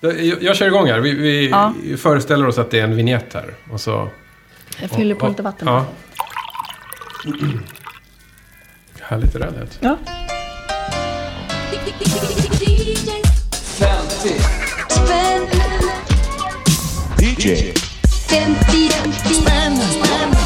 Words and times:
Jag, 0.00 0.42
jag 0.42 0.56
kör 0.56 0.66
igång 0.66 0.86
här. 0.86 1.00
Vi, 1.00 1.14
vi 1.14 1.48
Ja. 1.48 1.74
föreställer 1.98 2.46
oss 2.46 2.58
att 2.58 2.70
det 2.70 2.78
är 2.80 2.84
en 2.84 2.96
vignett 2.96 3.34
här. 3.34 3.54
Och 3.70 3.80
så... 3.80 4.08
Jag 4.80 4.90
fyller 4.90 5.14
på 5.14 5.22
och- 5.24 5.28
lite 5.30 5.42
vatten. 5.42 5.68
Ja. 5.68 5.84
Härligt 9.00 9.32
det 9.32 9.38
där 9.38 9.50
lät. 9.50 9.78
Ja. 9.80 9.96
50 13.78 14.28
Spänn, 14.88 15.46
DJ 17.20 17.72
50 18.28 19.34
spänn. 19.34 20.37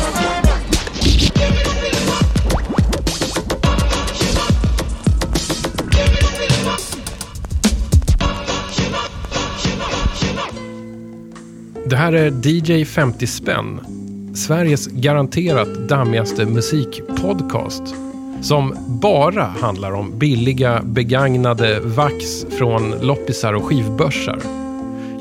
Det 11.92 11.96
här 11.96 12.12
är 12.12 12.48
DJ 12.48 12.84
50 12.84 13.26
spänn. 13.26 13.80
Sveriges 14.34 14.86
garanterat 14.86 15.88
dammigaste 15.88 16.46
musikpodcast. 16.46 17.82
Som 18.42 18.74
bara 19.02 19.44
handlar 19.44 19.92
om 19.92 20.18
billiga 20.18 20.82
begagnade 20.84 21.80
vax 21.80 22.46
från 22.58 22.90
loppisar 22.90 23.52
och 23.52 23.64
skivbörsar. 23.64 24.40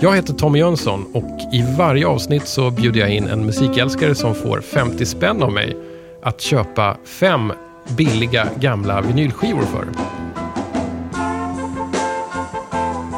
Jag 0.01 0.15
heter 0.15 0.33
Tommy 0.33 0.59
Jönsson 0.59 1.05
och 1.13 1.39
i 1.53 1.75
varje 1.77 2.07
avsnitt 2.07 2.47
så 2.47 2.71
bjuder 2.71 2.99
jag 2.99 3.09
in 3.09 3.27
en 3.27 3.45
musikälskare 3.45 4.15
som 4.15 4.35
får 4.35 4.61
50 4.61 5.05
spänn 5.05 5.43
av 5.43 5.51
mig 5.51 5.77
att 6.23 6.41
köpa 6.41 6.97
fem 7.05 7.53
billiga 7.97 8.47
gamla 8.59 9.01
vinylskivor 9.01 9.63
för. 9.63 9.87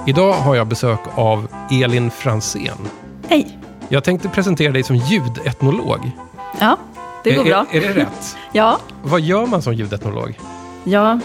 Idag 0.07 0.33
har 0.33 0.55
jag 0.55 0.67
besök 0.67 0.99
av 1.15 1.47
Elin 1.71 2.11
Fransén. 2.11 3.02
Hej. 3.33 3.57
Jag 3.89 4.03
tänkte 4.03 4.29
presentera 4.29 4.71
dig 4.71 4.83
som 4.83 4.95
ljudetnolog. 4.95 6.11
Ja, 6.59 6.77
det 7.23 7.33
går 7.33 7.41
är, 7.45 7.49
bra. 7.49 7.65
Är, 7.71 7.81
är 7.81 7.93
det 7.93 8.01
rätt? 8.01 8.37
Ja, 8.53 8.79
Vad 9.03 9.21
gör 9.21 9.45
man 9.45 9.61
som 9.61 9.73
ljudetnolog? 9.73 10.39
ja, 10.83 11.19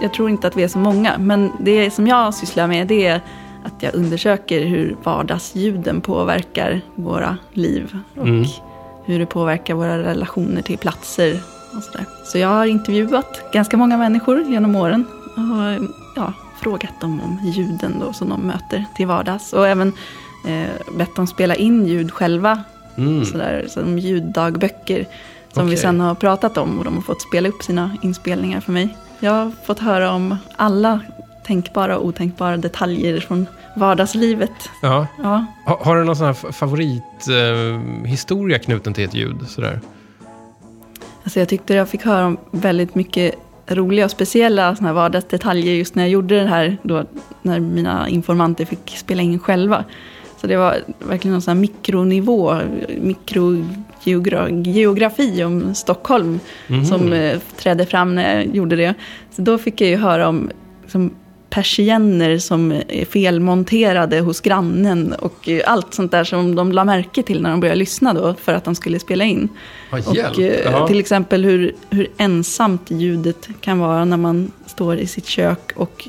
jag 0.00 0.12
tror 0.14 0.30
inte 0.30 0.46
att 0.46 0.56
vi 0.56 0.62
är 0.62 0.68
så 0.68 0.78
många. 0.78 1.18
Men 1.18 1.52
det 1.60 1.90
som 1.90 2.06
jag 2.06 2.34
sysslar 2.34 2.66
med 2.66 2.86
det 2.86 3.06
är 3.06 3.20
att 3.64 3.82
jag 3.82 3.94
undersöker 3.94 4.64
hur 4.66 4.96
vardagsljuden 5.02 6.00
påverkar 6.00 6.80
våra 6.94 7.36
liv. 7.52 7.98
Och 8.16 8.26
Mm. 8.28 8.44
hur 9.04 9.18
det 9.18 9.26
påverkar 9.26 9.74
våra 9.74 9.98
relationer 9.98 10.62
till 10.62 10.78
platser 10.78 11.40
och 11.76 11.82
sådär. 11.82 12.04
Så 12.24 12.38
jag 12.38 12.48
har 12.48 12.66
intervjuat 12.66 13.40
ganska 13.52 13.76
många 13.76 13.96
människor 13.96 14.42
genom 14.42 14.76
åren. 14.76 15.04
Och 15.36 15.88
ja, 16.16 16.32
frågat 16.62 17.00
dem 17.00 17.20
om 17.24 17.50
ljuden 17.52 17.94
då 18.00 18.12
som 18.12 18.28
de 18.28 18.40
möter 18.40 18.84
till 18.96 19.06
vardags. 19.06 19.52
Och 19.52 19.68
även 19.68 19.92
eh, 20.46 20.94
bett 20.96 21.14
dem 21.16 21.26
spela 21.26 21.54
in 21.54 21.86
ljud 21.86 22.12
själva. 22.12 22.62
Mm. 22.96 23.24
Sådär, 23.24 23.64
som 23.68 23.98
ljuddagböcker. 23.98 25.06
Som 25.52 25.66
vi 25.66 25.72
Okej. 25.72 25.82
sen 25.82 26.00
har 26.00 26.14
pratat 26.14 26.56
om 26.58 26.78
och 26.78 26.84
de 26.84 26.94
har 26.94 27.02
fått 27.02 27.22
spela 27.22 27.48
upp 27.48 27.62
sina 27.62 27.96
inspelningar 28.02 28.60
för 28.60 28.72
mig. 28.72 28.96
Jag 29.20 29.32
har 29.32 29.52
fått 29.66 29.78
höra 29.78 30.12
om 30.12 30.36
alla 30.56 31.00
tänkbara 31.46 31.98
och 31.98 32.06
otänkbara 32.06 32.56
detaljer 32.56 33.20
från 33.20 33.46
vardagslivet. 33.76 34.50
Ja. 34.82 35.06
Ja, 35.22 35.44
Ha, 35.66 35.80
har 35.84 35.96
du 35.96 36.04
någon 36.04 36.16
sån 36.16 36.26
här 36.26 36.32
fa- 36.32 36.52
favorithistoria 36.52 38.56
eh, 38.56 38.62
knuten 38.62 38.94
till 38.94 39.04
ett 39.04 39.14
ljud? 39.14 39.36
Sådär? 39.48 39.80
alltså 41.24 41.38
jag 41.38 41.48
tyckte 41.48 41.74
jag 41.74 41.88
fick 41.88 42.04
höra 42.04 42.26
om 42.26 42.36
väldigt 42.50 42.94
mycket 42.94 43.34
roliga 43.66 44.04
och 44.04 44.10
speciella 44.10 44.76
såna 44.76 44.88
här 44.88 44.94
vardagsdetaljer 44.94 45.74
just 45.74 45.94
när 45.94 46.02
jag 46.02 46.10
gjorde 46.10 46.40
det 46.40 46.46
här, 46.48 46.76
då, 46.82 47.04
när 47.42 47.60
mina 47.60 48.08
informanter 48.08 48.64
fick 48.64 48.96
spela 48.96 49.22
in 49.22 49.38
själva. 49.38 49.84
Så 50.40 50.46
det 50.46 50.56
var 50.56 50.76
verkligen 50.98 51.32
någon 51.32 51.42
sån 51.42 51.54
här 51.56 51.60
mikronivå, 51.60 52.56
mikrogeografi 53.00 55.44
om 55.44 55.74
Stockholm 55.74 56.40
Mhm. 56.68 56.84
som 56.84 57.12
eh, 57.12 57.38
trädde 57.56 57.86
fram 57.86 58.14
när 58.14 58.36
jag 58.36 58.56
gjorde 58.56 58.76
det. 58.76 58.94
Så 59.30 59.42
då 59.42 59.58
fick 59.58 59.80
jag 59.80 59.90
ju 59.90 59.96
höra 59.96 60.28
om 60.28 60.50
liksom, 60.82 61.10
persienner 61.50 62.38
som 62.38 62.72
är 62.88 63.04
felmonterade 63.04 64.20
hos 64.20 64.40
grannen 64.40 65.12
och 65.12 65.48
eh, 65.48 65.62
allt 65.66 65.94
sånt 65.94 66.12
där 66.12 66.24
som 66.24 66.54
de 66.54 66.72
la 66.72 66.84
märke 66.84 67.22
till 67.22 67.42
när 67.42 67.50
de 67.50 67.60
började 67.60 67.78
lyssna 67.78 68.14
då 68.14 68.34
för 68.34 68.54
att 68.54 68.64
de 68.64 68.74
skulle 68.74 68.98
spela 68.98 69.24
in. 69.24 69.48
Hjälp. 70.14 70.30
Och 70.32 70.40
eh, 70.40 70.72
Ja. 70.72 70.86
till 70.88 71.00
exempel 71.00 71.44
hur, 71.44 71.74
hur 71.90 72.06
ensamt 72.18 72.90
ljudet 72.90 73.48
kan 73.60 73.78
vara 73.78 74.04
när 74.04 74.16
man 74.16 74.52
står 74.66 74.96
i 74.96 75.06
sitt 75.06 75.26
kök 75.26 75.72
och 75.76 76.08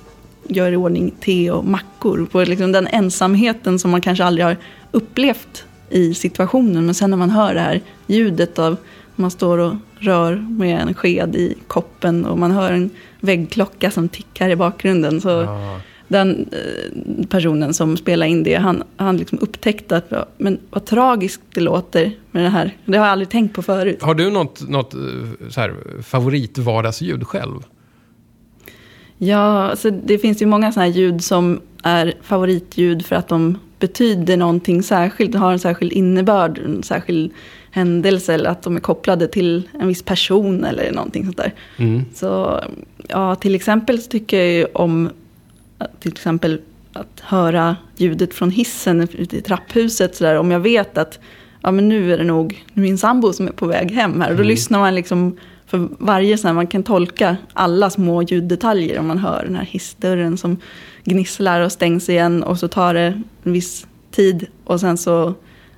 gör 0.55 0.71
i 0.71 0.75
ordning 0.75 1.11
te 1.19 1.51
och 1.51 1.65
mackor. 1.65 2.27
På 2.31 2.43
liksom 2.43 2.71
den 2.71 2.87
ensamheten 2.87 3.79
som 3.79 3.91
man 3.91 4.01
kanske 4.01 4.23
aldrig 4.23 4.45
har 4.45 4.57
upplevt 4.91 5.65
i 5.89 6.13
situationen. 6.13 6.85
Men 6.85 6.95
sen 6.95 7.09
när 7.09 7.17
man 7.17 7.29
hör 7.29 7.53
det 7.53 7.59
här 7.59 7.81
ljudet 8.07 8.59
av 8.59 8.75
man 9.15 9.31
står 9.31 9.57
och 9.57 9.73
rör 9.99 10.35
med 10.35 10.81
en 10.81 10.93
sked 10.93 11.35
i 11.35 11.55
koppen 11.67 12.25
och 12.25 12.37
man 12.39 12.51
hör 12.51 12.71
en 12.71 12.89
väggklocka 13.19 13.91
som 13.91 14.09
tickar 14.09 14.49
i 14.49 14.55
bakgrunden. 14.55 15.21
Så 15.21 15.29
Ja. 15.29 15.79
den 16.07 16.49
eh, 16.51 17.25
personen 17.27 17.73
som 17.73 17.97
spelade 17.97 18.31
in 18.31 18.43
det, 18.43 18.55
han, 18.55 18.83
han 18.97 19.17
liksom 19.17 19.39
upptäckte 19.41 19.97
att 19.97 20.13
men 20.37 20.59
vad 20.69 20.85
tragiskt 20.85 21.41
det 21.53 21.61
låter 21.61 22.11
med 22.31 22.43
det 22.43 22.49
här. 22.49 22.77
Det 22.85 22.97
har 22.97 23.05
jag 23.05 23.11
aldrig 23.11 23.29
tänkt 23.29 23.55
på 23.55 23.61
förut. 23.61 24.01
Har 24.01 24.13
du 24.15 24.29
något, 24.31 24.69
något 24.69 24.93
eh, 24.93 24.99
så 25.49 25.61
här, 25.61 25.75
favoritvardagsljud 26.03 27.27
själv? 27.27 27.55
Ja, 29.23 29.69
alltså 29.69 29.91
det 29.91 30.17
finns 30.17 30.41
ju 30.41 30.45
många 30.45 30.71
sådana 30.71 30.91
här 30.91 30.97
ljud 30.97 31.23
som 31.23 31.61
är 31.83 32.13
favoritljud 32.21 33.05
för 33.05 33.15
att 33.15 33.27
de 33.27 33.57
betyder 33.79 34.37
någonting 34.37 34.83
särskilt, 34.83 35.35
har 35.35 35.51
en 35.51 35.59
särskild 35.59 35.91
innebörd, 35.91 36.57
en 36.57 36.83
särskild 36.83 37.31
händelse 37.71 38.33
eller 38.33 38.49
att 38.49 38.63
de 38.63 38.75
är 38.75 38.79
kopplade 38.79 39.27
till 39.27 39.69
en 39.79 39.87
viss 39.87 40.03
person 40.03 40.65
eller 40.65 40.91
någonting 40.91 41.25
sånt 41.25 41.37
där. 41.37 41.53
Mm. 41.77 42.05
Så 42.13 42.63
ja, 43.07 43.35
till 43.35 43.55
exempel 43.55 44.01
så 44.01 44.09
tycker 44.09 44.37
jag 44.37 44.51
ju 44.51 44.65
om 44.65 45.09
till 45.99 46.11
exempel 46.11 46.61
att 46.93 47.19
höra 47.21 47.75
ljudet 47.97 48.33
från 48.33 48.51
hissen 48.51 49.07
ute 49.13 49.37
i 49.37 49.41
trapphuset. 49.41 50.15
Så 50.15 50.23
där, 50.23 50.35
om 50.35 50.51
jag 50.51 50.59
vet 50.59 50.97
att 50.97 51.19
ja, 51.61 51.71
men 51.71 51.89
nu 51.89 52.13
är 52.13 52.17
det 52.17 52.23
nog 52.23 52.65
min 52.73 52.97
sambo 52.97 53.33
som 53.33 53.47
är 53.47 53.51
på 53.51 53.65
väg 53.65 53.91
hem 53.91 54.21
här. 54.21 54.31
Och 54.31 54.37
då 54.37 54.43
lyssnar 54.43 54.79
man 54.79 54.95
liksom 54.95 55.37
för 55.71 55.87
varje 55.99 56.37
sån 56.37 56.47
här, 56.47 56.53
man 56.55 56.67
kan 56.67 56.83
tolka 56.83 57.37
alla 57.53 57.89
små 57.89 58.21
ljuddetaljer 58.23 58.99
om 58.99 59.07
man 59.07 59.17
hör 59.17 59.43
den 59.45 59.55
här 59.55 59.65
hissdörren 59.65 60.37
som 60.37 60.57
gnisslar 61.03 61.61
och 61.61 61.71
stängs 61.71 62.09
igen 62.09 62.43
och 62.43 62.59
så 62.59 62.67
tar 62.67 62.93
det 62.93 63.21
en 63.43 63.53
viss 63.53 63.87
tid 64.11 64.45
och 64.63 64.79
sen 64.79 64.97
så 64.97 65.33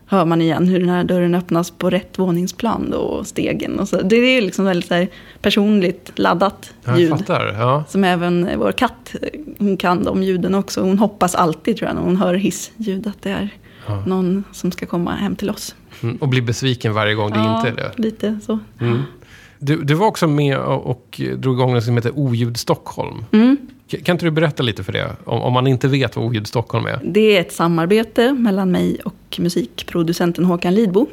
hör 0.05 0.25
man 0.25 0.41
igen 0.41 0.67
hur 0.67 0.79
den 0.79 0.89
här 0.89 1.03
dörren 1.03 1.35
öppnas 1.35 1.71
på 1.71 1.89
rätt 1.89 2.19
våningsplan 2.19 2.89
då, 2.91 2.97
och 2.97 3.27
stegen. 3.27 3.79
Och 3.79 3.87
så. 3.89 4.01
Det 4.01 4.15
är 4.15 4.41
liksom 4.41 4.65
väldigt 4.65 4.89
här, 4.89 5.07
personligt 5.41 6.11
laddat 6.15 6.73
Ja, 6.85 6.97
ljud. 6.97 7.09
fattar. 7.09 7.45
Ja. 7.59 7.83
Som 7.89 8.03
även 8.03 8.49
vår 8.59 8.71
katt, 8.71 9.15
hon 9.59 9.77
kan 9.77 10.03
de 10.03 10.23
ljuden 10.23 10.55
också. 10.55 10.81
Hon 10.81 10.97
hoppas 10.99 11.35
alltid 11.35 11.77
tror 11.77 11.87
jag 11.89 11.95
när 11.95 12.03
hon 12.03 12.15
hör 12.15 12.33
hissljud 12.33 13.07
att 13.07 13.21
det 13.21 13.29
är 13.29 13.49
Ja. 13.87 14.03
någon 14.05 14.43
som 14.51 14.71
ska 14.71 14.85
komma 14.85 15.11
hem 15.15 15.35
till 15.35 15.49
oss. 15.49 15.75
Mm. 16.03 16.15
Och 16.15 16.27
blir 16.27 16.41
besviken 16.41 16.93
varje 16.93 17.13
gång 17.15 17.31
det 17.31 17.37
inte 17.39 17.81
är 17.81 17.91
det. 17.95 18.01
lite 18.03 18.39
så. 18.45 18.59
Mm. 18.81 19.01
Du, 19.63 19.83
du 19.83 19.93
var 19.93 20.07
också 20.07 20.27
med 20.27 20.57
och, 20.57 20.85
och 20.85 21.21
drog 21.37 21.55
igång 21.55 21.73
något 21.73 21.83
som 21.83 21.95
heter 21.95 22.19
Oljud 22.19 22.57
Stockholm. 22.57 23.25
Mm. 23.31 23.57
Kan 24.03 24.15
inte 24.15 24.25
du 24.25 24.31
berätta 24.31 24.63
lite 24.63 24.83
för 24.83 24.93
det? 24.93 25.15
Om, 25.23 25.41
om 25.41 25.53
man 25.53 25.67
inte 25.67 25.87
vet 25.87 26.15
vad 26.15 26.25
Oljud 26.25 26.47
Stockholm 26.47 26.85
är. 26.85 26.99
Det 27.03 27.37
är 27.37 27.41
ett 27.41 27.51
samarbete 27.51 28.33
mellan 28.33 28.71
mig 28.71 28.99
och 29.05 29.39
musikproducenten 29.39 30.45
Håkan 30.45 30.75
Lidbo. 30.75 31.07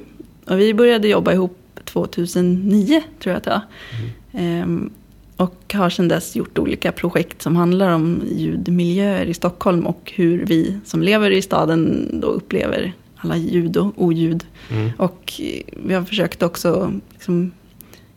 Och 0.46 0.60
vi 0.60 0.74
började 0.74 1.08
jobba 1.08 1.32
ihop 1.32 1.56
2009, 1.84 3.02
tror 3.18 3.30
jag 3.32 3.36
att 3.36 3.44
det 3.44 3.50
var. 3.50 3.62
Ehm, 4.32 4.90
och 5.36 5.74
har 5.74 5.90
sedan 5.90 6.08
dess 6.08 6.36
gjort 6.36 6.58
olika 6.58 6.92
projekt 6.92 7.42
som 7.42 7.56
handlar 7.56 7.90
om 7.90 8.22
ljudmiljöer 8.30 9.26
i 9.26 9.34
Stockholm 9.34 9.86
och 9.86 10.12
hur 10.14 10.44
vi 10.46 10.78
som 10.84 11.02
lever 11.02 11.30
i 11.30 11.42
staden 11.42 12.08
då 12.20 12.26
upplever 12.26 12.92
alla 13.16 13.36
ljud 13.36 13.76
och 13.76 13.92
oljud. 13.96 14.44
Mm. 14.70 14.90
Och 14.96 15.32
vi 15.84 15.94
har 15.94 16.04
försökt 16.04 16.42
också 16.42 16.92
liksom 17.12 17.52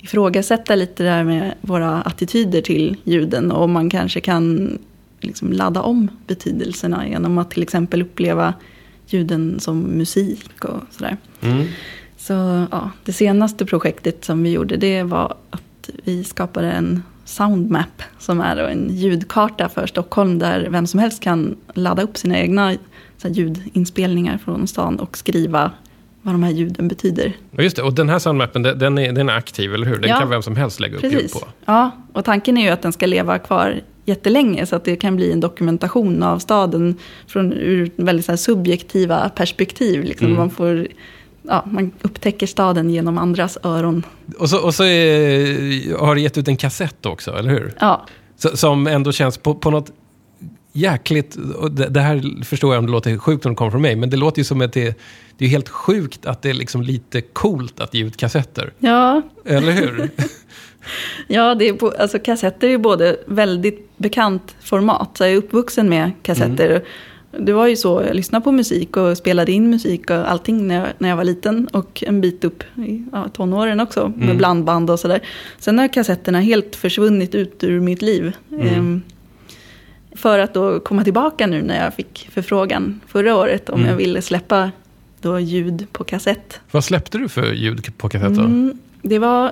ifrågasätta 0.04 0.76
lite 0.76 1.04
det 1.04 1.10
här 1.10 1.24
med 1.24 1.54
våra 1.62 2.02
attityder 2.02 2.62
till 2.62 2.98
ljuden 3.04 3.52
och 3.52 3.64
om 3.64 3.72
man 3.72 3.90
kanske 3.90 4.22
kan 4.22 4.78
liksom 5.20 5.52
ladda 5.52 5.82
om 5.82 6.08
betydelserna 6.28 7.08
genom 7.08 7.38
att 7.38 7.52
till 7.52 7.64
exempel 7.64 8.02
uppleva 8.02 8.54
ljuden 9.08 9.60
som 9.60 9.80
musik 9.80 10.66
och 10.66 10.82
sådär. 10.92 11.18
Mm. 11.42 11.68
Så 12.18 12.34
ja, 12.72 12.92
det 13.04 13.14
senaste 13.14 13.66
projektet 13.66 14.26
som 14.26 14.44
vi 14.44 14.52
gjorde 14.52 14.78
det 14.78 15.04
var 15.04 15.36
att 15.50 15.90
vi 16.04 16.24
skapade 16.24 16.72
en 16.72 17.04
soundmap 17.26 18.04
som 18.20 18.42
är 18.42 18.58
en 18.58 18.90
ljudkarta 18.92 19.70
för 19.70 19.88
Stockholm 19.88 20.40
där 20.40 20.68
vem 20.70 20.88
som 20.88 21.00
helst 21.00 21.24
kan 21.24 21.56
ladda 21.74 22.04
upp 22.04 22.18
sina 22.18 22.40
egna 22.40 22.76
ljudinspelningar 23.24 24.38
från 24.38 24.68
stan 24.68 25.00
och 25.00 25.18
skriva 25.18 25.72
vad 26.24 26.34
de 26.34 26.44
här 26.44 26.52
ljuden 26.52 26.88
betyder. 26.88 27.34
Ja, 27.52 27.64
just 27.64 27.75
det. 27.75 27.81
Och 27.81 27.94
den 27.94 28.10
här 28.10 28.20
soundmappen, 28.20 28.62
den- 28.64 28.98
är, 28.98 29.12
den 29.12 29.30
är 29.30 29.34
aktiv, 29.34 29.74
eller 29.74 29.86
hur? 29.88 29.98
Den 29.98 30.10
Ja. 30.10 30.18
kan 30.20 30.30
vem 30.30 30.42
som 30.42 30.56
helst 30.56 30.80
lägga 30.80 30.98
upp 30.98 31.04
ljud 31.04 31.31
på. 31.34 31.40
Ja, 31.66 31.92
och 32.14 32.25
tanken 32.25 32.58
är 32.58 32.62
ju 32.62 32.70
att 32.70 32.81
den 32.81 32.94
ska 32.94 33.06
leva 33.06 33.40
kvar 33.40 33.81
jättelänge. 34.06 34.66
Så 34.66 34.75
att 34.75 34.86
det 34.86 34.96
kan 34.96 35.16
bli 35.16 35.31
en 35.31 35.40
dokumentation 35.40 36.24
av 36.24 36.40
staden 36.40 36.96
från 37.28 37.54
ur 37.54 37.92
väldigt 37.96 38.25
så 38.25 38.38
subjektiva 38.38 39.30
perspektiv. 39.30 40.04
Liksom. 40.04 40.28
Mm. 40.28 40.40
Man, 40.40 40.50
får, 40.50 40.88
ja, 41.42 41.66
man 41.72 41.92
upptäcker 42.02 42.48
staden 42.48 42.90
genom 42.90 43.18
andras 43.18 43.58
öron. 43.64 44.04
Och 44.40 44.50
så, 44.50 44.64
och 44.64 44.76
så 44.76 44.84
är, 44.84 45.98
har 45.98 46.16
du 46.16 46.22
gett 46.22 46.38
ut 46.38 46.48
en 46.48 46.58
kassett 46.58 47.06
också, 47.06 47.31
eller 47.31 47.50
hur? 47.50 47.74
Ja, 47.80 48.06
Så, 48.38 48.58
som 48.58 48.88
ändå 48.88 49.12
känns 49.12 49.38
på, 49.38 49.56
på 49.56 49.72
något 49.72 49.92
jäkligt... 50.74 51.36
Och 51.36 51.72
det, 51.72 51.90
det 51.90 52.00
här 52.02 52.44
förstår 52.44 52.74
jag 52.74 52.80
om 52.80 52.86
det 52.86 52.92
låter 52.92 53.18
sjukt 53.18 53.46
om 53.46 53.52
det 53.52 53.56
kommer 53.56 53.72
från 53.72 53.81
mig, 53.81 53.96
men 53.96 54.10
det 54.10 54.18
låter 54.18 54.40
ju 54.40 54.44
som 54.44 54.62
att 54.62 54.74
det, 54.74 54.98
det 55.38 55.46
är 55.46 55.50
helt 55.50 55.70
sjukt 55.70 56.25
att 56.25 56.42
det 56.42 56.50
är 56.50 56.54
liksom 56.54 56.81
lite 56.81 57.22
coolt 57.22 57.80
att 57.80 57.94
ge 57.94 58.04
ut 58.04 58.18
kassetter. 58.18 58.74
ja, 58.80 59.22
Eller 59.46 59.72
hur? 59.72 60.10
ja 61.28 61.56
det 61.56 61.68
är, 61.68 62.02
alltså, 62.02 62.20
kassetter 62.20 62.68
är 62.70 62.78
både 62.78 63.18
väldigt 63.25 63.98
bekant 63.98 64.56
format. 64.62 65.10
Så 65.18 65.24
jag 65.24 65.31
är 65.31 65.36
uppvuxen 65.38 65.90
med 65.90 66.12
kassetter. 66.24 66.84
Det 67.40 67.54
var 67.54 67.68
ju 67.68 67.76
så, 67.76 68.04
jag 68.08 68.16
lyssnade 68.16 68.44
på 68.44 68.52
musik 68.52 68.98
och 68.98 69.18
spelade 69.18 69.52
in 69.52 69.69
musik 69.69 70.10
och 70.10 70.31
allting 70.31 70.68
när 70.68 70.76
jag, 70.76 70.88
när 70.98 71.10
jag 71.10 71.16
var 71.16 71.24
liten. 71.24 71.68
Och 71.68 72.04
en 72.08 72.22
bit 72.22 72.44
upp 72.44 72.64
i 72.78 73.06
ja, 73.12 73.30
tonåren 73.34 73.80
också, 73.80 74.14
med 74.16 74.24
Mm. 74.24 74.38
blandband 74.38 74.90
och 74.90 75.00
sådär. 75.00 75.19
Sen 75.60 75.80
har 75.80 75.88
kassetterna 75.94 76.40
helt 76.40 76.76
försvunnit 76.76 77.36
ut 77.36 77.64
ur 77.64 77.80
mitt 77.80 78.02
liv. 78.02 78.31
Mm. 78.52 78.68
Ehm, 78.68 79.02
för 80.15 80.39
att 80.39 80.54
då 80.54 80.80
komma 80.80 81.04
tillbaka 81.04 81.48
nu 81.48 81.62
när 81.62 81.83
jag 81.83 81.94
fick 81.94 82.30
förfrågan 82.33 83.01
förra 83.07 83.36
året 83.36 83.69
om 83.69 83.80
Mm. 83.80 83.89
jag 83.89 83.98
ville 83.98 84.21
släppa 84.21 84.71
då 85.21 85.39
ljud 85.39 85.88
på 85.92 86.04
kassett. 86.04 86.60
Vad 86.71 86.83
släppte 86.83 87.18
du 87.18 87.30
för 87.30 87.54
ljud 87.54 87.98
på 87.98 88.10
kassett 88.10 88.36
då? 88.36 88.42
Mm, 88.42 88.77
det 89.01 89.19
var 89.19 89.51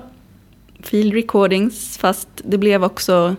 field 0.80 1.12
recordings, 1.14 1.98
fast 1.98 2.28
det 2.44 2.58
blev 2.58 2.84
också 2.84 3.36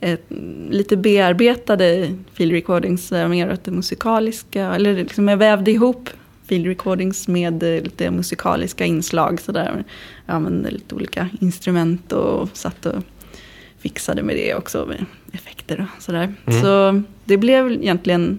ett, 0.00 0.24
lite 0.70 0.96
bearbetade 0.96 2.14
field 2.32 2.52
recordings, 2.52 3.08
där 3.08 3.28
mer 3.28 3.52
åt 3.52 3.64
det 3.64 3.70
musikaliska, 3.70 4.74
eller 4.74 4.94
liksom 4.96 5.28
jag 5.28 5.36
vävde 5.36 5.70
ihop 5.70 6.10
field 6.46 6.66
recordings 6.66 7.28
med 7.28 7.62
eh, 7.62 7.82
lite 7.82 8.10
musikaliska 8.10 8.84
inslag. 8.84 9.40
Så 9.40 9.52
där. 9.52 9.84
Jag 10.26 10.36
använde 10.36 10.70
lite 10.70 10.94
olika 10.94 11.28
instrument 11.40 12.12
och 12.12 12.48
satt 12.52 12.86
och 12.86 13.02
fixade 13.80 14.22
med 14.22 14.36
det 14.36 14.54
också, 14.54 14.86
med 14.86 15.04
effekter 15.32 15.86
och 15.96 16.02
sådär. 16.02 16.34
Mm. 16.46 16.62
Så 16.62 17.02
det 17.24 17.36
blev 17.36 17.72
egentligen 17.72 18.38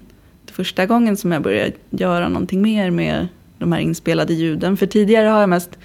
första 0.52 0.86
gången 0.86 1.18
som 1.18 1.32
jag 1.32 1.42
började 1.42 1.72
göra 1.90 2.30
någonting 2.30 2.62
mer 2.62 2.92
med 2.92 3.28
de 3.58 3.72
här 3.72 3.80
inspelade 3.80 4.34
ljuden. 4.34 4.78
För 4.78 4.86
tidigare 4.86 5.28
har 5.28 5.40
jag 5.40 5.50
mest 5.50 5.78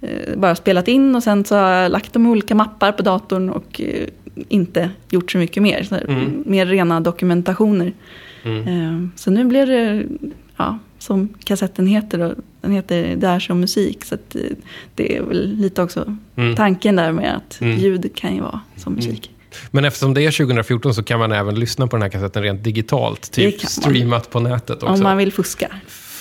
eh, 0.00 0.36
bara 0.38 0.54
spelat 0.54 0.88
in 0.88 1.14
och 1.14 1.22
sen 1.22 1.44
så 1.44 1.56
har 1.56 1.70
jag 1.70 1.92
lagt 1.92 2.12
dem 2.12 2.26
i 2.26 2.28
olika 2.28 2.54
mappar 2.54 2.92
på 2.92 3.02
datorn 3.02 3.50
och 3.50 3.80
eh, 3.80 4.08
inte 4.48 4.90
gjort 5.10 5.30
så 5.32 5.38
mycket 5.38 5.62
mer. 5.62 5.82
Så 5.82 5.94
här, 5.94 6.04
Mm. 6.08 6.42
Mer 6.46 6.66
rena 6.66 7.00
dokumentationer. 7.00 7.92
Mm. 8.44 8.68
Eh, 8.68 9.08
Så 9.16 9.30
nu 9.30 9.44
blir 9.44 9.66
det, 9.66 10.04
ja, 10.56 10.78
som 10.98 11.28
kassetten 11.44 11.86
heter, 11.86 12.18
då, 12.18 12.34
den 12.66 12.74
heter 12.76 13.16
Där 13.16 13.40
som 13.40 13.60
musik. 13.60 14.04
Så 14.04 14.14
eh, 14.14 14.40
det 14.94 15.16
är 15.16 15.22
väl 15.22 15.56
lite 15.56 15.82
också 15.82 16.16
Mm. 16.36 16.56
tanken 16.56 16.96
där 16.96 17.12
med 17.12 17.36
att 17.36 17.60
Mm. 17.60 17.78
ljud 17.78 18.10
kan 18.14 18.34
ju 18.34 18.40
vara 18.40 18.60
som 18.76 18.92
musik. 18.92 19.30
Men 19.70 19.84
eftersom 19.84 20.14
det 20.14 20.22
är 20.26 20.30
2014 20.30 20.94
så 20.94 21.02
kan 21.02 21.18
man 21.18 21.32
även 21.32 21.54
lyssna 21.54 21.86
på 21.86 21.96
den 21.96 22.02
här 22.02 22.08
kassetten 22.10 22.42
rent 22.42 22.64
digitalt. 22.64 23.30
Typ 23.32 23.60
streamat 23.60 24.30
på 24.30 24.40
nätet 24.40 24.82
också. 24.82 24.86
Om 24.94 25.02
man 25.02 25.16
vill 25.16 25.32
fuska. 25.32 25.68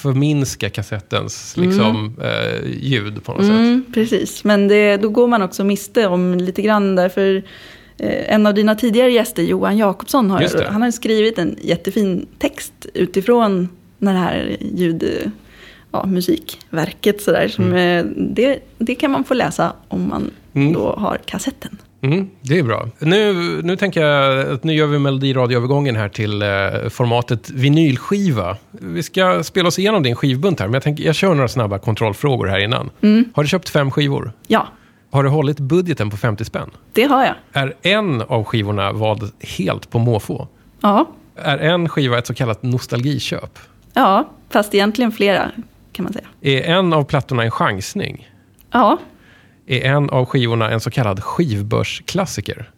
Förminska 0.02 0.70
kassettens 0.70 1.58
liksom, 1.58 2.16
eh, 2.22 2.70
ljud 2.82 3.24
på 3.24 3.32
något 3.34 3.42
sätt. 3.42 3.52
Mm, 3.52 3.86
precis, 3.94 4.44
men 4.44 4.68
det, 4.68 4.98
då 4.98 5.10
går 5.10 5.28
man 5.28 5.42
också 5.42 5.64
miste 5.64 6.08
om 6.08 6.36
lite 6.36 6.62
grann 6.62 6.96
därför 6.96 7.44
eh, 7.98 8.34
en 8.34 8.46
av 8.46 8.54
dina 8.54 8.76
tidigare 8.76 9.12
gäster, 9.12 9.44
Johan 9.44 9.78
Jakobsson, 9.78 10.30
har, 10.32 10.66
han 10.72 10.82
har 10.82 10.92
skrivit 10.92 11.38
en 11.38 11.56
jättefin 11.62 12.28
text 12.40 12.74
utifrån 12.94 13.70
det 14.00 14.10
här 14.10 14.58
ljud, 14.76 15.32
ja, 16.04 16.06
musikverket. 16.06 17.22
Sådär, 17.22 17.48
som, 17.48 17.74
eh, 17.74 18.06
det, 18.18 18.60
det 18.78 18.96
kan 18.96 19.12
man 19.12 19.24
få 19.24 19.34
läsa 19.34 19.74
om 19.88 20.08
man 20.10 20.32
Mm. 20.54 20.74
då 20.74 20.96
har 20.98 21.18
kassetten. 21.26 21.78
Mm, 22.02 22.30
det 22.42 22.60
är 22.60 22.64
bra. 22.64 22.90
Nu, 23.00 23.34
nu 23.64 23.76
tänker 23.78 24.02
jag 24.06 24.50
att 24.52 24.64
nu 24.64 24.74
gör 24.74 24.88
vi 24.88 25.00
melodiradioövergången 25.00 25.96
här 25.96 26.10
till 26.10 26.42
eh, 26.42 26.48
formatet 26.90 27.50
vinylskiva. 27.50 28.58
Vi 28.72 29.04
ska 29.04 29.44
spela 29.44 29.68
oss 29.68 29.80
igenom 29.80 30.04
din 30.04 30.16
skivbunt 30.16 30.60
här, 30.60 30.68
men 30.68 30.74
jag, 30.74 30.84
tänker, 30.84 31.04
jag 31.04 31.16
kör 31.16 31.34
några 31.34 31.48
snabba 31.48 31.80
kontrollfrågor 31.80 32.48
här 32.48 32.60
innan. 32.60 32.90
Har 33.34 33.44
du 33.44 33.50
köpt 33.50 33.70
fem 33.70 33.92
skivor? 33.92 34.32
Ja, 34.48 34.68
Har 35.12 35.24
du 35.24 35.30
hållit 35.30 35.60
budgeten 35.60 36.10
på 36.10 36.18
50 36.18 36.46
spänn? 36.46 36.70
det 36.94 37.04
har 37.04 37.26
jag. 37.26 37.36
Är 37.64 37.74
en 37.82 38.22
av 38.22 38.44
skivorna 38.44 38.92
vald 38.92 39.32
helt 39.58 39.90
på 39.90 40.00
måfå? 40.00 40.48
Ja, 40.82 41.08
Är 41.36 41.58
en 41.58 41.90
skiva 41.90 42.18
ett 42.18 42.28
så 42.28 42.34
kallat 42.34 42.64
nostalgiköp? 42.64 43.60
ja, 43.94 44.30
fast 44.50 44.74
egentligen 44.76 45.12
flera 45.12 45.52
kan 45.96 46.04
man 46.04 46.14
säga. 46.14 46.28
Är 46.42 46.62
en 46.62 46.94
av 46.94 47.04
plattorna 47.04 47.44
en 47.44 47.52
chansning? 47.52 48.30
Ja, 48.72 48.98
Är 49.68 49.82
en 49.86 50.10
av 50.10 50.26
skivorna 50.26 50.72
en 50.72 50.80
så 50.80 50.92
kallad 50.92 51.24
skivbörsklassiker? 51.24 52.72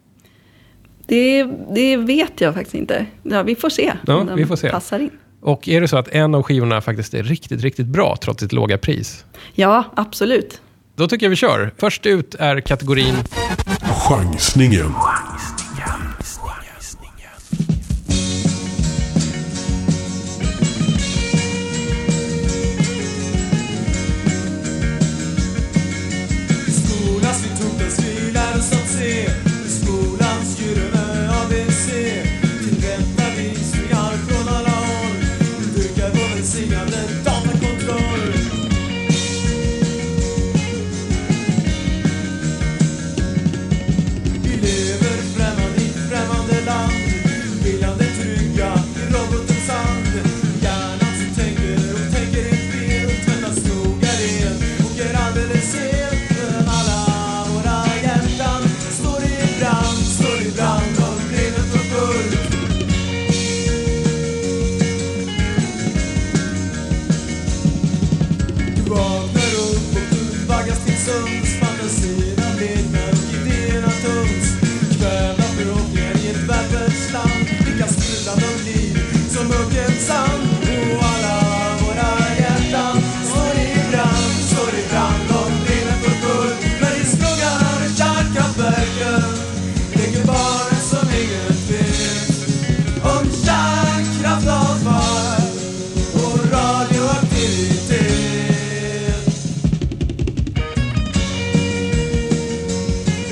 det, 1.08 1.44
det 1.76 1.98
vet 1.98 2.42
jag 2.42 2.54
faktiskt 2.54 2.76
inte. 2.76 3.06
Ja, 3.24 3.44
vi 3.44 3.56
får 3.56 3.70
se 3.70 3.94
Ja, 4.08 4.16
om 4.16 4.30
vi 4.36 4.46
får 4.46 4.56
se. 4.56 4.70
passar 4.70 5.00
in. 5.00 5.10
Och 5.42 5.68
är 5.68 5.82
det 5.82 5.88
så 5.88 5.98
att 5.98 6.08
en 6.08 6.36
av 6.36 6.44
skivorna 6.44 6.82
faktiskt 6.82 7.14
är 7.14 7.24
riktigt, 7.24 7.62
riktigt 7.62 7.86
bra 7.88 8.18
trots 8.22 8.40
sitt 8.44 8.52
låga 8.52 8.78
pris? 8.78 9.26
Ja, 9.54 9.84
absolut. 9.96 10.62
Då 10.96 11.08
tycker 11.08 11.26
jag 11.26 11.30
vi 11.30 11.36
kör. 11.36 11.72
Först 11.78 12.06
ut 12.06 12.36
är 12.36 12.60
kategorin 12.62 13.16
Chansningen. 14.08 14.94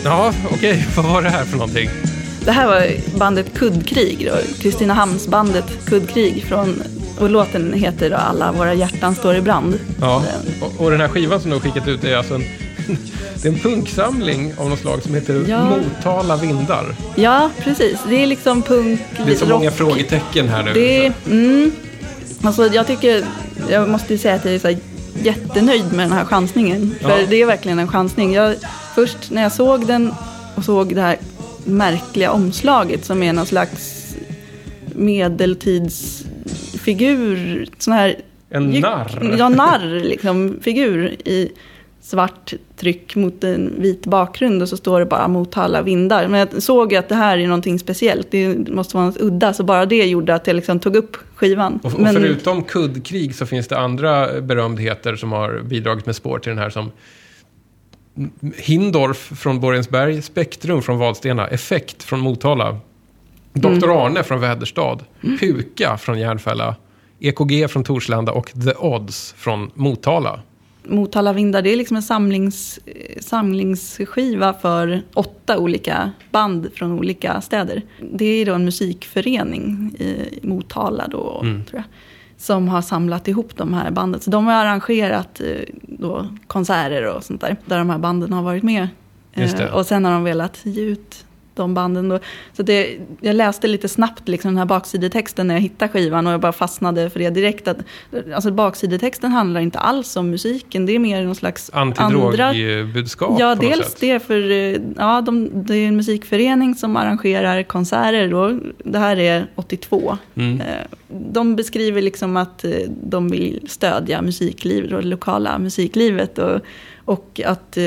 Ja, 0.04 0.34
okej. 0.52 0.88
Vad 0.96 1.06
var 1.06 1.22
det 1.22 1.30
här 1.30 1.46
för 1.46 1.58
någonting? 1.58 1.90
Det 2.46 2.52
här 2.52 2.68
var 2.68 2.88
bandet 3.20 3.54
Kuddkrig, 3.54 4.30
Kristinehamnsbandet 4.62 5.86
Kuddkrig. 5.86 6.44
Från, 6.44 6.82
och 7.20 7.30
låten 7.30 7.74
heter 7.74 8.10
då 8.10 8.16
Alla 8.16 8.52
våra 8.52 8.74
hjärtan 8.74 9.16
står 9.16 9.36
i 9.36 9.42
brand. 9.42 9.80
Ja, 10.02 10.24
Den- 10.26 10.62
och, 10.62 10.82
och 10.86 10.92
den 10.92 11.02
här 11.02 11.08
skivan 11.08 11.42
som 11.42 11.50
du 11.50 11.56
har 11.56 11.62
skickat 11.62 11.88
ut 11.88 12.04
är 12.04 12.16
alltså 12.18 12.34
en, 12.36 12.44
det 13.42 13.48
är 13.48 13.52
en 13.54 13.60
punksamling 13.60 14.54
av 14.58 14.70
något 14.70 14.80
slag 14.80 15.04
som 15.04 15.14
heter 15.14 15.46
Ja. 15.50 15.70
Motala 15.70 16.36
vindar. 16.38 16.96
Ja, 17.16 17.50
precis. 17.60 18.00
Det 18.10 18.24
är 18.24 18.28
liksom 18.28 18.62
punk, 18.62 19.00
Det 19.26 19.32
är 19.32 19.36
så 19.36 19.46
många 19.46 19.70
rock. 19.70 19.78
frågetecken 19.78 20.48
här 20.50 20.64
nu. 20.64 20.74
Det 20.74 21.14
mm, 21.32 21.72
alltså 22.44 22.68
jag 22.68 22.88
tycker, 22.88 23.26
jag 23.70 23.90
måste 23.90 24.14
ju 24.14 24.18
säga 24.18 24.36
att 24.36 24.46
jag 24.46 24.54
är 24.54 24.60
så 24.60 24.68
här 24.68 24.78
jättenöjd 25.24 25.86
med 25.94 26.06
den 26.06 26.12
här 26.12 26.26
chansningen. 26.26 26.96
För 27.02 27.10
Ja. 27.10 27.18
det 27.30 27.42
är 27.42 27.46
verkligen 27.46 27.80
en 27.80 27.88
chansning. 27.88 28.34
Jag, 28.34 28.56
först 28.96 29.32
när 29.32 29.42
jag 29.44 29.52
såg 29.52 29.88
den 29.88 30.14
och 30.56 30.64
såg 30.66 30.96
det 30.96 31.02
här 31.02 31.18
märkliga 31.66 32.32
omslaget 32.32 33.06
som 33.06 33.24
är 33.24 33.34
någon 33.34 33.46
slags 33.46 34.06
medeltidsfigur. 34.96 37.68
Sån 37.78 37.94
här 37.94 38.16
En 38.50 38.70
narr. 38.72 39.36
Ja, 39.40 39.50
narr 39.50 40.00
liksom. 40.04 40.60
Figur 40.62 41.08
i 41.26 41.52
svart 42.06 42.54
tryck 42.76 43.16
mot 43.16 43.44
en 43.44 43.74
vit 43.82 44.06
bakgrund 44.06 44.62
och 44.62 44.70
så 44.70 44.78
står 44.78 45.00
det 45.00 45.06
bara 45.06 45.28
Motala 45.28 45.82
vindar. 45.82 46.28
Men 46.28 46.40
jag 46.40 46.64
såg 46.64 46.92
ju 46.92 46.98
att 46.98 47.10
det 47.10 47.16
här 47.16 47.38
är 47.38 47.48
någonting 47.48 47.80
speciellt. 47.80 48.28
Det 48.32 48.70
måste 48.70 48.98
vara 48.98 49.06
något 49.06 49.22
udda. 49.22 49.54
Så 49.54 49.64
bara 49.64 49.86
det 49.86 50.06
gjorde 50.06 50.36
att 50.36 50.48
jag 50.48 50.56
liksom 50.56 50.80
tog 50.80 50.96
upp 50.96 51.18
skivan. 51.36 51.80
Och, 51.84 51.94
och 51.94 52.00
Men- 52.00 52.14
förutom 52.16 52.64
kuddkrig 52.64 53.36
så 53.36 53.46
finns 53.46 53.68
det 53.68 53.78
andra 53.78 54.42
berömdheter 54.42 55.16
som 55.16 55.32
har 55.32 55.62
bidragit 55.64 56.06
med 56.06 56.16
spår 56.16 56.40
till 56.40 56.50
den 56.50 56.60
här 56.60 56.70
som 56.70 56.92
Hindorf 58.58 59.18
från 59.18 59.60
Borensberg, 59.60 60.22
Spektrum 60.22 60.82
från 60.82 60.98
Vadstena, 60.98 61.48
Effekt 61.48 62.04
från 62.04 62.20
Motala, 62.20 62.80
Dr. 63.54 63.68
Mm. 63.68 63.90
Arne 63.90 64.24
från 64.24 64.40
Väderstad, 64.40 65.00
Puka 65.40 65.98
från 65.98 66.20
Järnfälla, 66.20 66.76
EKG 67.20 67.68
från 67.70 67.84
Torslanda 67.84 68.32
och 68.32 68.52
The 68.66 68.74
Odds 68.80 69.34
från 69.38 69.72
Motala. 69.74 70.40
Motala 70.88 71.34
vindar, 71.34 71.62
det 71.62 71.70
är 71.74 71.78
liksom 71.78 71.98
en 71.98 72.04
samlings, 72.04 72.80
samlingsskiva 73.20 74.54
för 74.54 75.02
åtta 75.14 75.58
olika 75.60 76.12
band 76.32 76.70
från 76.74 76.92
olika 76.92 77.42
städer. 77.42 77.82
Det 78.14 78.26
är 78.26 78.46
då 78.46 78.54
en 78.54 78.66
musikförening 78.66 79.96
i 80.00 80.40
Motala 80.44 81.08
då, 81.08 81.40
Mm. 81.44 81.64
tror 81.66 81.78
jag. 81.82 81.86
Som 82.38 82.68
har 82.68 82.82
samlat 82.82 83.28
ihop 83.28 83.56
de 83.58 83.74
här 83.74 83.92
banden. 83.92 84.22
Så 84.22 84.30
de 84.32 84.46
har 84.46 84.54
arrangerat 84.54 85.42
eh, 85.42 85.48
då 85.82 86.28
konserter 86.48 87.16
och 87.16 87.24
sånt 87.24 87.42
där. 87.42 87.56
Där 87.66 87.78
de 87.78 87.90
här 87.90 87.98
banden 87.98 88.34
har 88.34 88.44
varit 88.44 88.64
med. 88.64 88.88
Eh, 89.34 89.74
Och 89.76 89.86
sen 89.86 90.06
har 90.06 90.12
de 90.12 90.24
velat 90.24 90.60
ge 90.64 90.82
ut 90.82 91.25
de 91.56 91.74
banden. 91.74 92.10
Då. 92.10 92.20
Så 92.54 92.64
det, 92.64 92.98
jag 93.22 93.36
läste 93.36 93.68
lite 93.68 93.90
snabbt 93.90 94.28
liksom 94.28 94.52
den 94.52 94.58
här 94.58 94.66
baksidetexten 94.66 95.48
när 95.48 95.56
jag 95.56 95.62
hittade 95.62 95.92
skivan 95.92 96.28
och 96.28 96.34
jag 96.34 96.40
bara 96.42 96.52
fastnade 96.52 97.10
för 97.10 97.20
det 97.20 97.30
direkt. 97.30 97.68
Att, 97.68 97.78
alltså 98.36 98.52
baksidetexten 98.52 99.32
handlar 99.32 99.62
inte 99.62 99.80
alls 99.80 100.16
om 100.16 100.30
musiken, 100.30 100.86
det 100.86 100.96
är 100.96 101.00
mer 101.00 101.24
någon 101.24 101.36
slags 101.36 101.70
andra... 101.74 102.04
Antidrogbudskap 102.04 103.40
Ja, 103.40 103.56
på 103.56 103.64
något 103.64 103.74
dels 103.74 103.88
sätt. 103.92 103.98
det 104.00 104.20
för 104.20 104.40
ja, 104.98 105.22
de, 105.22 105.50
det 105.66 105.76
är 105.76 105.88
en 105.88 105.96
musikförening 105.96 106.76
som 106.76 106.96
arrangerar 106.98 107.64
konserter. 107.64 108.28
Då. 108.28 108.60
Det 108.84 109.00
här 109.00 109.18
är 109.20 109.48
82. 109.56 110.18
Mm. 110.36 110.62
Eh, 110.62 110.66
De 111.08 111.56
beskriver 111.56 112.02
liksom 112.02 112.38
att 112.38 112.66
eh, 112.66 112.72
de 113.04 113.30
vill 113.30 113.60
stödja 113.68 114.22
musiklivet 114.22 114.92
och 114.94 115.02
det 115.02 115.08
lokala 115.08 115.58
musiklivet. 115.58 116.38
Och, 116.38 116.62
och 117.06 117.42
att 117.46 117.78
eh, 117.78 117.84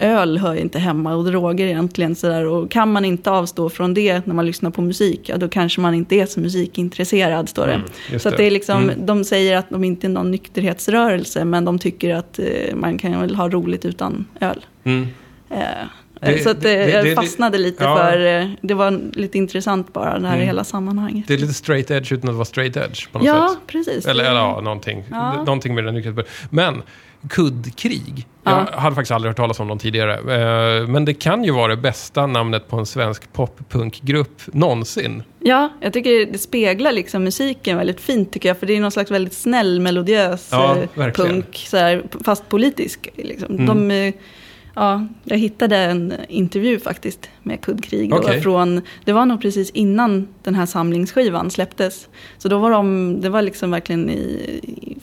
öl 0.00 0.38
hör 0.38 0.54
inte 0.54 0.78
hemma 0.78 1.14
och 1.14 1.24
droger 1.24 1.66
egentligen. 1.66 2.14
Så 2.14 2.28
där. 2.28 2.46
Och 2.46 2.70
kan 2.70 2.92
man 2.92 3.04
inte 3.04 3.30
avstå 3.30 3.70
från 3.70 3.94
det 3.94 4.26
när 4.26 4.34
man 4.34 4.46
lyssnar 4.46 4.70
på 4.70 4.82
musik, 4.82 5.28
ja, 5.28 5.36
då 5.36 5.48
kanske 5.48 5.80
man 5.80 5.94
inte 5.94 6.14
är 6.16 6.26
så 6.26 6.40
musikintresserad, 6.40 7.48
står 7.48 7.66
det. 7.66 7.72
Mm, 8.08 8.20
så 8.20 8.30
det. 8.30 8.36
det 8.36 8.44
är 8.44 8.50
liksom, 8.50 8.82
Mm. 8.82 9.06
de 9.06 9.24
säger 9.24 9.56
att 9.56 9.70
de 9.70 9.84
inte 9.84 10.06
är 10.06 10.08
någon 10.08 10.30
nykterhetsrörelse, 10.30 11.44
men 11.44 11.64
de 11.64 11.78
tycker 11.78 12.14
att 12.14 12.38
eh, 12.38 12.74
man 12.74 12.98
kan 12.98 13.20
väl 13.20 13.34
ha 13.34 13.48
roligt 13.48 13.84
utan 13.84 14.26
öl. 14.40 14.64
Mm. 14.84 15.06
Eh, 15.50 15.58
Det- 16.20 16.42
så 16.42 16.50
att 16.50 16.60
det- 16.62 16.88
jag 16.90 17.14
fastnade 17.16 17.58
lite 17.58 17.84
ja. 17.84 17.96
för, 17.96 18.26
eh, 18.40 18.48
det 18.60 18.74
var 18.74 19.00
lite 19.18 19.38
intressant 19.38 19.92
bara, 19.92 20.18
det 20.18 20.26
här 20.26 20.34
Mm. 20.34 20.46
hela 20.46 20.64
sammanhanget. 20.64 21.28
Det 21.28 21.34
är 21.34 21.38
lite 21.38 21.54
straight 21.54 21.90
edge 21.90 22.12
utan 22.12 22.30
att 22.30 22.36
vara 22.36 22.44
straight 22.44 22.76
edge 22.76 23.12
på 23.12 23.18
något 23.18 23.26
Ja, 23.26 23.48
sätt. 23.48 23.58
precis. 23.66 24.06
Eller, 24.06 24.24
eller 24.24 24.40
ja, 24.40 24.60
någonting. 24.60 25.04
Ja. 25.10 25.32
någonting 25.44 25.74
med 25.74 25.84
den 25.84 25.94
nykterhetsbörjan. 25.94 26.30
Men 26.50 26.82
kuddkrig. 27.28 28.26
Ja. 28.44 28.66
Jag 28.72 28.78
hade 28.78 28.94
faktiskt 28.94 29.12
aldrig 29.12 29.30
hört 29.30 29.36
talas 29.36 29.60
om 29.60 29.68
dem 29.68 29.78
tidigare. 29.78 30.14
Eh, 30.14 30.88
Men 30.88 31.04
det 31.04 31.14
kan 31.14 31.44
ju 31.44 31.50
vara 31.50 31.68
det 31.76 31.82
bästa 31.82 32.26
namnet 32.26 32.68
på 32.68 32.76
en 32.76 32.86
svensk 32.86 33.32
poppunkgrupp 33.32 34.42
någonsin. 34.46 35.22
Ja, 35.38 35.68
jag 35.80 35.92
tycker 35.92 36.32
det 36.32 36.38
speglar 36.38 36.92
liksom 36.92 37.24
musiken 37.24 37.76
väldigt 37.76 38.00
fint 38.00 38.32
tycker 38.32 38.48
jag. 38.48 38.58
För 38.58 38.66
det 38.66 38.76
är 38.76 38.80
någon 38.80 38.90
slags 38.90 39.10
väldigt 39.10 39.34
snäll, 39.34 39.80
melodiös 39.80 40.48
Ja, 40.52 40.76
eh, 40.96 41.12
punk. 41.12 41.64
Så 41.68 41.76
här, 41.76 42.02
fast 42.24 42.48
politisk. 42.48 43.08
Liksom. 43.16 43.54
Mm. 43.54 43.66
De, 43.66 43.90
eh, 43.90 44.14
ja, 44.74 45.06
jag 45.24 45.38
hittade 45.38 45.76
en 45.76 46.14
intervju 46.28 46.78
faktiskt 46.78 47.30
med 47.42 47.60
Kuddkrig. 47.60 48.14
Okej. 48.14 48.40
från, 48.40 48.82
det 49.04 49.12
var 49.12 49.26
nog 49.26 49.40
precis 49.42 49.70
innan 49.70 50.28
den 50.42 50.54
här 50.54 50.66
samlingsskivan 50.66 51.50
släpptes. 51.50 52.08
Så 52.38 52.48
då 52.48 52.58
var 52.58 52.70
de, 52.70 53.20
det 53.20 53.28
var 53.28 53.42
liksom 53.42 53.70
verkligen 53.70 54.10
i, 54.10 54.60
i 54.62 54.96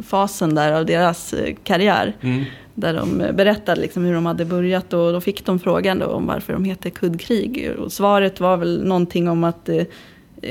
startfasen 0.00 0.54
där 0.54 0.72
av 0.72 0.86
deras 0.86 1.32
eh, 1.32 1.54
karriär. 1.64 2.16
Mm. 2.20 2.44
Där 2.74 2.94
de 2.94 3.20
eh, 3.20 3.32
berättade 3.32 3.80
liksom 3.80 4.04
hur 4.04 4.14
de 4.14 4.26
hade 4.26 4.44
börjat 4.44 4.92
och 4.92 5.12
då 5.12 5.20
fick 5.20 5.46
de 5.46 5.58
frågan 5.58 6.02
om 6.02 6.26
varför 6.26 6.52
de 6.52 6.64
heter 6.64 6.90
kuddkrig. 6.90 7.70
Och 7.78 7.92
svaret 7.92 8.40
var 8.40 8.56
väl 8.56 8.84
någonting 8.84 9.28
om 9.28 9.44
att 9.44 9.68
eh, 9.68 9.84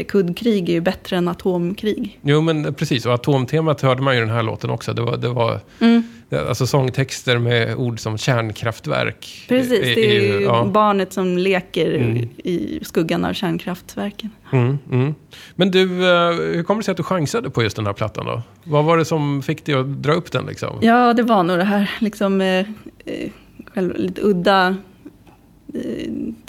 kuddkrig 0.07 0.69
är 0.69 0.73
ju 0.73 0.81
bättre 0.81 1.17
än 1.17 1.27
atomkrig. 1.27 2.19
Jo, 2.21 2.41
men 2.41 2.73
precis. 2.73 3.05
Och 3.05 3.13
atomtemat 3.13 3.81
hörde 3.81 4.01
man 4.01 4.13
ju 4.15 4.17
i 4.17 4.25
den 4.25 4.29
här 4.35 4.43
låten 4.43 4.69
också. 4.69 4.93
Det 4.93 5.01
var, 5.01 5.17
det 5.17 5.29
var 5.29 5.59
Mm. 5.79 6.03
alltså 6.47 6.67
sångtexter 6.67 7.37
med 7.37 7.75
ord 7.75 7.99
som 7.99 8.17
kärnkraftverk. 8.17 9.45
Precis, 9.47 9.81
det 9.81 10.17
är 10.17 10.21
ju 10.21 10.41
ja. 10.43 10.65
barnet 10.73 11.13
som 11.13 11.37
leker 11.37 11.93
Mm. 11.93 12.17
i 12.43 12.79
skuggan 12.81 13.25
av 13.25 13.33
kärnkraftverken. 13.33 14.29
Mm, 14.51 14.77
mm. 14.91 15.15
Men 15.55 15.71
du, 15.71 15.81
eh, 16.09 16.31
hur 16.31 16.63
kommer 16.63 16.81
det 16.81 16.85
sig 16.85 16.91
att 16.91 16.97
du 16.97 17.03
chansade 17.03 17.49
på 17.49 17.63
just 17.63 17.75
den 17.75 17.85
här 17.85 17.93
plattan 17.93 18.25
då? 18.25 18.41
Vad 18.63 18.85
var 18.85 18.97
det 18.97 19.05
som 19.05 19.41
fick 19.41 19.65
dig 19.65 19.75
att 19.75 20.03
dra 20.03 20.13
upp 20.13 20.31
den 20.31 20.45
liksom? 20.45 20.77
Ja, 20.81 21.13
det 21.13 21.23
var 21.23 21.43
nog 21.43 21.57
det 21.57 21.63
här 21.63 21.91
liksom, 21.99 22.41
eh, 22.41 22.47
eh, 23.05 23.29
själv, 23.73 23.95
lite 23.97 24.21
udda 24.21 24.67
eh, 24.67 24.75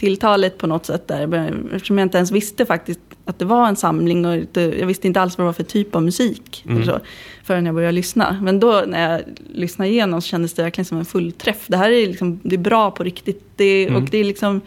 tilltalet 0.01 0.59
på 0.59 0.67
något 0.67 0.87
sätt 0.87 1.09
där. 1.09 1.51
Eftersom 1.75 1.99
jag 1.99 2.05
inte 2.05 2.17
ens 2.19 2.31
visste 2.31 2.67
faktiskt 2.67 3.01
att 3.25 3.39
det 3.39 3.45
var 3.45 3.69
en 3.69 3.77
samling 3.77 4.25
och 4.27 4.37
jag 4.53 4.87
visste 4.87 5.07
inte 5.07 5.21
alls 5.21 5.39
vad 5.39 5.43
det 5.45 5.47
var 5.47 5.53
för 5.53 5.63
typ 5.63 5.95
av 5.95 6.03
musik. 6.03 6.63
Mm. 6.67 6.77
Eller 6.83 6.93
så, 6.93 6.99
förrän 7.45 7.67
jag 7.67 7.75
började 7.75 7.93
lyssna. 7.93 8.39
Men 8.43 8.61
då 8.61 8.85
när 8.87 9.13
jag 9.13 9.21
lyssnade 9.55 9.91
igenom 9.91 10.23
så 10.23 10.29
kändes 10.29 10.55
det 10.55 10.63
verkligen 10.63 10.85
som 10.87 10.99
en 10.99 11.05
fullträff. 11.05 11.65
Det 11.67 11.77
här 11.77 11.91
är, 11.91 12.07
liksom, 12.07 12.41
det 12.43 12.55
är 12.55 12.59
bra 12.59 12.91
på 12.91 13.05
riktigt. 13.05 13.45
Det, 13.57 13.87
Mm. 13.87 14.03
Och 14.03 14.09
det 14.11 14.19
är 14.19 14.25
liksom, 14.25 14.61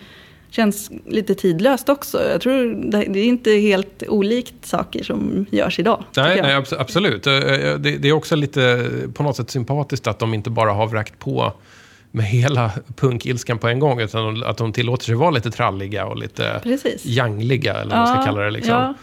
känns 0.50 0.92
lite 1.08 1.36
tidlöst 1.36 1.90
också. 1.90 2.30
Jag 2.32 2.42
tror 2.42 2.90
det, 2.92 2.98
det 3.10 3.20
är 3.20 3.26
inte 3.26 3.52
helt 3.52 4.04
olikt 4.08 4.66
saker 4.66 5.04
som 5.04 5.46
görs 5.52 5.80
idag. 5.80 6.04
Nej, 6.18 6.42
nej 6.42 6.56
abs- 6.56 6.76
absolut. 6.80 7.28
Eh, 7.28 7.34
eh, 7.34 7.78
Det, 7.78 7.98
det 7.98 8.08
är 8.08 8.14
också 8.14 8.36
lite 8.36 8.90
på 9.14 9.24
något 9.24 9.36
sätt 9.36 9.50
sympatiskt 9.50 10.08
att 10.08 10.20
de 10.20 10.34
inte 10.34 10.50
bara 10.50 10.72
har 10.72 10.88
vräkt 10.88 11.20
på 11.20 11.54
med 12.16 12.26
hela 12.26 12.72
punkilskan 12.96 13.58
på 13.58 13.68
en 13.68 13.80
gång, 13.80 14.00
utan 14.02 14.44
att 14.44 14.58
de 14.58 14.74
tillåter 14.74 15.06
sig 15.06 15.16
vara 15.16 15.32
lite 15.32 15.52
tralliga 15.52 16.06
och 16.06 16.18
lite 16.18 16.60
Precis. 16.64 17.06
jangliga, 17.06 17.74
eller 17.74 17.96
vad 17.96 18.00
man 18.00 18.16
ska 18.16 18.26
kalla 18.26 18.42
det. 18.42 18.52
Liksom. 18.52 18.74
Ja. 18.74 18.94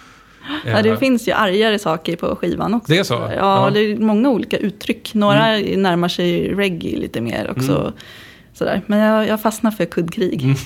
Ja, 0.65 0.71
Eh, 0.71 0.83
det 0.83 0.97
finns 0.97 1.29
ju 1.29 1.33
argare 1.33 1.79
saker 1.79 2.17
på 2.17 2.37
skivan 2.37 2.75
också. 2.75 2.93
Det 2.93 2.99
är 2.99 3.05
så? 3.05 3.15
Ja, 3.15 3.33
Ja. 3.37 3.63
Mm. 3.63 3.75
det 3.75 3.81
är 3.81 3.97
många 3.97 4.29
olika 4.31 4.57
uttryck. 4.57 5.15
Några 5.15 5.47
närmar 5.77 6.09
sig 6.09 6.55
reggae 6.55 6.97
lite 6.97 7.21
mer 7.21 7.51
också. 7.57 7.93
Sådär. 8.55 8.83
Men 8.87 8.99
jag, 8.99 9.27
jag 9.29 9.43
fastnar 9.43 9.71
för 9.71 9.85
kuddkrig. 9.85 10.43
Mm. 10.43 10.57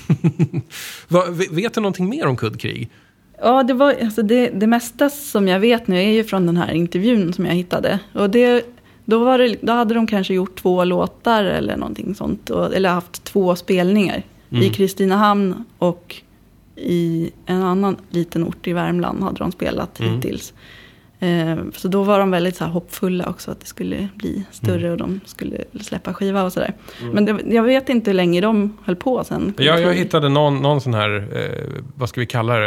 Va, 1.09 1.25
vet 1.51 1.75
du 1.75 1.81
någonting 1.81 2.09
mer 2.09 2.27
om 2.27 2.37
kuddkrig? 2.37 2.91
Ja, 3.43 3.63
det, 3.63 3.75
var, 3.75 3.95
alltså 4.03 4.23
det, 4.23 4.49
det 4.49 4.67
mesta 4.67 5.11
som 5.11 5.49
jag 5.49 5.61
vet 5.61 5.87
nu 5.87 5.99
är 6.03 6.13
ju 6.13 6.25
från 6.25 6.47
den 6.47 6.57
här 6.57 6.73
intervjun 6.73 7.33
som 7.33 7.47
jag 7.47 7.55
hittade. 7.55 7.99
Och 8.13 8.31
det, 8.31 8.65
då, 9.05 9.25
var 9.25 9.39
det, 9.39 9.57
då 9.61 9.73
hade 9.73 9.95
de 9.95 10.07
kanske 10.07 10.35
gjort 10.35 10.57
två 10.63 10.85
låtar 10.85 11.45
eller 11.45 11.77
någonting 11.77 12.15
sånt. 12.15 12.51
Eller 12.51 12.89
haft 12.91 13.25
två 13.25 13.57
spelningar. 13.57 14.23
Mm. 14.51 14.63
I 14.63 14.71
Kristinehamn 14.71 15.65
och 15.79 16.17
i 16.77 17.31
en 17.47 17.63
annan 17.63 17.97
liten 18.11 18.45
ort 18.45 18.67
i 18.67 18.73
Värmland 18.73 19.23
hade 19.23 19.39
de 19.39 19.53
spelat 19.53 20.01
Mm. 20.01 20.15
hittills. 20.15 20.55
Eh, 21.19 21.57
så 21.75 21.89
då 21.89 22.03
var 22.03 22.19
de 22.19 22.31
väldigt 22.31 22.57
så 22.57 22.65
hoppfulla 22.65 23.27
också 23.29 23.51
att 23.51 23.61
det 23.61 23.67
skulle 23.67 24.09
bli 24.15 24.45
större 24.51 24.79
Mm. 24.81 24.93
och 24.93 24.99
de 24.99 25.21
skulle 25.27 25.65
släppa 25.81 26.15
skiva 26.15 26.43
och 26.45 26.53
sådär. 26.53 26.73
Men 27.13 27.25
det, 27.25 27.39
jag 27.47 27.63
vet 27.63 27.89
inte 27.89 28.11
hur 28.11 28.15
länge 28.17 28.41
de 28.41 28.77
höll 28.85 28.97
på 28.97 29.25
sen. 29.25 29.55
Ja, 29.59 29.79
jag 29.79 29.95
hittade 29.95 30.29
någon, 30.29 30.63
någon 30.63 30.81
sån 30.81 30.95
här, 30.95 31.29
eh, 31.33 31.83
vad 31.97 32.09
ska 32.09 32.21
vi 32.21 32.27
kalla 32.27 32.55
det, 32.59 32.67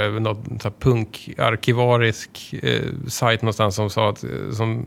här 0.63 0.71
punkarkivarisk 0.79 2.53
eh, 2.63 2.81
sajt 3.07 3.41
någonstans 3.41 3.75
som 3.75 3.89
sa 3.89 4.09
att, 4.09 4.23
eh, 4.23 4.29
som, 4.53 4.85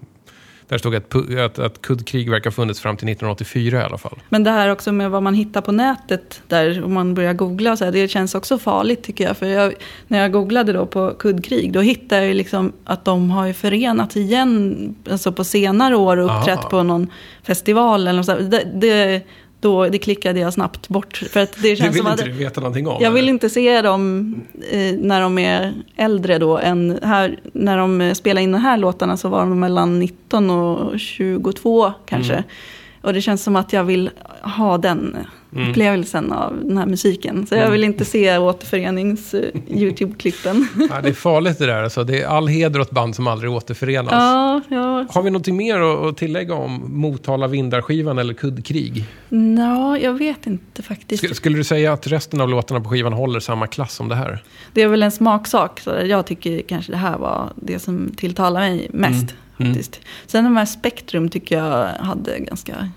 där 0.70 0.78
stod 0.78 0.94
att, 0.94 1.14
att, 1.38 1.58
att 1.58 1.82
kuddkrig 1.82 2.30
verkar 2.30 2.50
ha 2.50 2.54
funnits 2.54 2.80
fram 2.80 2.96
till 2.96 3.08
1984 3.08 3.80
i 3.80 3.82
alla 3.82 3.98
fall. 3.98 4.18
Men 4.28 4.44
det 4.44 4.50
här 4.50 4.68
också 4.68 4.92
med 4.92 5.10
vad 5.10 5.22
man 5.22 5.34
hittar 5.34 5.60
på 5.60 5.72
nätet, 5.72 6.42
där 6.48 6.84
om 6.84 6.94
man 6.94 7.14
börjar 7.14 7.32
googla 7.32 7.76
så 7.76 7.84
här, 7.84 7.92
det 7.92 8.08
känns 8.08 8.34
också 8.34 8.58
farligt 8.58 9.02
tycker 9.02 9.24
jag. 9.24 9.36
För 9.36 9.46
jag, 9.46 9.74
när 10.08 10.18
jag 10.18 10.32
googlade 10.32 10.72
då 10.72 10.86
på 10.86 11.14
kuddkrig, 11.18 11.72
då 11.72 11.80
hittade 11.80 12.26
jag 12.26 12.36
liksom 12.36 12.72
att 12.84 13.04
de 13.04 13.30
har 13.30 13.46
ju 13.46 13.54
förenats 13.54 14.16
igen, 14.16 14.94
alltså 15.10 15.32
på 15.32 15.44
senare 15.44 15.96
år 15.96 16.16
och 16.16 16.38
uppträtt 16.38 16.58
Aha. 16.58 16.68
på 16.68 16.82
någon 16.82 17.10
festival 17.42 18.00
eller 18.00 18.12
något 18.12 18.26
så 18.26 18.32
här. 18.32 18.40
det, 18.40 18.64
det, 18.74 19.22
då, 19.60 19.88
det 19.88 19.98
klickade 19.98 20.40
jag 20.40 20.52
snabbt 20.52 20.88
bort. 20.88 21.16
För 21.16 21.40
att 21.40 21.52
det 21.52 21.70
Det 21.70 21.76
känns 21.76 21.94
vill 21.94 22.02
som 22.02 22.12
inte 22.12 22.24
att, 22.24 22.30
du 22.30 22.32
veta 22.32 22.60
någonting 22.60 22.88
om? 22.88 23.02
jag 23.02 23.10
vill 23.10 23.22
eller? 23.24 23.32
inte 23.32 23.50
se 23.50 23.82
dem 23.82 24.34
eh, 24.70 24.94
när 24.98 25.20
de 25.20 25.38
är 25.38 25.74
äldre 25.96 26.38
då. 26.38 26.58
Än 26.58 26.98
här, 27.02 27.40
när 27.52 27.78
de 27.78 28.00
eh, 28.00 28.14
spelade 28.14 28.42
in 28.42 28.52
de 28.52 28.58
här 28.58 28.76
låtarna 28.76 29.16
så 29.16 29.28
var 29.28 29.40
de 29.40 29.60
mellan 29.60 29.98
19 29.98 30.50
och 30.50 31.00
22 31.00 31.92
kanske. 32.06 32.32
Mm. 32.32 32.44
Och 33.00 33.12
det 33.12 33.20
känns 33.20 33.42
som 33.42 33.56
att 33.56 33.72
jag 33.72 33.84
vill 33.84 34.10
ha 34.42 34.78
den 34.78 35.16
upplevelsen 35.52 36.32
av 36.32 36.56
den 36.64 36.78
här 36.78 36.86
musiken. 36.86 37.46
Så 37.46 37.54
jag 37.54 37.70
vill 37.70 37.84
inte 37.84 38.04
se 38.04 38.38
återförenings-YouTube-klippen. 38.38 40.66
Ja, 40.90 41.00
det 41.02 41.08
är 41.08 41.12
farligt 41.12 41.58
det 41.58 41.66
där. 41.66 41.82
Alltså. 41.82 42.04
Det 42.04 42.22
är 42.22 42.26
all 42.26 42.48
heder 42.48 42.80
åt 42.80 42.90
band 42.90 43.16
som 43.16 43.26
aldrig 43.26 43.52
återförenas. 43.52 44.12
ja, 44.12 44.60
ja. 44.68 45.06
Har 45.10 45.22
vi 45.22 45.30
någonting 45.30 45.56
mer 45.56 46.08
att 46.08 46.16
tillägga 46.16 46.54
om 46.54 46.82
Motala 47.00 47.46
vindarskivan 47.46 48.18
eller 48.18 48.34
Kuddkrig? 48.34 49.04
Nå, 49.28 49.96
jag 50.02 50.12
vet 50.14 50.46
inte 50.46 50.82
faktiskt. 50.82 51.24
Sk- 51.24 51.34
Skulle 51.34 51.56
du 51.56 51.64
säga 51.64 51.92
att 51.92 52.06
resten 52.06 52.40
av 52.40 52.48
låtarna 52.48 52.80
på 52.80 52.90
skivan 52.90 53.12
håller 53.12 53.40
samma 53.40 53.66
klass 53.66 53.94
som 53.94 54.08
det 54.08 54.14
här? 54.14 54.42
Det 54.72 54.82
är 54.82 54.88
väl 54.88 55.02
en 55.02 55.12
smaksak. 55.12 55.80
Så 55.80 55.90
jag 56.04 56.26
tycker 56.26 56.62
kanske 56.62 56.92
det 56.92 56.98
här 56.98 57.18
var 57.18 57.52
det 57.56 57.78
som 57.78 58.10
tilltalar 58.16 58.60
mig 58.60 58.88
mest. 58.92 59.34
Mm. 59.58 59.72
Faktiskt. 59.72 60.00
Sen 60.26 60.44
de 60.44 60.56
här 60.56 60.66
Spektrum 60.66 61.28
tycker 61.28 61.58
jag 61.58 61.88
hade 61.88 62.38
ganska 62.38 62.88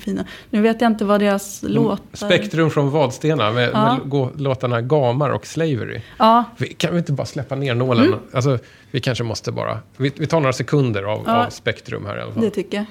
fina. 0.00 0.24
Nu 0.50 0.60
vet 0.62 0.80
jag 0.80 0.90
inte 0.90 1.04
vad 1.04 1.20
deras 1.20 1.62
låtar... 1.62 1.98
Spektrum 2.12 2.70
från 2.70 2.90
Vadstena 2.90 3.50
med, 3.50 3.70
Ja. 3.74 3.98
med 4.04 4.40
låtarna 4.40 4.80
Gamar 4.80 5.30
och 5.30 5.46
Slavery. 5.46 6.00
Ja, 6.18 6.44
Vi, 6.56 6.66
kan 6.66 6.92
vi 6.92 6.98
inte 6.98 7.12
bara 7.12 7.26
släppa 7.26 7.54
ner 7.54 7.74
nålen? 7.74 8.14
Alltså, 8.32 8.58
vi 8.90 9.00
kanske 9.00 9.24
måste 9.24 9.52
bara... 9.52 9.78
Vi, 9.96 10.12
vi 10.16 10.26
tar 10.26 10.40
några 10.40 10.52
sekunder 10.52 11.02
av, 11.02 11.18
Mm. 11.20 11.32
Ja. 11.36 11.46
av 11.46 11.50
Spektrum 11.50 12.06
här 12.06 12.18
i 12.18 12.20
alla 12.22 12.32
fall. 12.32 12.42
det 12.42 12.50
tycker 12.50 12.76
jag. 12.76 12.86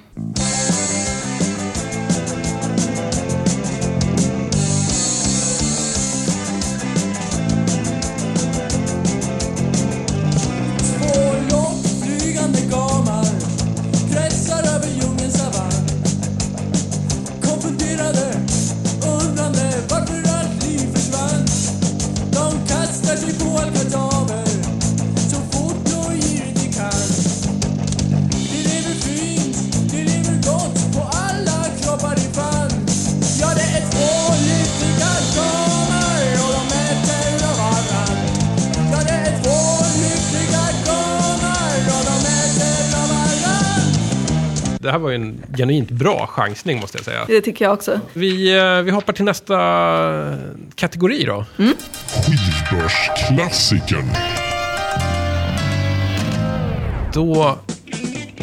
Genuint 45.64 45.90
bra 45.90 46.28
chansning 46.28 46.80
måste 46.80 46.98
jag 46.98 47.06
säga. 47.06 47.26
Det 47.28 47.42
tycker 47.42 47.66
jag 47.66 47.74
också. 47.74 48.00
Vi, 48.14 48.58
eh, 48.58 48.82
vi 48.82 48.92
hoppar 48.92 49.14
till 49.14 49.26
nästa 49.26 49.56
kategori 50.76 51.24
då. 51.24 51.46
Skivbörsklassikern. 52.08 54.10
Då 57.14 57.58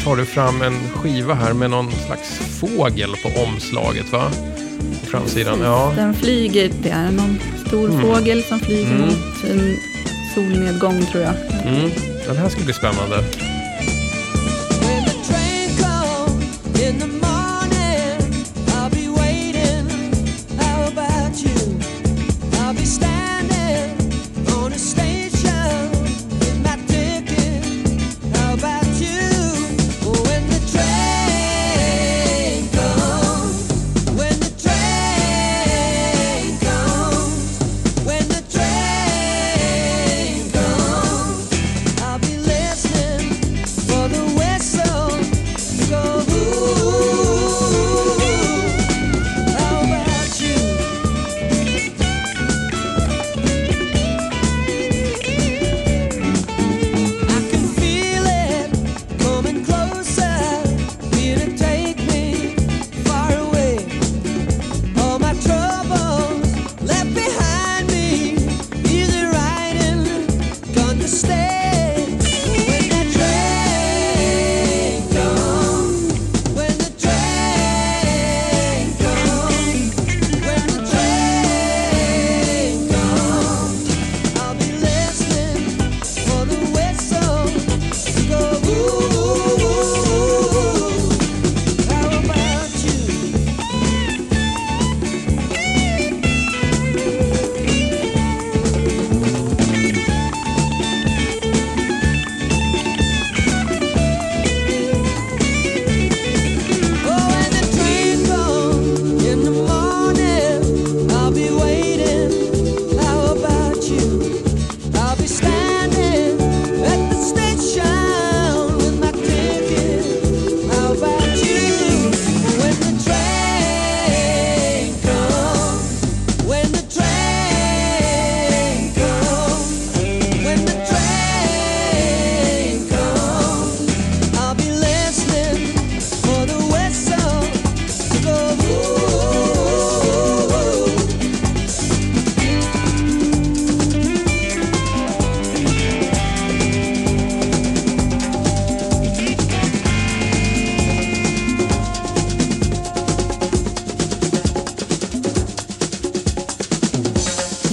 tar 0.04 0.16
du 0.16 0.26
fram 0.26 0.62
en 0.62 0.78
skiva 0.94 1.34
här 1.34 1.52
med 1.52 1.70
någon 1.70 1.92
slags 2.06 2.38
fågel 2.60 3.10
på 3.22 3.40
omslaget 3.42 4.12
va? 4.12 4.30
På 5.00 5.06
framsidan. 5.06 5.58
Ja. 5.62 5.92
Den 5.96 6.14
flyger, 6.14 6.70
det 6.82 6.90
är 6.90 7.10
någon 7.10 7.40
stor 7.66 7.88
Mm. 7.90 8.00
fågel 8.02 8.42
som 8.42 8.60
flyger 8.60 8.98
mot 8.98 9.44
en 9.50 9.76
solnedgång 10.34 11.06
tror 11.06 11.22
jag. 11.24 11.34
Mm. 11.66 11.90
Den 12.26 12.36
här 12.36 12.48
ska 12.48 12.64
bli 12.64 12.72
spännande. 12.74 13.24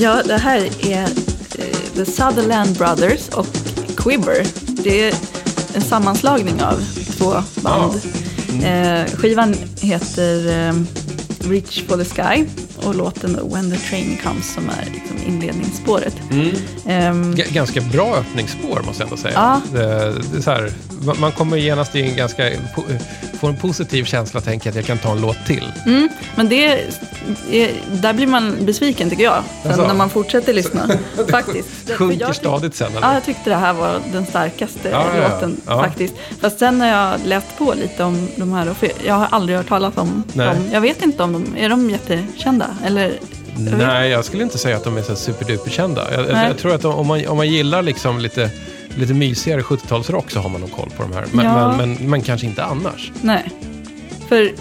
Ja, 0.08 0.22
det 0.26 0.38
här 0.38 0.70
är 0.90 1.02
eh, 1.02 1.66
The 1.96 2.06
Sutherland 2.06 2.78
Brothers 2.78 3.30
och 3.30 3.48
Quiver. 3.98 4.46
Det 4.84 5.08
är 5.10 5.14
en 5.74 5.82
sammanslagning 5.82 6.62
av 6.64 6.84
två 7.18 7.34
band. 7.62 8.02
Eh, 8.64 9.16
skivan 9.18 9.56
heter 9.82 10.68
eh, 10.68 10.74
Reach 11.50 11.84
for 11.88 11.98
the 11.98 12.06
Sky 12.06 12.46
och 12.86 12.96
låten 12.96 13.40
When 13.54 13.72
the 13.72 13.78
Train 13.78 14.18
Comes 14.24 14.54
som 14.54 14.70
är 14.70 14.86
liksom 14.94 15.18
inledningsspåret. 15.28 16.16
Ehm, 16.88 17.36
G- 17.36 17.46
ganska 17.50 17.82
bra 17.82 18.16
öppningsspår 18.18 18.82
måste 18.86 19.04
jag 19.04 19.10
ändå 19.12 19.18
säga. 19.22 19.34
Ja. 19.36 19.62
Det, 19.80 20.14
det 20.36 20.42
så 20.42 20.52
här, 20.52 20.72
man- 21.20 21.32
kommer 21.32 21.58
genast 21.58 21.96
i 21.96 22.02
en 22.02 22.16
ganska 22.16 22.50
får 23.40 23.50
en 23.50 23.58
positiv 23.58 24.04
känsla 24.04 24.42
tänker 24.42 24.68
jag 24.68 24.72
att 24.72 24.76
jag 24.76 24.86
kan 24.86 24.98
ta 24.98 25.12
en 25.12 25.22
låt 25.22 25.46
till. 25.48 25.72
Men 26.36 26.50
det, 26.50 26.80
där 27.92 28.14
blir 28.14 28.28
man 28.28 28.56
besviken 28.66 29.10
tycker 29.10 29.24
jag. 29.24 29.44
Jaså? 29.66 29.88
när 29.88 29.94
man 29.94 30.10
fortsätter 30.10 30.54
lyssna. 30.54 30.90
Faktiskt. 31.32 31.92
Sjunker 31.92 32.26
jag 32.26 32.36
stadigt 32.36 32.76
sen 32.76 32.92
eller? 32.92 33.08
Ja, 33.08 33.14
jag 33.14 33.24
tyckte 33.26 33.50
det 33.50 33.56
här 33.56 33.74
var 33.74 34.00
den 34.14 34.26
starkaste 34.26 34.90
Ja, 34.90 35.06
ja, 35.16 35.22
ja. 35.22 35.30
låten 35.30 35.58
Ja. 35.68 35.84
faktiskt. 35.84 36.14
Fast 36.42 36.60
sen 36.60 36.78
när 36.78 37.02
jag 37.02 37.20
läst 37.26 37.58
på 37.58 37.74
lite 37.74 38.04
om 38.04 38.28
de 38.36 38.54
här, 38.54 38.74
för 38.74 38.90
jag 39.06 39.14
har 39.16 39.28
aldrig 39.32 39.58
hört 39.58 39.68
talas 39.68 39.98
om 39.98 40.24
Nej. 40.34 40.48
dem. 40.48 40.58
Jag 40.72 40.82
vet 40.82 41.02
inte 41.02 41.24
om 41.24 41.34
de, 41.34 41.56
är 41.58 41.70
de 41.70 41.90
jättekända? 41.90 42.68
Eller? 42.86 43.20
Nej, 43.78 44.10
jag 44.12 44.26
skulle 44.26 44.44
inte 44.44 44.58
säga 44.58 44.78
att 44.78 44.84
de 44.84 44.98
är 44.98 45.02
så 45.02 45.16
superduperkända. 45.16 46.08
Jag, 46.14 46.30
jag, 46.30 46.50
jag 46.50 46.58
tror 46.58 46.74
att 46.76 46.86
om 46.86 47.08
man, 47.08 47.28
om 47.28 47.38
man 47.38 47.50
gillar 47.50 47.82
liksom 47.82 48.20
lite, 48.20 48.50
lite 48.96 49.14
mysigare 49.14 49.62
70-talsrock 49.62 50.30
så 50.32 50.40
har 50.40 50.50
man 50.50 50.62
nog 50.62 50.72
koll 50.72 50.90
på 50.98 51.04
de 51.04 51.14
här. 51.14 51.26
Men, 51.32 51.46
Ja. 51.46 51.68
men, 51.78 51.78
men, 51.94 52.10
men 52.10 52.22
kanske 52.22 52.48
inte 52.48 52.64
annars. 52.64 53.12
Nej. 53.22 53.52
För, 54.30 54.52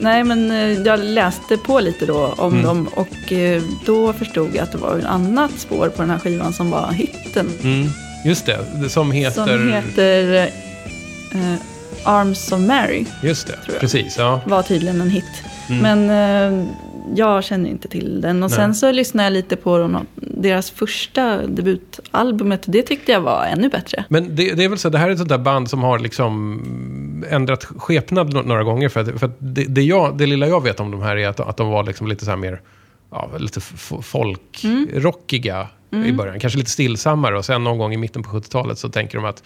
nej 0.00 0.24
men 0.24 0.50
eh, 0.50 0.82
jag 0.82 1.00
läste 1.00 1.56
på 1.56 1.80
lite 1.80 2.06
då 2.06 2.34
om 2.36 2.52
Mm. 2.52 2.64
dem 2.64 2.88
och 2.94 3.32
eh, 3.32 3.62
då 3.86 4.12
förstod 4.12 4.48
jag 4.54 4.62
att 4.62 4.72
det 4.72 4.78
var 4.78 4.98
ett 4.98 5.04
annat 5.04 5.50
spår 5.58 5.88
på 5.88 6.02
den 6.02 6.10
här 6.10 6.18
skivan 6.18 6.52
som 6.52 6.70
var 6.70 6.92
hitten. 6.92 7.48
Mm. 7.62 7.88
Just 8.24 8.46
det, 8.46 8.88
som 8.88 9.10
heter... 9.12 9.46
Som 9.46 9.72
heter 9.72 10.34
eh, 11.34 11.54
Arms 12.04 12.52
of 12.52 12.60
Mary. 12.60 13.04
Just 13.22 13.46
det, 13.46 13.78
precis. 13.80 14.16
Ja. 14.18 14.40
Var 14.46 14.62
tydligen 14.62 15.00
en 15.00 15.10
hit. 15.10 15.24
Men 15.82 16.10
eh, 16.10 16.66
jag 17.16 17.44
känner 17.44 17.70
inte 17.70 17.88
till 17.88 18.20
den. 18.20 18.42
Och 18.42 18.50
Nej. 18.50 18.56
sen 18.56 18.74
så 18.74 18.92
lyssnade 18.92 19.26
jag 19.26 19.32
lite 19.32 19.56
på 19.56 19.78
dem, 19.78 20.06
deras 20.14 20.70
första 20.70 21.36
debutalbumet. 21.46 22.62
Det 22.66 22.82
tyckte 22.82 23.12
jag 23.12 23.20
var 23.20 23.44
ännu 23.44 23.68
bättre. 23.68 24.04
Men 24.08 24.36
det, 24.36 24.54
det 24.54 24.64
är 24.64 24.68
väl 24.68 24.78
så, 24.78 24.88
det 24.88 24.98
här 24.98 25.08
är 25.08 25.12
ett 25.12 25.18
sånt 25.18 25.28
där 25.30 25.38
band 25.38 25.70
som 25.70 25.82
har 25.82 25.98
liksom 25.98 26.60
ändrat 27.28 27.64
skepnad 27.64 28.46
några 28.46 28.64
gånger. 28.64 28.88
För 28.88 29.00
att, 29.00 29.18
för 29.20 29.26
att 29.26 29.36
det, 29.38 29.64
det, 29.64 29.82
jag, 29.82 30.18
det 30.18 30.26
lilla 30.26 30.46
jag 30.46 30.62
vet 30.62 30.80
om 30.80 30.90
de 30.90 31.02
här 31.02 31.16
är 31.16 31.28
att, 31.28 31.40
att 31.40 31.56
de 31.56 31.68
var 31.68 31.84
liksom 31.84 32.06
lite 32.06 32.24
så 32.24 32.36
mer, 32.36 32.60
ja, 33.10 33.30
lite 33.38 33.60
folkrockiga 34.02 35.68
i 36.04 36.12
början. 36.12 36.40
Kanske 36.40 36.58
lite 36.58 36.70
stillsammare 36.70 37.38
och 37.38 37.44
sen 37.44 37.64
någon 37.64 37.78
gång 37.78 37.94
i 37.94 37.96
mitten 37.96 38.22
på 38.22 38.30
70-talet 38.30 38.78
så 38.78 38.88
tänker 38.88 39.18
de 39.18 39.24
att 39.24 39.42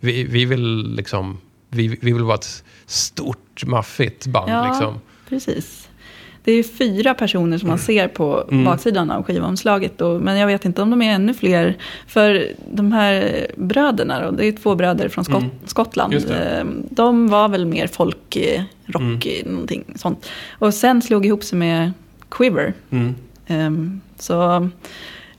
vi, 0.00 0.24
vi 0.24 0.44
vill 0.44 0.94
liksom, 0.94 1.38
vi, 1.68 1.88
vi 1.88 2.12
vill 2.12 2.22
vara 2.24 2.34
ett 2.34 2.64
stort, 2.86 3.64
maffigt 3.66 4.26
band 4.26 4.50
Ja, 4.50 4.68
liksom. 4.68 5.00
precis. 5.28 5.88
Det 6.44 6.52
är 6.52 6.62
fyra 6.62 7.14
personer 7.14 7.58
som 7.58 7.68
man 7.68 7.78
ser 7.78 8.08
på 8.08 8.44
Mm. 8.50 8.64
baksidan 8.64 9.10
av 9.10 9.22
skivomslaget. 9.22 10.00
Och, 10.00 10.20
men 10.20 10.36
jag 10.38 10.46
vet 10.46 10.64
inte 10.64 10.82
om 10.82 10.90
de 10.90 11.02
är 11.02 11.12
ännu 11.14 11.34
fler. 11.34 11.76
För 12.06 12.46
de 12.72 12.92
här 12.92 13.46
bröderna, 13.56 14.20
då, 14.24 14.30
det 14.30 14.46
är 14.46 14.52
två 14.52 14.74
bröder 14.74 15.08
från 15.08 15.24
Skott, 15.24 15.44
Skottland. 15.66 16.12
Mm. 16.12 16.22
Just 16.22 16.28
det. 16.28 16.58
eh, 16.60 16.64
De 16.90 17.28
var 17.28 17.48
väl 17.48 17.66
mer 17.66 17.86
folk, 17.86 18.36
eh, 18.36 18.62
rock, 18.86 19.26
eh, 19.26 19.46
någonting 19.50 19.84
sånt. 19.96 20.30
Och 20.58 20.74
sen 20.74 21.02
slog 21.02 21.26
ihop 21.26 21.44
sig 21.44 21.58
med 21.58 21.92
Quiver. 22.30 22.74
Mm. 22.90 23.14
Ehm, 23.46 24.00
så... 24.18 24.68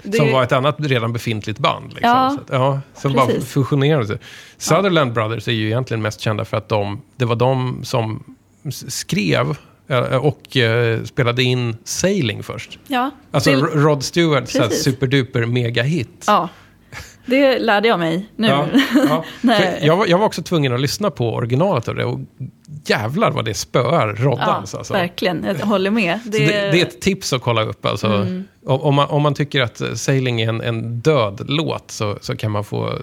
det- 0.04 0.18
Som 0.18 0.32
var 0.32 0.44
ett 0.44 0.52
annat 0.52 0.76
redan 0.80 1.13
befintligt 1.13 1.60
band. 1.60 1.86
Liksom. 1.94 2.10
Ja, 2.10 2.38
så 2.48 2.54
ja, 2.54 2.82
som 2.96 3.13
bara 3.13 3.26
precis. 3.26 3.46
fusionerade. 3.52 4.18
Sutherland 4.58 5.13
Brothers 5.13 5.48
är 5.48 5.52
ju 5.52 5.66
egentligen 5.68 6.02
mest 6.02 6.20
kända 6.22 6.46
för 6.46 6.58
att 6.58 6.70
de, 6.70 7.02
det 7.16 7.26
var 7.26 7.36
de 7.36 7.80
som 7.84 8.24
skrev 8.88 9.58
och 10.01 10.58
eh, 10.58 11.03
spelade 11.03 11.43
in 11.43 11.75
Sailing 11.84 12.43
först. 12.43 12.79
Ja, 12.88 13.12
Alltså 13.32 13.51
R- 13.51 13.56
Rod 13.73 14.03
Stewart, 14.03 14.49
så 14.49 14.58
här 14.60 14.67
Precis. 14.67 14.84
superduper 14.84 15.45
mega-hit. 15.45 16.23
ja, 16.27 16.49
det 17.25 17.60
lärde 17.60 17.88
jag 17.88 17.99
mig 17.99 18.29
nu. 18.36 18.47
Ja, 18.47 18.67
ja. 19.10 19.25
Jag, 19.82 19.97
var, 19.97 20.08
jag 20.08 20.17
var 20.17 20.25
också 20.25 20.43
tvungen 20.43 20.73
att 20.73 20.82
lyssna 20.82 21.12
på 21.12 21.34
originalet 21.34 21.88
av 21.88 21.95
det 21.95 22.06
och 22.06 22.19
jävlar 22.86 23.31
vad 23.31 23.45
det 23.45 23.53
spöar 23.53 24.15
Ja, 24.19 24.23
Roddans. 24.25 24.75
alltså. 24.75 24.93
verkligen. 24.93 25.43
Jag 25.59 25.65
håller 25.65 25.91
med. 25.91 26.19
Så 26.23 26.29
det, 26.29 26.38
det 26.47 26.81
är 26.81 26.86
ett 26.86 27.01
tips 27.01 27.33
att 27.33 27.41
kolla 27.41 27.63
upp. 27.63 27.86
Alltså, 27.86 28.07
Mm. 28.07 28.43
om, 28.65 28.81
om, 28.81 28.95
man, 28.95 29.07
om 29.09 29.21
man 29.21 29.33
tycker 29.33 29.62
att 29.62 29.81
Sailing 29.95 30.41
är 30.41 30.49
en, 30.49 30.62
en 30.62 30.99
död 30.99 31.41
låt 31.47 31.91
så, 31.91 32.17
så 32.21 32.36
kan 32.36 32.51
man 32.51 32.63
få... 32.63 32.93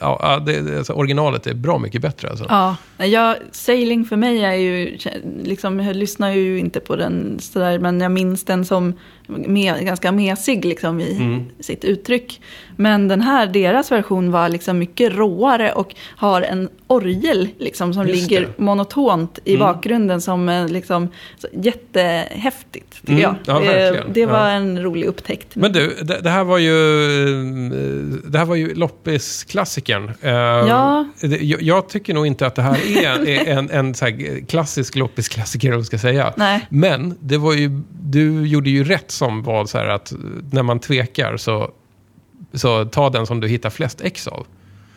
Ja, 0.00 0.18
ja, 0.22 0.38
det, 0.46 0.60
det- 0.60 0.78
alltså, 0.78 0.92
originalet 0.92 1.46
är 1.46 1.54
bra 1.54 1.78
mycket 1.78 2.02
bättre. 2.02 2.30
Alltså. 2.30 2.46
Ja, 2.48 2.76
jag, 3.06 3.36
Sailing 3.52 4.04
för 4.04 4.16
mig 4.16 4.44
är 4.44 4.52
ju, 4.52 4.98
liksom, 5.42 5.80
jag 5.80 5.96
lyssnar 5.96 6.30
ju 6.32 6.58
inte 6.58 6.80
på 6.80 6.96
den 6.96 7.38
sådär, 7.40 7.78
men 7.78 8.00
jag 8.00 8.12
minns 8.12 8.44
den 8.44 8.64
som 8.64 8.92
me, 9.26 9.84
ganska 9.84 10.12
mesig 10.12 10.64
liksom, 10.64 11.00
i 11.00 11.12
Mm. 11.16 11.44
sitt 11.60 11.84
uttryck. 11.84 12.40
Men 12.76 13.08
den 13.08 13.20
här, 13.20 13.46
deras 13.46 13.92
version 13.92 14.30
var 14.30 14.48
liksom 14.48 14.78
mycket 14.78 15.12
råare 15.12 15.72
och 15.72 15.94
har 16.16 16.42
en 16.42 16.68
orgel 16.86 17.48
liksom, 17.58 17.94
som 17.94 18.08
Just 18.08 18.30
ligger 18.30 18.40
det. 18.46 18.62
Mm. 18.96 19.06
monotont 19.06 19.38
i 19.44 19.56
bakgrunden 19.56 20.20
som 20.20 20.48
är 20.48 20.68
liksom, 20.68 21.08
jättehäftigt 21.52 22.92
tycker 23.00 23.12
Mm, 23.12 23.22
jag. 23.22 23.34
ja, 23.46 23.58
det, 23.60 23.66
verkligen. 23.66 24.12
det 24.12 24.26
var 24.26 24.38
Ja. 24.38 24.50
en 24.50 24.82
rolig 24.82 25.06
upptäckt. 25.06 25.56
Men 25.56 25.72
du, 25.72 25.96
det, 26.02 26.20
det 26.20 26.30
här 26.30 26.44
var 26.44 26.58
ju, 26.58 26.72
eh, 27.22 28.20
det 28.30 28.38
här 28.38 28.44
var 28.44 28.56
ju 28.56 28.74
loppisklassikern. 28.74 30.12
Eh, 30.22 30.30
Ja. 30.30 31.08
Jag, 31.20 31.62
jag 31.62 31.88
tycker 31.88 32.14
nog 32.14 32.26
inte 32.26 32.46
att 32.46 32.54
det 32.54 32.62
här 32.62 32.78
är, 33.04 33.28
är 33.28 33.46
en, 33.58 33.70
en 33.70 33.94
så 33.94 34.06
klassisk 34.48 34.96
loppisklassiker, 34.96 35.74
om 35.74 35.84
ska 35.84 35.98
säga. 35.98 36.32
Nej. 36.36 36.66
Men 36.70 37.14
det 37.20 37.38
var 37.38 37.52
ju, 37.52 37.80
du 38.02 38.46
gjorde 38.46 38.70
ju 38.70 38.84
rätt 38.84 39.10
som 39.10 39.42
var 39.42 39.66
så 39.66 39.78
här 39.78 39.86
att 39.88 40.12
när 40.50 40.62
man 40.62 40.78
tvekar 40.80 41.36
så, 41.36 41.70
så 42.54 42.84
ta 42.84 43.10
den 43.10 43.26
som 43.26 43.40
du 43.40 43.48
hittar 43.48 43.70
flest 43.70 44.00
ex 44.00 44.26
av. 44.26 44.46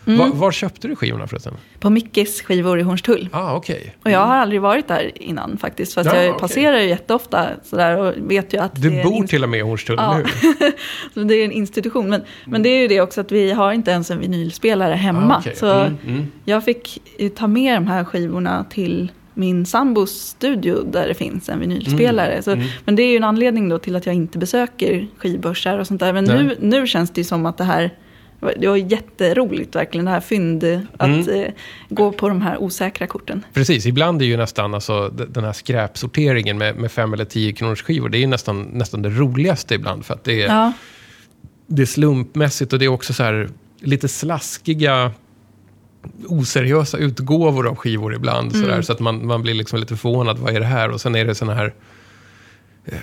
Mm. 0.07 0.19
Var, 0.19 0.27
var 0.27 0.51
köpte 0.51 0.87
du 0.87 0.95
skivorna 0.95 1.27
förresten? 1.27 1.53
På 1.79 1.89
Mickes 1.89 2.41
skivor 2.41 2.79
i 2.79 2.81
Hornstull. 2.81 3.29
Ah, 3.31 3.55
okej. 3.55 3.95
Och 4.03 4.11
jag 4.11 4.25
har 4.25 4.35
aldrig 4.35 4.61
varit 4.61 4.87
där 4.87 5.11
innan 5.15 5.57
faktiskt. 5.57 5.93
Fast 5.93 6.09
Ja, 6.13 6.15
jag 6.21 6.29
okej. 6.29 6.39
passerar 6.39 6.79
ju 6.79 6.87
jätteofta 6.89 7.47
sådär 7.63 7.97
och 7.97 8.13
vet 8.31 8.53
ju 8.53 8.57
att 8.61 8.81
Du 8.81 9.03
bor 9.03 9.27
till 9.27 9.43
och 9.43 9.49
med 9.49 9.59
i 9.59 9.61
Hornstull, 9.63 9.95
Ja. 9.99 10.19
Så 11.13 11.19
det 11.23 11.35
är 11.35 11.45
en 11.45 11.51
institution. 11.51 12.09
Men, 12.09 12.21
men 12.45 12.63
det 12.63 12.69
är 12.69 12.81
ju 12.81 12.87
det 12.87 13.01
också 13.01 13.21
att 13.21 13.31
vi 13.31 13.51
har 13.51 13.71
inte 13.71 13.91
ens 13.91 14.11
en 14.11 14.19
vinylspelare 14.19 14.93
hemma. 14.93 15.35
Ah, 15.35 15.39
okej. 15.39 15.55
Så 15.55 15.71
Mm, 15.71 15.97
mm. 16.07 16.27
jag 16.45 16.65
fick 16.65 16.99
ta 17.35 17.47
med 17.47 17.75
de 17.77 17.87
här 17.87 18.03
skivorna 18.03 18.65
till 18.69 19.11
min 19.33 19.65
sambos 19.65 20.11
studio 20.11 20.83
där 20.91 21.07
det 21.07 21.13
finns 21.13 21.49
en 21.49 21.59
vinylspelare. 21.59 22.31
Mm, 22.31 22.43
Så, 22.43 22.57
Men 22.85 22.95
det 22.95 23.03
är 23.03 23.09
ju 23.11 23.15
en 23.17 23.23
anledning 23.23 23.69
då 23.69 23.79
till 23.79 23.95
att 23.95 24.05
jag 24.05 24.15
inte 24.15 24.37
besöker 24.37 25.07
skivbörsar 25.17 25.77
och 25.79 25.87
sånt 25.87 25.99
där. 25.99 26.13
Men 26.13 26.23
Nej. 26.23 26.43
nu, 26.43 26.57
nu 26.59 26.87
känns 26.87 27.09
det 27.11 27.21
ju 27.21 27.25
som 27.25 27.45
att 27.45 27.57
det 27.57 27.63
här 27.63 27.91
det 28.57 28.67
var 28.67 28.75
jätteroligt 28.77 29.75
verkligen, 29.75 30.05
det 30.05 30.11
här 30.11 30.19
fynd, 30.19 30.63
att 30.97 31.07
Mm. 31.27 31.29
eh, 31.29 31.51
gå 31.89 32.11
på 32.11 32.29
de 32.29 32.41
här 32.41 32.57
osäkra 32.61 33.07
korten. 33.07 33.45
Precis, 33.53 33.85
ibland 33.85 34.21
är 34.21 34.25
ju 34.25 34.37
nästan 34.37 34.73
alltså, 34.73 35.09
den 35.09 35.43
här 35.43 35.53
skräpsorteringen 35.53 36.57
med, 36.57 36.75
med 36.75 36.91
fem 36.91 37.13
eller 37.13 37.25
tio 37.25 37.53
kronors 37.53 37.83
skivor, 37.83 38.09
det 38.09 38.17
är 38.17 38.19
ju 38.19 38.27
nästan, 38.27 38.61
nästan 38.61 39.01
det 39.01 39.09
roligaste 39.09 39.75
ibland. 39.75 40.05
För 40.05 40.13
att 40.13 40.23
det 40.23 40.41
är, 40.41 40.47
Ja, 40.47 40.73
det 41.67 41.81
är 41.81 41.85
slumpmässigt 41.85 42.73
och 42.73 42.79
det 42.79 42.85
är 42.85 42.89
också 42.89 43.13
så 43.13 43.23
här 43.23 43.49
lite 43.79 44.07
slaskiga, 44.07 45.11
oseriösa 46.27 46.97
utgåvor 46.97 47.67
av 47.67 47.75
skivor 47.75 48.15
ibland. 48.15 48.51
Så, 48.51 48.57
där, 48.67 48.81
så 48.81 48.93
att 48.93 48.99
man, 48.99 49.25
man 49.27 49.41
blir 49.41 49.53
liksom 49.53 49.79
lite 49.79 49.95
förvånad, 49.97 50.39
vad 50.39 50.55
är 50.55 50.59
det 50.59 50.65
här? 50.65 50.89
Och 50.89 51.01
sen 51.01 51.15
är 51.15 51.25
det 51.25 51.35
såna 51.35 51.53
här... 51.53 51.73
eh, 52.91 52.97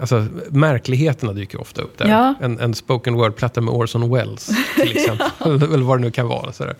Alltså, 0.00 0.26
märkligheterna 0.50 1.32
dyker 1.32 1.60
ofta 1.60 1.82
upp 1.82 1.98
där. 1.98 2.08
Ja. 2.08 2.34
En, 2.40 2.60
en 2.60 2.74
spoken 2.74 3.14
word-platta 3.14 3.60
med 3.60 3.74
Orson 3.74 4.10
Welles, 4.14 4.50
till 4.80 4.90
exempel. 4.96 5.26
Eller 5.74 5.84
vad 5.84 5.98
det 5.98 6.02
nu 6.04 6.10
kan 6.10 6.28
vara. 6.28 6.52
Så 6.52 6.64
där. 6.64 6.74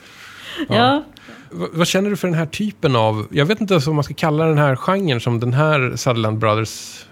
ja. 0.69 1.05
V- 1.51 1.67
vad 1.73 1.87
känner 1.87 2.11
du 2.11 2.17
för 2.17 2.29
den 2.29 2.37
här 2.37 2.47
typen 2.47 2.97
av... 2.97 3.27
Jag 3.31 3.47
vet 3.47 3.61
inte 3.61 3.75
ens 3.75 3.87
vad 3.87 3.95
man 3.95 4.05
ska 4.05 4.15
kalla 4.15 4.45
den 4.47 4.59
här 4.59 4.77
genren 4.77 5.21
som 5.21 5.41
den 5.41 5.53
här 5.53 5.93
Sutherland 5.97 6.39
Brothers 6.39 7.05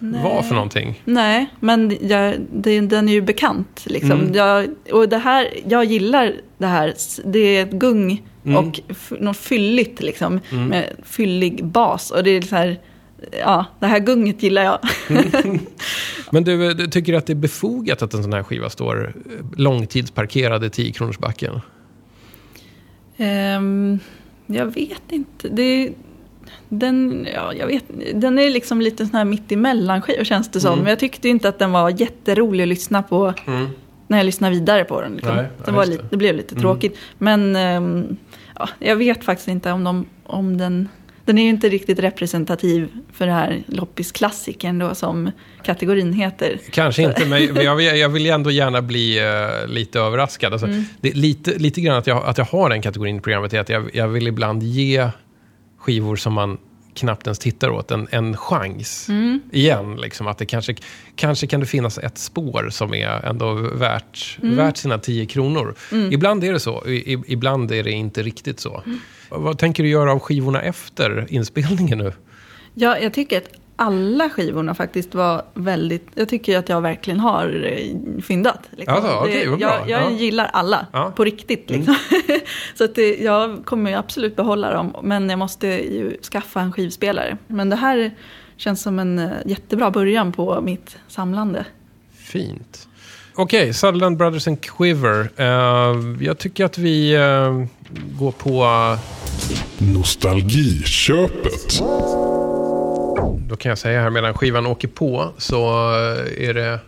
eh, 0.00 0.22
var 0.22 0.42
för 0.42 0.54
någonting. 0.54 1.02
Nej, 1.04 1.46
men 1.60 1.96
jag, 2.00 2.34
det, 2.52 2.80
den 2.80 3.08
är 3.08 3.12
ju 3.12 3.20
bekant. 3.22 3.82
Liksom. 3.86 4.10
Mm. 4.12 4.34
Jag, 4.34 4.68
och 4.92 5.08
det 5.08 5.18
här, 5.18 5.48
jag 5.68 5.84
gillar 5.84 6.32
det 6.58 6.66
här. 6.66 6.94
Det 7.24 7.38
är 7.56 7.62
ett 7.62 7.72
gung 7.72 8.22
Mm. 8.44 8.56
och 8.56 8.80
något 9.20 9.36
fylligt, 9.36 10.00
liksom, 10.02 10.40
med 10.50 10.90
fyllig 11.04 11.64
bas. 11.64 12.10
Och 12.10 12.24
det 12.24 12.30
är 12.30 12.42
så 12.42 12.56
här, 12.56 12.80
ja, 13.40 13.66
det 13.80 13.86
här 13.86 13.98
gunget 13.98 14.42
gillar 14.42 14.62
jag. 14.62 14.78
Men 16.30 16.44
du, 16.44 16.74
du 16.74 16.86
tycker 16.86 17.14
att 17.14 17.26
det 17.26 17.32
är 17.32 17.34
befogat 17.34 18.02
att 18.02 18.14
en 18.14 18.22
sån 18.22 18.32
här 18.32 18.42
skiva 18.42 18.70
står 18.70 19.14
eh, 19.26 19.44
långtidsparkerad 19.56 20.64
i 20.64 20.70
10 20.70 20.92
kronors 20.92 21.18
backen? 21.18 21.60
Ehm, 23.16 23.98
jag 24.46 24.66
vet 24.66 25.02
inte. 25.12 25.48
Det, 25.48 25.92
den, 26.68 27.26
ja, 27.34 27.54
jag 27.54 27.66
vet, 27.66 27.84
den 28.14 28.38
är 28.38 28.50
liksom 28.50 28.80
lite 28.80 29.06
sån 29.06 29.14
här 29.14 29.24
mitt 29.24 29.52
emellan 29.52 30.02
skiva 30.02 30.24
känns 30.24 30.50
det 30.50 30.60
som. 30.60 30.72
Mm. 30.72 30.82
Men 30.82 30.90
jag 30.90 30.98
tyckte 30.98 31.28
inte 31.28 31.48
att 31.48 31.58
den 31.58 31.72
var 31.72 32.00
jätterolig 32.00 32.62
att 32.62 32.68
lyssna 32.68 33.02
på 33.02 33.34
när 34.08 34.18
jag 34.18 34.24
lyssnade 34.24 34.54
vidare 34.54 34.84
på 34.84 35.00
den. 35.00 35.12
Liksom. 35.12 35.36
Nej, 35.36 35.46
det, 35.64 35.70
var 35.70 35.84
just 35.84 35.90
lite, 35.90 36.02
det. 36.02 36.06
Mm. 36.06 36.10
det 36.10 36.16
blev 36.16 36.36
lite 36.36 36.54
tråkigt. 36.54 36.98
Men 37.18 37.56
ehm, 37.56 38.16
ja, 38.58 38.68
jag 38.78 38.96
vet 38.96 39.24
faktiskt 39.24 39.48
inte 39.48 39.72
om, 39.72 39.84
de, 39.84 40.06
om 40.24 40.58
den... 40.58 40.88
Den 41.24 41.38
är 41.38 41.42
ju 41.42 41.48
inte 41.48 41.68
riktigt 41.68 41.98
representativ 41.98 42.88
för 43.12 43.26
det 43.26 43.32
här 43.32 43.62
loppisklassikern 43.66 44.78
då 44.78 44.94
som 44.94 45.30
kategorin 45.64 46.12
heter. 46.12 46.60
Kanske 46.70 47.02
inte, 47.02 47.26
men 47.26 47.54
jag 47.64 47.76
vill, 47.76 47.86
jag 47.86 48.08
vill 48.08 48.26
ändå 48.26 48.50
gärna 48.50 48.82
bli 48.82 49.18
eh, 49.18 49.68
lite 49.72 50.00
överraskad. 50.00 50.52
Alltså, 50.52 50.68
det 51.00 51.08
är 51.10 51.14
lite, 51.14 51.50
lite 51.58 51.80
grann 51.80 51.96
att 51.98 52.06
jag, 52.06 52.24
att 52.24 52.38
jag 52.38 52.44
har 52.44 52.70
den 52.70 52.82
kategorin 52.82 53.16
i 53.16 53.20
programmet 53.20 53.52
är 53.54 53.60
att 53.60 53.68
jag, 53.68 53.90
jag 53.94 54.08
vill 54.08 54.26
ibland 54.28 54.62
ge 54.62 55.08
skivor 55.78 56.16
som 56.16 56.32
man 56.32 56.58
knappt 56.94 57.26
ens 57.26 57.38
tittar 57.38 57.70
åt, 57.70 57.90
en, 57.90 58.08
en 58.10 58.36
chans 58.36 59.08
igen. 59.52 59.96
Liksom, 59.96 60.26
att 60.26 60.38
det 60.38 60.46
kanske, 60.46 60.74
kanske 61.16 61.46
kan 61.46 61.60
det 61.60 61.66
finnas 61.66 61.98
ett 61.98 62.18
spår 62.18 62.68
som 62.70 62.94
är 62.94 63.08
ändå 63.26 63.54
värt, 63.54 64.38
värt 64.56 64.76
sina 64.76 64.98
10 64.98 65.26
kronor. 65.26 65.74
Ibland 66.12 66.44
är 66.44 66.52
det 66.52 66.60
så, 66.60 66.86
i, 66.86 67.12
i- 67.14 67.22
ibland 67.26 67.72
är 67.72 67.82
det 67.84 67.90
inte 67.90 68.22
riktigt 68.22 68.60
så. 68.60 68.82
Vad 69.36 69.58
tänker 69.58 69.82
du 69.82 69.88
göra 69.88 70.12
av 70.12 70.18
skivorna 70.18 70.62
efter 70.62 71.26
inspelningen 71.28 71.98
nu? 71.98 72.12
Ja, 72.74 72.98
jag 72.98 73.12
tycker 73.14 73.38
att 73.38 73.48
alla 73.76 74.30
skivorna 74.30 74.74
faktiskt 74.74 75.14
var 75.14 75.42
väldigt... 75.54 76.06
Jag 76.14 76.28
tycker 76.28 76.58
att 76.58 76.68
jag 76.68 76.80
verkligen 76.80 77.20
har 77.20 77.64
eh, 77.72 78.20
fyndat. 78.22 78.60
Liksom. 78.70 78.94
Alltså, 78.96 79.12
okej, 79.12 79.32
Det- 79.46 79.60
jag 79.60 79.60
jag 79.60 79.90
Ja. 79.90 79.98
Mm. 79.98 80.16
gillar 80.18 80.50
alla, 80.52 80.86
på 81.16 81.24
riktigt. 81.24 81.70
Liksom. 81.70 81.96
Så 82.74 82.84
att 82.84 82.94
det, 82.94 83.16
jag 83.16 83.64
kommer 83.64 83.90
ju 83.90 83.96
absolut 83.96 84.36
behålla 84.36 84.72
dem, 84.72 84.96
men 85.02 85.30
jag 85.30 85.38
måste 85.38 85.66
ju 85.66 86.16
skaffa 86.22 86.60
en 86.60 86.72
skivspelare. 86.72 87.36
Men 87.46 87.70
det 87.70 87.76
här 87.76 88.10
känns 88.56 88.82
som 88.82 88.98
en 88.98 89.18
eh, 89.18 89.30
jättebra 89.46 89.90
början 89.90 90.32
på 90.32 90.60
mitt 90.60 90.96
samlande. 91.08 91.64
Fint. 92.16 92.88
Okej, 93.34 93.74
Sutherland 93.74 94.16
Brothers 94.16 94.48
and 94.48 94.60
Quiver. 94.60 95.30
Eh, 95.36 95.96
jag 96.26 96.38
tycker 96.38 96.64
att 96.64 96.78
vi 96.78 97.14
eh, 97.14 97.64
går 98.18 98.32
på... 98.32 98.66
Nostalgiköpet. 99.78 101.78
Då 103.48 103.56
kan 103.56 103.68
jag 103.68 103.78
säga 103.78 104.00
här 104.00 104.10
medan 104.10 104.34
skivan 104.34 104.66
åker 104.66 104.88
på 104.88 105.28
så 105.38 105.66
eh, 105.68 106.48
är 106.48 106.54
det... 106.54 106.78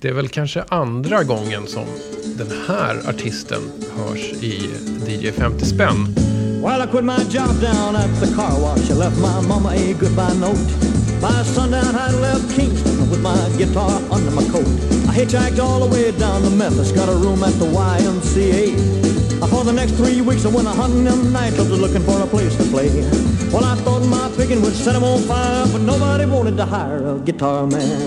Det 0.00 0.08
är 0.08 0.12
väl 0.12 0.28
kanske 0.28 0.64
andra 0.68 1.24
gången 1.24 1.66
som 1.66 1.84
den 2.24 2.52
här 2.68 3.08
artisten 3.08 3.62
hörs 3.96 4.32
i 4.42 4.68
DJ 5.08 5.30
50 5.30 5.66
spänn. 5.66 6.14
Well, 6.62 6.82
I 6.82 6.86
quit 6.86 7.04
my 7.04 7.18
job 7.30 7.60
down 7.60 7.96
at 7.96 8.20
the 8.20 8.34
car 8.34 8.60
wash. 8.60 8.90
I 8.90 8.94
left 8.94 9.16
my 9.20 9.48
mama 9.48 9.70
a 9.70 9.92
goodbye 10.00 10.34
note. 10.40 10.70
By 11.20 11.42
sundown, 11.42 11.94
I 11.94 12.10
left 12.20 12.54
Kingston 12.56 13.10
with 13.10 13.22
my 13.22 13.36
guitar 13.58 14.00
under 14.10 14.30
my 14.30 14.44
coat. 14.52 14.66
I 15.08 15.12
hitchhiked 15.12 15.58
all 15.58 15.80
the 15.80 15.88
way 15.94 16.10
down 16.18 16.42
to 16.42 16.50
Memphis, 16.50 16.92
got 16.92 17.08
a 17.08 17.16
room 17.16 17.42
at 17.42 17.52
the 17.58 17.66
YMCA. 17.66 19.13
For 19.64 19.72
the 19.72 19.80
next 19.80 19.92
three 19.92 20.20
weeks, 20.20 20.44
I 20.44 20.48
went 20.48 20.68
a 20.68 20.72
hunting 20.72 21.04
them 21.04 21.32
nightclubs 21.32 21.70
looking 21.80 22.02
for 22.02 22.20
a 22.20 22.26
place 22.26 22.54
to 22.58 22.64
play. 22.64 22.90
Well, 23.50 23.64
I 23.64 23.74
thought 23.76 24.04
my 24.04 24.30
picking 24.36 24.60
would 24.60 24.74
set 24.74 24.94
'em 24.94 25.02
on 25.02 25.22
fire, 25.22 25.64
but 25.72 25.80
nobody 25.80 26.26
wanted 26.26 26.58
to 26.58 26.66
hire 26.66 27.00
a 27.12 27.18
guitar 27.18 27.66
man. 27.66 28.04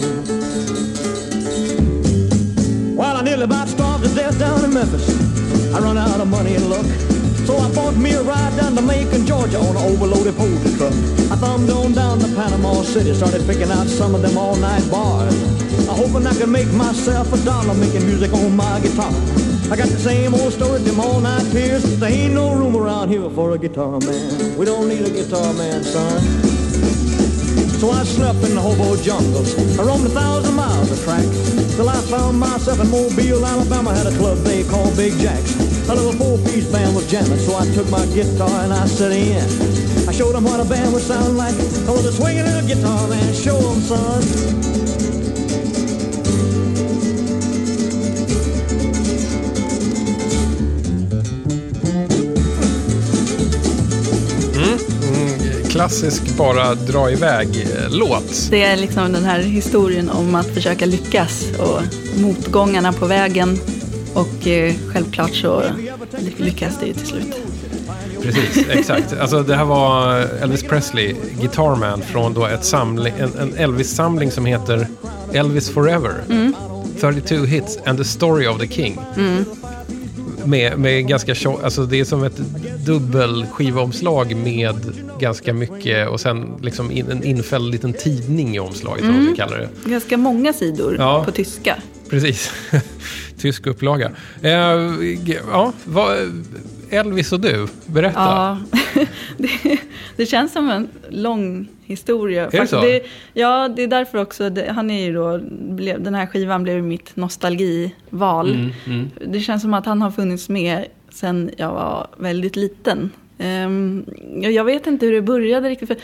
Well, 2.96 3.18
I 3.18 3.24
nearly 3.24 3.46
about 3.46 3.70
starved 3.70 4.04
to 4.04 4.10
death 4.14 4.38
down 4.38 4.66
in 4.66 4.72
Memphis. 4.72 5.10
I 5.74 5.80
run 5.80 5.98
out 5.98 6.22
of 6.22 6.28
money 6.28 6.54
and 6.54 6.70
luck. 6.70 6.86
So 7.48 7.58
I 7.58 7.68
bought 7.72 7.96
me 7.98 8.12
a 8.14 8.22
ride 8.22 8.56
down 8.56 8.76
to 8.76 8.84
Macon, 8.84 9.26
Georgia 9.26 9.58
on 9.58 9.76
an 9.76 9.84
overloaded 9.92 10.38
poultry 10.38 10.72
truck. 10.78 10.94
I 11.34 11.38
thumbed 11.38 11.72
on 11.72 11.92
down 11.94 12.20
to 12.20 12.28
Panama 12.36 12.84
City, 12.84 13.16
started 13.16 13.48
picking 13.48 13.72
out 13.72 13.88
some 13.88 14.14
of 14.14 14.22
them 14.22 14.38
all-night 14.38 14.86
bars. 14.92 15.34
I 15.90 15.94
hoping 15.96 16.28
I 16.28 16.36
could 16.36 16.50
make 16.50 16.72
myself 16.74 17.34
a 17.34 17.38
dollar 17.38 17.74
making 17.74 18.06
music 18.06 18.32
on 18.32 18.56
my 18.56 18.80
guitar. 18.80 19.47
I 19.70 19.76
got 19.76 19.90
the 19.90 20.00
same 20.00 20.34
old 20.34 20.54
story, 20.54 20.80
them 20.80 20.98
all-night 20.98 21.52
peers. 21.52 21.84
There 22.00 22.10
ain't 22.10 22.34
no 22.34 22.54
room 22.54 22.78
around 22.78 23.10
here 23.10 23.30
for 23.30 23.52
a 23.52 23.58
guitar 23.58 24.00
man. 24.00 24.58
We 24.58 24.66
don't 24.66 24.88
need 24.88 25.02
a 25.06 25.12
guitar 25.12 25.54
man, 25.54 25.84
son. 25.84 26.22
So 27.76 27.92
I 27.92 28.04
slept 28.06 28.40
in 28.48 28.56
the 28.56 28.62
hobo 28.62 28.96
jungles. 29.04 29.60
I 29.78 29.84
roamed 29.84 30.06
a 30.06 30.10
thousand 30.10 30.56
miles 30.56 30.90
of 30.90 31.04
track. 31.04 31.26
Till 31.76 31.90
I 31.90 32.00
found 32.08 32.40
myself 32.40 32.80
in 32.80 32.90
Mobile, 32.90 33.46
Alabama. 33.46 33.94
Had 33.94 34.08
a 34.08 34.16
club 34.16 34.38
they 34.40 34.64
called 34.64 34.96
Big 34.96 35.14
Jack's. 35.20 35.60
A 35.90 35.94
little 35.94 36.14
four-piece 36.14 36.72
band 36.72 36.96
was 36.96 37.06
jamming, 37.12 37.38
so 37.38 37.58
I 37.58 37.66
took 37.76 37.90
my 37.90 38.06
guitar 38.16 38.64
and 38.64 38.72
I 38.72 38.88
set 38.88 39.12
in. 39.12 39.44
I 40.08 40.14
showed 40.14 40.32
them 40.32 40.46
what 40.46 40.62
a 40.62 40.66
band 40.66 40.94
would 40.94 41.04
sound 41.04 41.36
like. 41.38 41.56
Oh, 41.86 41.92
I 41.92 41.92
was 41.92 42.06
a 42.06 42.14
swinging 42.14 42.46
little 42.46 42.66
guitar 42.66 43.06
man. 43.10 43.34
Show 43.34 43.58
'em, 43.60 43.82
son. 43.82 44.87
Klassisk 55.78 56.38
bara 56.38 56.76
dra 56.76 57.12
iväg-låt. 57.12 58.48
Det 58.52 58.64
är 58.64 58.78
liksom 58.78 59.14
den 59.14 59.24
här 59.24 59.40
historien 59.40 60.10
om 60.10 60.36
att 60.36 60.48
försöka 60.48 60.86
lyckas 60.86 61.46
och 61.60 61.82
motgångarna 62.22 62.94
på 62.94 63.06
vägen. 63.06 63.60
Och 64.14 64.48
eh, 64.48 64.74
självklart 64.94 65.36
så 65.36 65.64
lyckas 66.38 66.80
det 66.80 66.86
ju 66.86 66.94
till 66.94 67.08
slut. 67.08 67.36
Precis, 68.22 68.70
exakt. 68.70 69.14
Alltså 69.20 69.44
det 69.44 69.56
här 69.56 69.66
var 69.66 70.16
Elvis 70.42 70.64
Presley, 70.64 71.16
Guitarman, 71.40 72.02
från 72.02 72.34
då 72.34 72.46
ett 72.46 72.66
samling, 72.66 73.14
en, 73.20 73.38
en 73.40 73.54
Elvis-samling 73.58 74.32
som 74.32 74.46
heter 74.46 74.88
Elvis 75.34 75.70
Forever. 75.70 76.14
32 77.00 77.36
hits 77.36 77.78
and 77.86 77.98
the 77.98 78.06
story 78.06 78.48
of 78.48 78.60
the 78.60 78.68
king. 78.68 79.00
Med, 80.48 80.80
med 80.80 81.08
ganska 81.08 81.36
tjock, 81.36 81.64
alltså 81.64 81.86
det 81.86 82.00
är 82.00 82.06
som 82.06 82.24
ett 82.24 82.38
dubbelskivomslag 82.86 84.36
med 84.36 84.76
ganska 85.20 85.54
mycket 85.54 86.10
och 86.10 86.20
sen 86.20 86.46
liksom 86.62 86.92
in, 86.92 87.12
en 87.12 87.24
infälld 87.24 87.72
liten 87.72 87.94
tidning 87.94 88.56
i 88.56 88.60
omslaget, 88.60 89.04
mm. 89.04 89.26
vi 89.26 89.36
kallar 89.36 89.58
det. 89.58 89.90
Ganska 89.90 90.18
många 90.18 90.54
sidor 90.54 90.96
Ja. 91.00 91.24
på 91.26 91.32
tyska. 91.32 91.76
Precis. 92.10 92.52
Tysk 93.40 93.68
upplaga. 93.68 94.12
Eh, 94.42 94.52
ja, 95.52 95.74
vad, 95.86 96.18
Elvis 96.90 97.32
och 97.34 97.40
du, 97.40 97.68
berätta. 97.86 98.20
Ja, 98.20 98.58
det, 99.38 99.78
det 100.16 100.26
känns 100.26 100.54
som 100.54 100.70
en 100.70 100.88
lång 101.10 101.68
historia. 101.84 102.50
det 102.52 102.58
Fast 102.58 102.70
så? 102.72 103.00
ja, 103.34 103.68
det 103.76 103.84
är 103.84 103.88
därför 103.88 104.18
också. 104.22 104.50
Det, 104.50 104.72
han 104.72 104.90
är 104.92 105.06
ju 105.06 105.14
då, 105.14 105.40
blev, 105.76 106.04
den 106.04 106.16
här 106.16 106.26
skivan 106.26 106.64
blev 106.64 106.84
mitt 106.84 107.16
nostalgival. 107.16 108.70
Mm, 108.86 109.10
Det 109.28 109.40
känns 109.40 109.62
som 109.62 109.74
att 109.74 109.86
han 109.86 110.02
har 110.02 110.12
funnits 110.12 110.50
med 110.50 110.86
sen 111.10 111.52
jag 111.58 111.72
var 111.72 112.08
väldigt 112.18 112.56
liten. 112.56 113.10
Jag- 114.42 114.52
jag 114.52 114.64
vet 114.64 114.88
inte 114.88 115.06
hur 115.06 115.14
det 115.14 115.22
började 115.22 115.70
riktigt. 115.70 115.88
För 115.88 115.98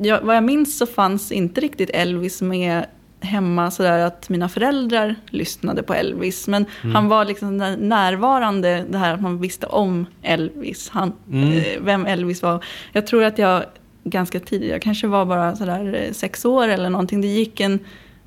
jag, 0.00 0.20
vad 0.20 0.36
jag 0.36 0.44
minns 0.44 0.78
så 0.78 0.86
fanns 0.86 1.32
inte 1.32 1.60
riktigt 1.60 1.90
Elvis 1.90 2.42
med 2.42 2.86
hemma 3.26 3.70
sådär 3.70 3.98
att 4.06 4.28
mina 4.28 4.48
föräldrar 4.48 5.14
lyssnade 5.30 5.82
på 5.82 5.94
Elvis. 5.94 6.48
Men 6.48 6.66
han 6.94 7.08
var 7.08 7.24
liksom 7.24 7.56
när- 7.56 7.76
närvarande, 7.76 8.84
det 8.90 8.98
här 8.98 9.14
att 9.14 9.20
man 9.22 9.40
visste 9.40 9.66
om 9.66 10.06
Elvis. 10.22 10.88
Han, 10.92 11.08
eh, 11.32 11.62
vem 11.80 12.06
Elvis 12.06 12.42
var. 12.42 12.64
Jag 12.92 13.06
tror 13.06 13.24
att 13.24 13.38
jag 13.38 13.64
ganska 14.04 14.40
tidigt, 14.40 14.70
jag 14.70 14.82
kanske 14.82 15.06
var 15.06 15.24
bara 15.26 15.56
sådär 15.56 16.02
eh, 16.06 16.12
sex 16.12 16.44
år 16.44 16.68
eller 16.68 16.90
någonting. 16.90 17.20
Det 17.20 17.26
gick 17.28 17.60
en, 17.60 17.78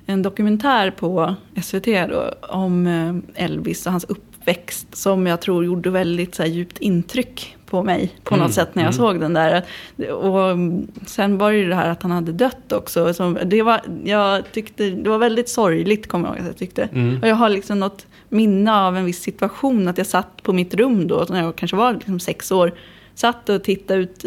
en 0.05 0.21
dokumentär 0.21 0.91
på 0.91 1.35
SVT 1.63 1.85
då, 2.09 2.31
om 2.49 2.87
eh, 2.87 3.43
Elvis 3.45 3.85
och 3.85 3.91
hans 3.91 4.03
uppväxt 4.03 4.95
som 4.97 5.27
jag 5.27 5.41
tror 5.41 5.65
gjorde 5.65 5.89
väldigt 5.89 6.35
så 6.35 6.43
djupt 6.43 6.77
intryck 6.77 7.55
på 7.69 7.83
mig 7.83 8.11
på 8.23 8.35
något 8.35 8.53
sätt 8.53 8.75
när 8.75 8.83
jag 8.83 8.95
såg 8.95 9.19
den 9.19 9.33
där. 9.33 9.63
Och 10.11 10.49
mm, 10.49 10.87
sen 11.05 11.37
var 11.37 11.51
det 11.51 11.57
ju 11.57 11.69
det 11.69 11.75
här 11.75 11.89
att 11.89 12.01
han 12.03 12.11
hade 12.11 12.31
dött 12.31 12.71
också. 12.71 13.13
Så 13.13 13.37
det, 13.45 13.61
var, 13.61 13.81
jag 14.03 14.51
tyckte, 14.51 14.89
det 14.89 15.09
var 15.09 15.17
väldigt 15.17 15.49
sorgligt 15.49 16.07
kommer 16.07 16.27
jag 16.27 16.35
ihåg 16.37 16.41
att 16.41 16.47
jag 16.47 16.57
tyckte. 16.57 16.89
Och 17.21 17.27
jag 17.27 17.35
har 17.35 17.49
liksom 17.49 17.79
något 17.79 18.05
minne 18.29 18.75
av 18.75 18.97
en 18.97 19.05
viss 19.05 19.21
situation 19.21 19.87
att 19.87 19.97
jag 19.97 20.07
satt 20.07 20.43
på 20.43 20.53
mitt 20.53 20.73
rum 20.73 21.07
då 21.07 21.25
när 21.29 21.43
jag 21.43 21.55
kanske 21.55 21.77
var 21.77 21.93
liksom 21.93 22.19
sex 22.19 22.51
år. 22.51 22.73
Satt 23.15 23.49
och 23.49 23.63
tittade 23.63 23.99
ut 23.99 24.25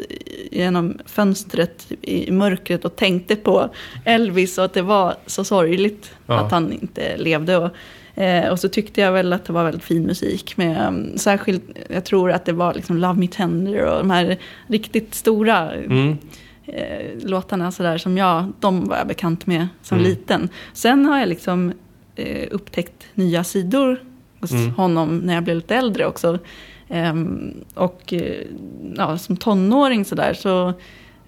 genom 0.50 0.98
fönstret 1.06 1.92
i 2.02 2.30
mörkret 2.30 2.84
och 2.84 2.96
tänkte 2.96 3.36
på 3.36 3.68
Elvis 4.04 4.58
och 4.58 4.64
att 4.64 4.74
det 4.74 4.82
var 4.82 5.14
så 5.26 5.44
sorgligt 5.44 6.10
Ja. 6.26 6.40
att 6.40 6.52
han 6.52 6.72
inte 6.72 7.16
levde. 7.16 7.56
Och, 7.56 7.70
eh, 8.14 8.48
och 8.48 8.60
så 8.60 8.68
tyckte 8.68 9.00
jag 9.00 9.12
väl 9.12 9.32
att 9.32 9.44
det 9.44 9.52
var 9.52 9.64
väldigt 9.64 9.84
fin 9.84 10.02
musik. 10.02 10.56
Med, 10.56 10.88
um, 10.88 11.18
särskilt, 11.18 11.64
jag 11.88 12.04
tror 12.04 12.30
att 12.32 12.44
det 12.44 12.52
var 12.52 12.74
liksom 12.74 12.96
Love 12.96 13.20
Me 13.20 13.26
Tender 13.26 13.84
och 13.84 13.98
de 13.98 14.10
här 14.10 14.36
riktigt 14.66 15.14
stora 15.14 15.72
Mm. 15.72 16.18
eh, 16.66 17.06
låtarna 17.24 17.72
sådär 17.72 17.98
som 17.98 18.18
jag, 18.18 18.52
de 18.60 18.88
var 18.88 18.96
jag 18.96 19.06
bekant 19.06 19.46
med 19.46 19.68
som 19.82 19.98
liten. 19.98 20.48
Sen 20.72 21.04
har 21.04 21.18
jag 21.18 21.28
liksom 21.28 21.72
eh, 22.16 22.48
upptäckt 22.50 23.06
nya 23.14 23.44
sidor 23.44 24.00
hos 24.40 24.50
honom 24.76 25.18
när 25.18 25.34
jag 25.34 25.44
blev 25.44 25.56
lite 25.56 25.76
äldre 25.76 26.06
också. 26.06 26.38
Ehm, 26.88 27.54
och 27.74 28.12
eh, 28.12 28.46
ja, 28.96 29.18
som 29.18 29.36
tonåring 29.36 30.04
sådär 30.04 30.34
så 30.34 30.72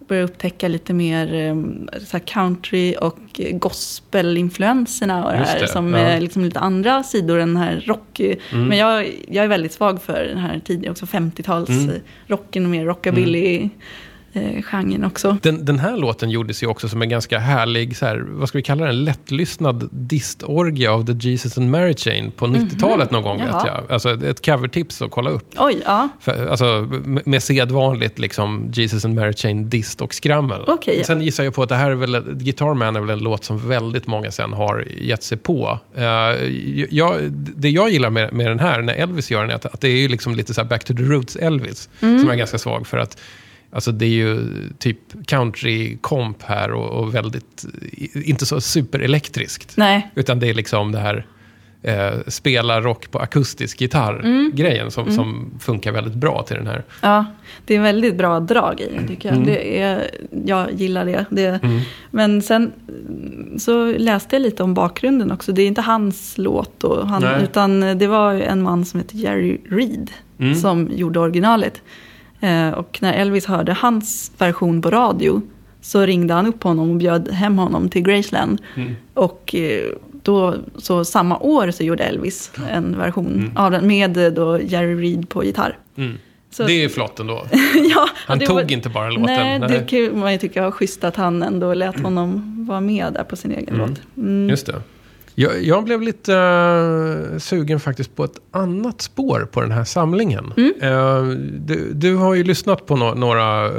började 0.08 0.22
jag 0.22 0.30
upptäcka 0.30 0.68
lite 0.68 0.94
mer 0.94 1.34
eh, 1.34 1.56
så 2.04 2.20
country 2.20 2.94
och 3.00 3.40
gospelinfluenserna 3.52 5.24
och 5.24 5.32
det 5.32 5.38
här 5.38 5.60
det, 5.60 5.68
som 5.68 5.94
ja. 5.94 5.98
är 5.98 6.20
liksom 6.20 6.44
lite 6.44 6.60
andra 6.60 7.02
sidor 7.02 7.38
än 7.38 7.54
den 7.54 7.62
här 7.62 7.84
rock. 7.86 8.20
Mm. 8.20 8.68
Men 8.68 8.78
jag, 8.78 9.06
jag 9.28 9.44
är 9.44 9.48
väldigt 9.48 9.72
svag 9.72 10.02
för 10.02 10.24
den 10.24 10.38
här 10.38 10.60
tidiga 10.64 10.90
också 10.90 11.06
50-tals 11.06 11.68
Mm. 11.68 12.00
rocken 12.26 12.64
och 12.64 12.70
mer 12.70 12.84
rockabilly 12.84 13.70
eh, 14.34 14.62
genren 14.62 15.04
också. 15.04 15.36
Den, 15.42 15.64
den 15.64 15.78
här 15.78 15.96
låten 15.96 16.30
gjordes 16.30 16.62
ju 16.62 16.66
också 16.66 16.88
som 16.88 17.02
en 17.02 17.08
ganska 17.08 17.38
härlig, 17.38 17.96
så 17.96 18.06
här, 18.06 18.24
vad 18.28 18.48
ska 18.48 18.58
vi 18.58 18.62
kalla 18.62 18.86
den, 18.86 19.04
lättlyssnad 19.04 19.88
distorgie 19.92 20.90
av 20.90 21.06
The 21.06 21.28
Jesus 21.28 21.58
and 21.58 21.70
Mary 21.70 21.94
Chain 21.94 22.30
på 22.30 22.46
90-talet 22.46 23.10
någon 23.10 23.22
gång 23.22 23.34
Mhm. 23.38 23.46
Jaha. 23.48 23.62
vet 23.64 23.72
jag. 23.88 23.92
Alltså 23.92 24.26
ett 24.26 24.44
covertips 24.46 25.02
att 25.02 25.10
kolla 25.10 25.30
upp. 25.30 25.48
Oj, 25.56 25.82
ja. 25.84 26.08
För, 26.20 26.46
alltså, 26.46 26.88
med, 27.24 27.42
sedvanligt 27.42 28.18
liksom, 28.18 28.70
Jesus 28.74 29.04
and 29.04 29.14
Mary 29.14 29.32
Chain 29.32 29.68
dist 29.70 30.00
och 30.00 30.14
skrammel. 30.14 30.60
Ja. 30.66 30.78
Sen 31.04 31.22
gissar 31.22 31.44
jag 31.44 31.54
på 31.54 31.62
att 31.62 31.68
det 31.68 31.74
här 31.74 31.90
är 31.90 31.94
väl, 31.94 32.20
Guitar 32.34 32.74
Man 32.74 32.96
är 32.96 33.00
väl 33.00 33.10
en 33.10 33.18
låt 33.18 33.44
som 33.44 33.68
väldigt 33.68 34.06
många 34.06 34.30
sen 34.30 34.52
har 34.52 34.84
gett 35.00 35.22
sig 35.22 35.38
på. 35.38 35.78
Eh, 35.96 36.04
jag, 36.90 37.14
det 37.32 37.70
jag 37.70 37.90
gillar 37.90 38.10
med, 38.10 38.32
med 38.32 38.46
den 38.46 38.60
här, 38.60 38.82
när 38.82 38.94
Elvis 38.94 39.30
gör 39.30 39.40
den, 39.40 39.50
är 39.50 39.54
att, 39.54 39.66
att 39.66 39.80
det 39.80 39.88
är 39.88 39.96
ju 39.96 40.08
liksom 40.08 40.34
lite 40.34 40.54
så 40.54 40.64
back 40.64 40.84
to 40.84 40.94
the 40.94 41.02
roots 41.02 41.36
Elvis. 41.36 41.88
Mm. 42.00 42.18
Som 42.18 42.26
jag 42.28 42.34
är 42.34 42.38
ganska 42.38 42.58
svag 42.58 42.86
för. 42.86 42.98
att 42.98 43.18
Alltså 43.74 43.92
det 43.92 44.06
är 44.06 44.10
ju 44.10 44.48
typ 44.78 44.98
country-komp 45.26 46.42
här 46.42 46.72
och, 46.72 47.02
och 47.02 47.14
väldigt, 47.14 47.64
inte 48.14 48.46
så 48.46 48.60
superelektriskt. 48.60 49.76
Nej, 49.76 50.10
Utan 50.14 50.40
det 50.40 50.50
är 50.50 50.54
liksom 50.54 50.92
det 50.92 50.98
här 50.98 51.26
eh, 51.82 52.12
spela 52.26 52.80
rock 52.80 53.10
på 53.10 53.18
akustisk 53.18 53.80
gitarr-grejen 53.80 54.90
som, 54.90 55.12
som 55.12 55.50
funkar 55.60 55.92
väldigt 55.92 56.14
bra 56.14 56.42
till 56.42 56.56
den 56.56 56.66
här. 56.66 56.84
ja. 57.00 57.24
Det 57.66 57.76
är 57.76 57.80
väldigt 57.80 58.16
bra 58.16 58.40
drag 58.40 58.80
i 58.80 58.96
den 58.96 59.08
tycker 59.08 59.28
jag. 59.34 59.46
Det 59.46 59.80
är, 59.80 60.10
jag 60.44 60.72
gillar 60.72 61.04
det. 61.04 61.24
det 61.30 61.60
Men 62.10 62.42
sen 62.42 62.72
mm, 62.88 63.58
så 63.58 63.92
läste 63.92 64.36
jag 64.36 64.42
lite 64.42 64.62
om 64.62 64.74
bakgrunden 64.74 65.32
också. 65.32 65.52
Det 65.52 65.62
är 65.62 65.66
inte 65.66 65.80
hans 65.80 66.38
låt, 66.38 66.84
och 66.84 67.08
han, 67.08 67.24
utan 67.42 67.80
det 67.98 68.06
var 68.06 68.34
en 68.34 68.62
man 68.62 68.84
som 68.84 69.00
heter 69.00 69.16
Jerry 69.16 69.58
Reed 69.70 70.10
som 70.62 70.90
gjorde 70.92 71.20
originalet. 71.20 71.82
Eh, 72.44 72.68
och 72.70 72.98
när 73.02 73.12
Elvis 73.12 73.46
hörde 73.46 73.72
hans 73.72 74.32
version 74.38 74.82
på 74.82 74.90
radio 74.90 75.42
så 75.80 76.00
ringde 76.06 76.34
han 76.34 76.46
upp 76.46 76.62
honom 76.62 76.90
och 76.90 76.96
bjöd 76.96 77.28
hem 77.28 77.58
honom 77.58 77.88
till 77.88 78.02
Graceland. 78.02 78.58
Och 79.14 79.54
eh, 79.54 79.84
då, 80.22 80.54
så 80.76 81.04
samma 81.04 81.38
år 81.38 81.70
så 81.70 81.82
gjorde 81.84 82.04
Elvis 82.04 82.52
en 82.70 82.98
version 82.98 83.52
av 83.56 83.70
den 83.70 83.86
med 83.86 84.16
eh, 84.16 84.32
då 84.32 84.60
Jerry 84.60 84.94
Reed 84.94 85.28
på 85.28 85.44
gitarr. 85.44 85.78
Så, 86.50 86.64
Det 86.66 86.84
är 86.84 86.88
flott 86.88 87.20
ändå. 87.20 87.46
ja, 87.94 88.08
Han 88.26 88.38
tog 88.40 88.54
var- 88.54 88.72
inte 88.72 88.88
bara 88.88 89.08
låten. 89.10 89.22
Nej, 89.22 89.58
Nej. 89.58 89.68
det 89.68 90.08
kan 90.10 90.18
man 90.18 90.32
ju 90.32 90.38
tycka 90.38 90.62
var 90.62 90.70
schysst 90.70 91.04
att 91.04 91.16
han 91.16 91.42
ändå 91.42 91.74
lät 91.74 92.00
honom 92.00 92.54
vara 92.68 92.80
med 92.80 93.12
där 93.12 93.24
på 93.24 93.36
sin 93.36 93.50
egen 93.52 93.76
låt. 93.76 94.00
Mm. 94.16 94.48
Just 94.50 94.66
det. 94.66 94.82
Jag, 95.36 95.62
jag 95.62 95.84
blev 95.84 96.02
lite 96.02 96.34
eh, 97.32 97.38
sugen 97.38 97.80
faktiskt 97.80 98.16
på 98.16 98.24
ett 98.24 98.38
annat 98.50 99.02
spår 99.02 99.48
på 99.52 99.60
den 99.60 99.70
här 99.72 99.84
samlingen. 99.84 100.52
Mm. 100.56 100.72
Eh, 100.80 101.22
du, 101.58 101.92
du 101.92 102.16
har 102.16 102.34
ju 102.34 102.44
lyssnat 102.44 102.86
på 102.86 102.96
no- 102.96 103.14
några 103.14 103.68
uh, 103.68 103.72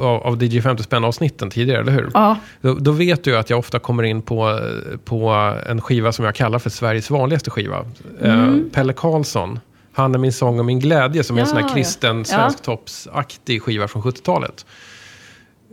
av, 0.00 0.42
DJ 0.42 0.60
50 0.60 0.82
spänn-avsnitten 0.82 1.50
tidigare, 1.50 1.80
eller 1.80 1.92
hur? 1.92 2.10
Ja, 2.14 2.36
Då, 2.60 2.74
då 2.74 2.92
vet 2.92 3.24
du 3.24 3.36
att 3.36 3.50
jag 3.50 3.58
ofta 3.58 3.78
kommer 3.78 4.02
in 4.02 4.22
på, 4.22 4.60
på 5.04 5.28
en 5.66 5.80
skiva 5.80 6.12
som 6.12 6.24
jag 6.24 6.34
kallar 6.34 6.58
för 6.58 6.70
Sveriges 6.70 7.10
vanligaste 7.10 7.50
skiva. 7.50 7.84
Eh, 8.22 8.54
Pelle 8.72 8.92
Karlsson. 8.92 9.60
Han 9.92 10.14
är 10.14 10.18
min 10.18 10.32
sång 10.32 10.58
och 10.58 10.64
min 10.64 10.80
glädje 10.80 11.24
som 11.24 11.36
är 11.36 11.40
en 11.40 11.46
sån 11.46 11.56
här 11.56 11.62
Mm. 11.62 11.68
Ja, 11.68 11.78
ja. 11.78 11.82
kristen 11.84 12.18
Ja. 12.18 12.24
svensktoppsaktig 12.24 13.62
skiva 13.62 13.88
från 13.88 14.02
70-talet. 14.02 14.66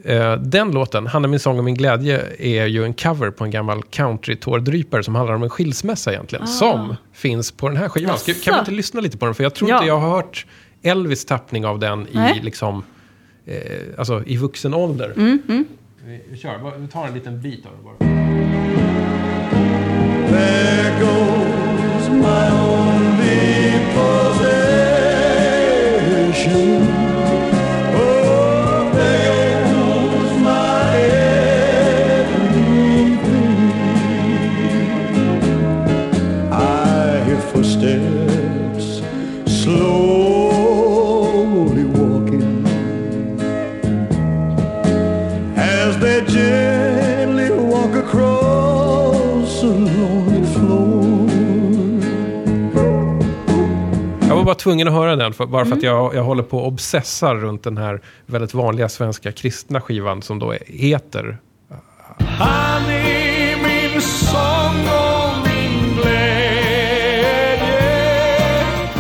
Eh, 0.04 0.34
Den 0.38 0.72
låten, 0.72 1.08
Han 1.08 1.24
är 1.24 1.28
min 1.30 1.40
sång 1.40 1.58
och 1.58 1.64
min 1.64 1.76
glädje, 1.76 2.22
är 2.40 2.66
ju 2.66 2.84
en 2.86 2.94
cover 2.94 3.32
på 3.32 3.44
en 3.44 3.52
gammal 3.52 3.82
country-tårdrypare 3.84 5.04
som 5.04 5.16
handlar 5.16 5.36
om 5.36 5.44
en 5.44 5.50
skilsmässa 5.50 6.12
egentligen. 6.14 6.48
Som 6.48 6.96
finns 7.14 7.52
på 7.52 7.68
den 7.70 7.78
här 7.78 7.90
skivan. 7.90 8.18
Ska, 8.20 8.34
kan 8.34 8.42
vi 8.46 8.52
Ah. 8.52 8.60
Inte 8.60 8.72
lyssna 8.72 9.02
lite 9.02 9.18
på 9.18 9.26
den? 9.26 9.36
För 9.36 9.44
jag 9.44 9.54
tror 9.56 9.70
Ja. 9.70 9.76
inte 9.76 9.88
jag 9.88 9.98
har 10.00 10.10
hört 10.10 10.46
Elvis 10.84 11.26
tappning 11.26 11.66
av 11.66 11.80
den 11.80 12.08
i, 12.08 12.40
liksom, 12.44 12.84
eh, 13.46 13.56
alltså, 13.98 14.24
i 14.26 14.38
vuxen 14.38 14.74
ålder. 14.74 15.14
Mm, 15.18 15.42
Vi, 16.06 16.22
vi 16.32 16.38
kör, 16.38 16.72
vi 16.80 16.88
tar 16.88 17.08
en 17.08 17.14
liten 17.14 17.42
bit 17.42 17.66
av 17.66 17.72
det 17.78 17.84
bara. 17.84 17.96
There 20.30 20.92
goes 21.00 22.10
my 22.10 22.50
only 22.70 23.72
possession. 26.36 26.95
Tvungen 54.66 54.88
att 54.88 54.94
höra 54.94 55.16
den, 55.16 55.34
för, 55.34 55.46
bara 55.46 55.66
för 55.66 55.72
att 55.76 55.84
Mm. 55.84 55.96
jag, 55.96 56.16
jag 56.16 56.24
håller 56.24 56.44
på 56.44 56.58
och 56.58 56.68
obsessar 56.68 57.36
runt 57.36 57.64
den 57.64 57.78
här 57.78 58.02
väldigt 58.26 58.54
vanliga 58.54 58.90
svenska 58.90 59.32
kristna 59.32 59.82
skivan 59.82 60.22
som 60.22 60.40
då 60.40 60.54
heter 60.66 61.38
Han 62.20 62.90
är 62.90 63.56
min 63.64 64.02
sång 64.02 64.88
och 64.88 65.48
min 65.48 65.96
glädje. 65.96 66.28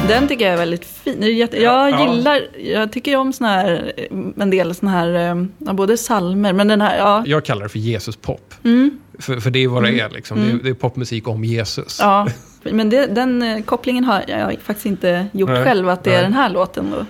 den 0.08 0.28
tycker 0.28 0.46
jag 0.46 0.54
är 0.54 0.58
väldigt 0.58 0.86
fin. 0.86 1.38
Jag 1.38 1.50
Ja. 1.62 2.06
gillar, 2.16 2.42
jag 2.74 2.92
tycker 2.92 3.16
om 3.18 3.34
såna 3.34 3.50
här, 3.50 3.92
en 4.38 4.50
del 4.50 4.76
såna 4.76 4.92
här, 4.92 5.38
eh, 5.68 5.74
både 5.74 5.98
salmer 5.98 6.54
men 6.54 6.68
den 6.68 6.82
här, 6.82 6.98
ja. 6.98 7.24
Jag 7.26 7.46
kallar 7.46 7.64
det 7.64 7.70
för 7.70 7.80
Jesus-pop. 7.80 8.54
Mm. 8.64 9.00
För, 9.20 9.40
för 9.40 9.50
det 9.50 9.64
är 9.64 9.68
vad 9.68 9.84
det 9.84 10.00
är, 10.00 10.10
liksom. 10.10 10.38
det, 10.46 10.52
är, 10.52 10.60
det 10.64 10.70
är 10.70 10.74
popmusik 10.74 11.28
om 11.28 11.44
Jesus. 11.44 11.98
Ja, 12.02 12.28
men 12.72 12.90
det, 12.90 13.08
den 13.08 13.42
eh, 13.42 13.62
kopplingen 13.64 14.04
har 14.04 14.24
jag 14.28 14.58
faktiskt 14.62 14.86
inte 14.86 15.28
gjort 15.32 15.50
Nej, 15.50 15.64
själv, 15.64 15.90
att 15.90 16.04
det 16.04 16.10
är 16.10 16.14
nej. 16.16 16.24
den 16.24 16.34
här 16.34 16.50
låten. 16.50 16.92
Då. 16.92 17.06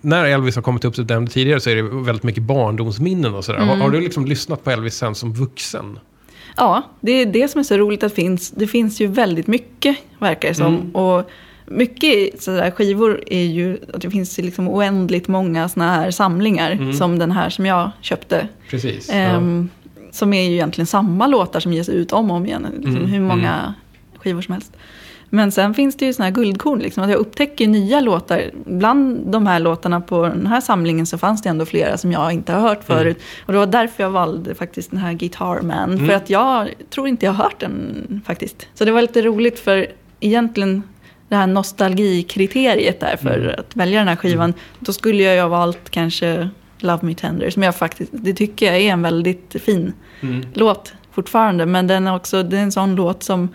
När 0.00 0.24
Elvis 0.24 0.54
har 0.56 0.62
kommit 0.62 0.84
upp, 0.84 0.94
du 0.94 1.04
nämnde 1.04 1.30
tidigare, 1.30 1.60
så 1.60 1.70
är 1.70 1.76
det 1.76 1.82
väldigt 1.82 2.22
mycket 2.22 2.42
barndomsminnen 2.42 3.34
och 3.34 3.44
sådär. 3.44 3.58
Mm. 3.58 3.68
Har, 3.68 3.76
har 3.76 3.90
du 3.90 4.00
liksom 4.00 4.26
lyssnat 4.26 4.64
på 4.64 4.70
Elvis 4.70 4.94
sen 4.94 5.14
som 5.14 5.32
vuxen? 5.32 5.98
Ja, 6.56 6.82
det 7.00 7.12
är 7.12 7.26
det 7.26 7.48
som 7.48 7.58
är 7.58 7.62
så 7.62 7.76
roligt 7.76 8.02
att 8.02 8.10
det 8.10 8.16
finns. 8.16 8.50
Det 8.50 8.66
finns 8.66 9.00
ju 9.00 9.06
väldigt 9.06 9.46
mycket, 9.46 9.96
verkar 10.18 10.48
det 10.48 10.54
som. 10.54 10.96
Och 10.96 11.30
mycket 11.66 12.42
sådär 12.42 12.70
skivor 12.70 13.20
är 13.26 13.44
ju 13.44 13.78
att 13.94 14.00
det 14.00 14.10
finns 14.10 14.38
liksom 14.38 14.68
oändligt 14.68 15.28
många 15.28 15.68
sådana 15.68 15.92
här 15.94 16.10
samlingar. 16.10 16.92
Som 16.92 17.18
den 17.18 17.30
här 17.32 17.50
som 17.50 17.66
jag 17.66 17.90
köpte. 18.00 18.48
Precis. 18.70 19.10
Ehm, 19.12 19.68
Som 20.10 20.32
är 20.32 20.42
ju 20.48 20.52
egentligen 20.52 20.86
samma 20.86 21.26
låtar 21.26 21.60
som 21.60 21.72
ges 21.72 21.88
ut 21.88 22.12
om 22.12 22.30
och 22.30 22.36
om 22.36 22.46
igen. 22.46 22.66
Liksom, 22.76 22.96
Mm, 22.96 23.06
hur 23.10 23.20
många 23.20 23.74
skivor 24.24 24.42
som 24.42 24.52
helst. 24.52 24.72
Men 25.30 25.52
sen 25.52 25.74
finns 25.74 25.96
det 25.96 26.06
ju 26.06 26.12
sådana 26.12 26.28
här 26.30 26.34
guldkorn. 26.34 26.78
Liksom, 26.78 27.04
att 27.04 27.10
jag 27.10 27.18
upptäcker 27.18 27.66
nya 27.68 28.00
låtar. 28.00 28.50
Bland 28.66 29.26
de 29.32 29.46
här 29.46 29.58
låtarna 29.60 30.00
på 30.00 30.22
den 30.22 30.46
här 30.46 30.60
samlingen 30.60 31.06
så 31.06 31.18
fanns 31.18 31.42
det 31.42 31.48
ändå 31.48 31.64
flera 31.66 31.96
som 31.98 32.12
jag 32.12 32.32
inte 32.32 32.52
har 32.52 32.60
hört 32.60 32.88
Mm. 32.88 32.98
förut. 32.98 33.22
Och 33.46 33.52
det 33.52 33.58
var 33.58 33.66
därför 33.66 34.02
jag 34.02 34.10
valde 34.10 34.54
faktiskt 34.54 34.90
den 34.90 35.00
här 35.00 35.12
Guitar 35.12 35.60
Man. 35.62 35.98
För 36.06 36.12
att 36.14 36.30
jag 36.30 36.68
tror 36.90 37.08
inte 37.08 37.26
jag 37.26 37.32
har 37.32 37.44
hört 37.44 37.60
den 37.60 38.20
faktiskt. 38.26 38.68
Så 38.74 38.84
det 38.84 38.92
var 38.92 39.02
lite 39.02 39.22
roligt 39.22 39.58
för 39.60 39.86
egentligen 40.20 40.82
det 41.28 41.36
här 41.36 41.46
nostalgikriteriet 41.46 43.00
där 43.00 43.16
för 43.16 43.38
Mm. 43.38 43.54
att 43.58 43.76
välja 43.76 43.98
den 43.98 44.08
här 44.08 44.16
skivan. 44.16 44.54
Då 44.78 44.92
skulle 44.92 45.22
jag 45.22 45.34
ju 45.34 45.40
ha 45.40 45.48
valt 45.48 45.90
kanske 45.90 46.48
Love 46.78 47.06
Me 47.06 47.14
Tender. 47.14 47.50
Som 47.50 47.62
jag 47.62 47.76
faktiskt, 47.76 48.10
det 48.14 48.34
tycker 48.34 48.66
jag 48.66 48.76
är 48.76 48.92
en 48.92 49.02
väldigt 49.02 49.56
fin 49.64 49.92
Mm. 50.20 50.46
låt 50.54 50.92
fortfarande. 51.14 51.66
Men 51.66 51.86
den 51.86 52.06
är 52.06 52.16
också, 52.16 52.42
det 52.42 52.58
är 52.58 52.62
en 52.62 52.72
sån 52.72 52.94
låt 52.94 53.22
som 53.22 53.48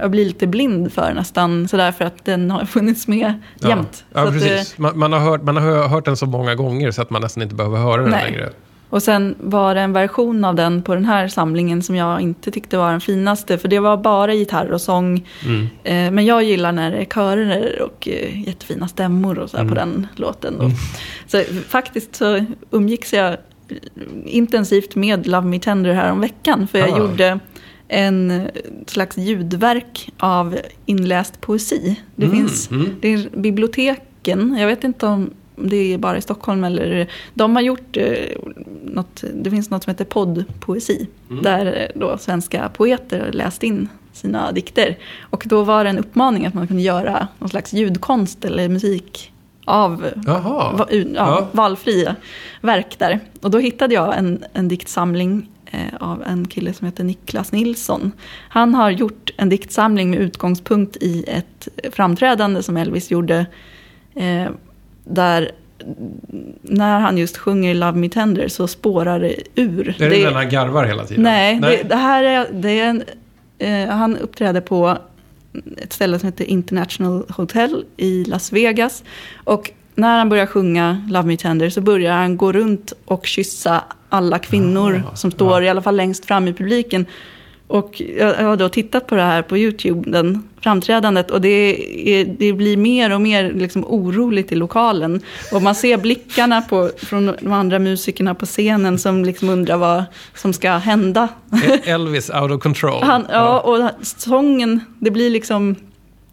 jag 0.00 0.10
blir 0.10 0.24
lite 0.24 0.46
blind 0.46 0.92
för 0.92 1.14
nästan. 1.14 1.68
Sådär 1.68 1.92
för 1.92 2.04
att 2.04 2.24
den 2.24 2.50
har 2.50 2.64
funnits 2.64 3.08
med 3.08 3.34
jämt. 3.60 4.04
Ja, 4.12 4.22
Så 4.22 4.28
att, 4.28 4.34
eh, 4.34 4.40
precis. 4.40 4.78
Man, 4.78 4.98
man, 4.98 5.12
har 5.12 5.20
hört, 5.20 5.42
man 5.42 5.56
har 5.56 5.88
hört 5.88 6.04
den 6.04 6.16
så 6.16 6.26
många 6.26 6.54
gånger 6.54 6.90
så 6.90 7.02
att 7.02 7.10
man 7.10 7.22
nästan 7.22 7.42
inte 7.42 7.54
behöver 7.54 7.78
höra 7.78 8.02
den 8.02 8.10
Nej. 8.10 8.30
längre. 8.30 8.50
Och 8.90 9.02
sen 9.02 9.34
var 9.40 9.74
det 9.74 9.80
en 9.80 9.92
version 9.92 10.44
av 10.44 10.54
den 10.54 10.82
på 10.82 10.94
den 10.94 11.04
här 11.04 11.28
samlingen 11.28 11.82
som 11.82 11.96
jag 11.96 12.20
inte 12.20 12.50
tyckte 12.50 12.76
var 12.76 12.90
den 12.90 13.00
finaste. 13.00 13.58
För 13.58 13.68
det 13.68 13.78
var 13.78 13.96
bara 13.96 14.34
gitarr 14.34 14.72
och 14.72 14.80
sång. 14.80 15.28
Mm. 15.44 15.68
Eh, 15.84 16.10
men 16.10 16.24
jag 16.24 16.42
gillar 16.42 16.72
när 16.72 16.90
det 16.90 16.96
är 16.96 17.04
körer 17.04 17.82
och 17.82 18.08
eh, 18.08 18.48
jättefina 18.48 18.88
stämmor 18.88 19.38
och 19.38 19.50
så 19.50 19.56
här 19.56 19.68
på 19.68 19.74
den 19.74 20.06
låten. 20.16 20.54
Då. 20.58 20.70
Så 21.26 21.42
faktiskt 21.68 22.14
så 22.14 22.44
umgicks 22.70 23.12
jag 23.12 23.36
intensivt 24.26 24.94
med 24.94 25.26
Love 25.26 25.46
Me 25.46 25.58
Tender 25.60 25.92
här 25.92 26.12
om 26.12 26.20
veckan. 26.20 26.66
För 26.68 26.78
jag 26.78 26.90
Ah. 26.92 26.98
gjorde 26.98 27.38
en 27.88 28.48
slags 28.86 29.16
ljudverk 29.18 30.10
av 30.18 30.58
inläst 30.86 31.40
poesi. 31.40 32.00
Det 32.16 32.28
finns 32.28 32.68
det 33.00 33.08
är 33.08 33.28
biblioteken, 33.36 34.56
jag 34.58 34.66
vet 34.66 34.84
inte 34.84 35.06
om 35.06 35.30
det 35.56 35.94
är 35.94 35.98
bara 35.98 36.16
i 36.16 36.22
Stockholm 36.22 36.64
eller... 36.64 37.10
De 37.34 37.56
har 37.56 37.62
gjort 37.62 37.96
eh, 37.96 38.12
något, 38.84 39.24
det 39.34 39.50
finns 39.50 39.70
något 39.70 39.84
som 39.84 39.90
heter 39.90 40.04
poddpoesi. 40.04 41.06
Där 41.42 41.66
eh, 41.66 42.00
då 42.00 42.18
svenska 42.18 42.68
poeter 42.68 43.20
har 43.20 43.32
läst 43.32 43.62
in 43.62 43.88
sina 44.12 44.52
dikter. 44.52 44.98
Och 45.20 45.44
då 45.46 45.62
var 45.62 45.84
det 45.84 45.90
en 45.90 45.98
uppmaning 45.98 46.46
att 46.46 46.54
man 46.54 46.66
kunde 46.66 46.82
göra 46.82 47.28
någon 47.38 47.48
slags 47.48 47.72
ljudkonst 47.72 48.44
eller 48.44 48.68
musik 48.68 49.32
av 49.64 50.06
Jaha. 50.26 50.72
va, 50.76 50.86
u- 50.90 51.12
ja, 51.14 51.26
Ja. 51.40 51.48
valfria 51.52 52.16
verk 52.60 52.98
där. 52.98 53.20
Och 53.42 53.50
då 53.50 53.58
hittade 53.58 53.94
jag 53.94 54.18
en, 54.18 54.44
en 54.52 54.68
diktsamling 54.68 55.48
eh, 55.70 55.80
av 56.00 56.22
en 56.26 56.48
kille 56.48 56.72
som 56.72 56.86
heter 56.86 57.04
Niklas 57.04 57.52
Nilsson. 57.52 58.12
Han 58.48 58.74
har 58.74 58.90
gjort 58.90 59.30
en 59.36 59.48
diktsamling 59.48 60.10
med 60.10 60.18
utgångspunkt 60.18 60.96
i 60.96 61.24
ett 61.28 61.68
framträdande 61.94 62.62
som 62.62 62.76
Elvis 62.76 63.10
gjorde. 63.10 63.46
Eh, 64.14 64.46
där 65.04 65.50
när 66.62 67.00
han 67.00 67.18
just 67.18 67.36
sjunger 67.36 67.74
Love 67.74 67.98
Me 67.98 68.08
Tender 68.08 68.48
så 68.48 68.68
spårar 68.68 69.20
det 69.20 69.34
ur. 69.54 69.88
Är 70.02 70.10
det, 70.10 70.24
den 70.24 70.34
han 70.34 70.48
garvar 70.48 70.84
hela 70.84 71.04
tiden? 71.04 71.22
Nej, 71.22 71.60
Det, 71.60 71.82
det 71.88 71.96
här 71.96 72.22
är, 72.24 72.46
det 72.52 72.80
är 72.80 72.84
en, 72.88 73.02
eh, 73.58 73.88
han 73.96 74.16
uppträder 74.16 74.60
på 74.60 74.98
ett 75.76 75.92
ställe 75.92 76.18
som 76.18 76.26
heter 76.26 76.44
International 76.44 77.26
Hotel 77.28 77.84
i 77.96 78.24
Las 78.24 78.52
Vegas. 78.52 79.04
Och 79.44 79.70
när 79.94 80.18
han 80.18 80.28
börjar 80.28 80.46
sjunga 80.46 81.06
Love 81.10 81.26
Me 81.28 81.36
Tender 81.36 81.70
så 81.70 81.80
börjar 81.80 82.12
han 82.16 82.36
gå 82.36 82.52
runt 82.52 82.92
och 83.04 83.26
kyssa 83.26 83.84
alla 84.08 84.38
kvinnor 84.38 85.02
Ah, 85.12 85.16
som 85.16 85.30
står 85.30 85.62
ja. 85.62 85.66
i 85.66 85.68
alla 85.68 85.82
fall 85.82 85.96
längst 85.96 86.24
fram 86.24 86.48
i 86.48 86.52
publiken. 86.52 87.06
Och 87.74 88.02
jag 88.18 88.34
har 88.34 88.56
då 88.56 88.68
tittat 88.68 89.06
på 89.06 89.14
det 89.14 89.22
här 89.22 89.42
på 89.42 89.58
YouTube, 89.58 90.10
den 90.10 90.42
framträdandet. 90.60 91.30
Och 91.30 91.40
det, 91.40 91.48
är, 92.20 92.24
det 92.24 92.52
blir 92.52 92.76
mer 92.76 93.14
och 93.14 93.20
mer 93.20 93.52
liksom 93.52 93.84
oroligt 93.84 94.52
i 94.52 94.54
lokalen. 94.54 95.20
Och 95.52 95.62
man 95.62 95.74
ser 95.74 95.96
blickarna 95.96 96.62
på, 96.62 96.90
från 96.96 97.26
de 97.40 97.52
andra 97.52 97.78
musikerna 97.78 98.34
på 98.34 98.46
scenen 98.46 98.98
som 98.98 99.24
liksom 99.24 99.48
undrar 99.48 99.76
vad 99.76 100.04
som 100.34 100.52
ska 100.52 100.70
hända. 100.70 101.28
Elvis 101.84 102.30
out 102.30 102.50
of 102.50 102.62
control. 102.62 103.02
Han, 103.02 103.26
ja, 103.30 103.60
och 103.60 103.90
sången, 104.02 104.80
det 104.98 105.10
blir 105.10 105.30
liksom... 105.30 105.76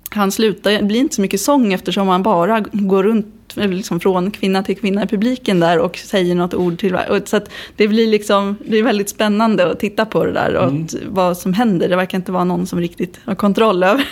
Han 0.10 0.32
slutar, 0.32 0.72
det 0.72 0.84
blir 0.84 1.00
inte 1.00 1.16
så 1.16 1.22
mycket 1.22 1.42
sång 1.42 1.74
eftersom 1.74 2.08
han 2.08 2.24
bara 2.24 2.60
går 2.72 3.04
runt 3.04 3.41
liksom 3.56 3.99
från 3.99 4.32
kvinna 4.32 4.64
till 4.64 4.78
kvinna 4.78 5.04
i 5.04 5.08
publiken 5.08 5.60
där 5.60 5.80
och 5.80 5.97
säger 5.97 6.36
något 6.36 6.54
ord 6.54 6.80
till 6.80 6.93
var- 6.93 7.10
och 7.10 7.28
Så 7.28 7.39
det 7.76 7.88
blir 7.88 8.08
liksom, 8.08 8.58
det 8.66 8.78
är 8.78 8.84
väldigt 8.84 9.10
spännande 9.10 9.72
att 9.72 9.80
titta 9.80 10.06
på 10.06 10.26
det 10.26 10.32
där 10.32 10.56
och 10.56 10.66
att, 10.66 10.95
vad 11.08 11.38
som 11.38 11.54
händer. 11.54 11.89
Det 11.89 11.95
verkar 11.95 12.18
inte 12.18 12.32
vara 12.32 12.43
någon 12.43 12.68
som 12.68 12.80
riktigt 12.80 13.20
har 13.26 13.36
kontroll 13.36 13.84
över 13.91 14.06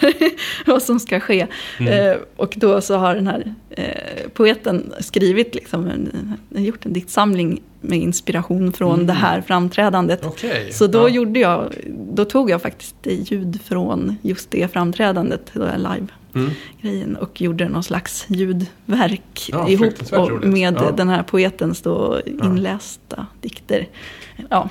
vad 0.65 0.83
som 0.83 0.99
ska 0.99 1.19
ske. 1.19 1.47
Eh, 1.79 2.15
och 2.35 2.53
då 2.57 2.81
så 2.81 2.95
har 2.95 3.15
den 3.15 3.27
här 3.27 3.53
eh, 3.69 4.29
poeten 4.33 4.93
skrivit, 4.99 5.55
liksom, 5.55 5.87
en, 5.87 6.37
gjort 6.65 6.85
en 6.85 6.93
diktsamling 6.93 7.61
med 7.81 7.99
inspiration 7.99 8.73
från 8.73 9.05
det 9.05 9.13
här 9.13 9.41
framträdandet. 9.41 10.25
Okej, 10.25 10.71
Så 10.71 10.87
då, 10.87 10.99
ja. 10.99 11.09
gjorde 11.09 11.39
jag, 11.39 11.73
då 12.13 12.25
tog 12.25 12.49
jag 12.49 12.61
faktiskt 12.61 12.95
ljud 13.03 13.59
från 13.65 14.15
just 14.21 14.51
det 14.51 14.71
framträdandet, 14.71 15.51
då 15.53 15.63
jag 16.33 16.41
live-grejen, 16.41 17.15
och 17.15 17.41
gjorde 17.41 17.69
någon 17.69 17.83
slags 17.83 18.25
ljudverk 18.27 19.49
Mm. 19.53 19.61
Ja, 19.61 19.69
ihop 19.69 19.93
och 20.11 20.47
med 20.47 20.75
Ja. 20.79 20.91
den 20.91 21.09
här 21.09 21.23
poetens 21.23 21.81
då 21.81 22.21
inlästa 22.25 23.25
dikter. 23.41 23.87
Ja. 24.49 24.69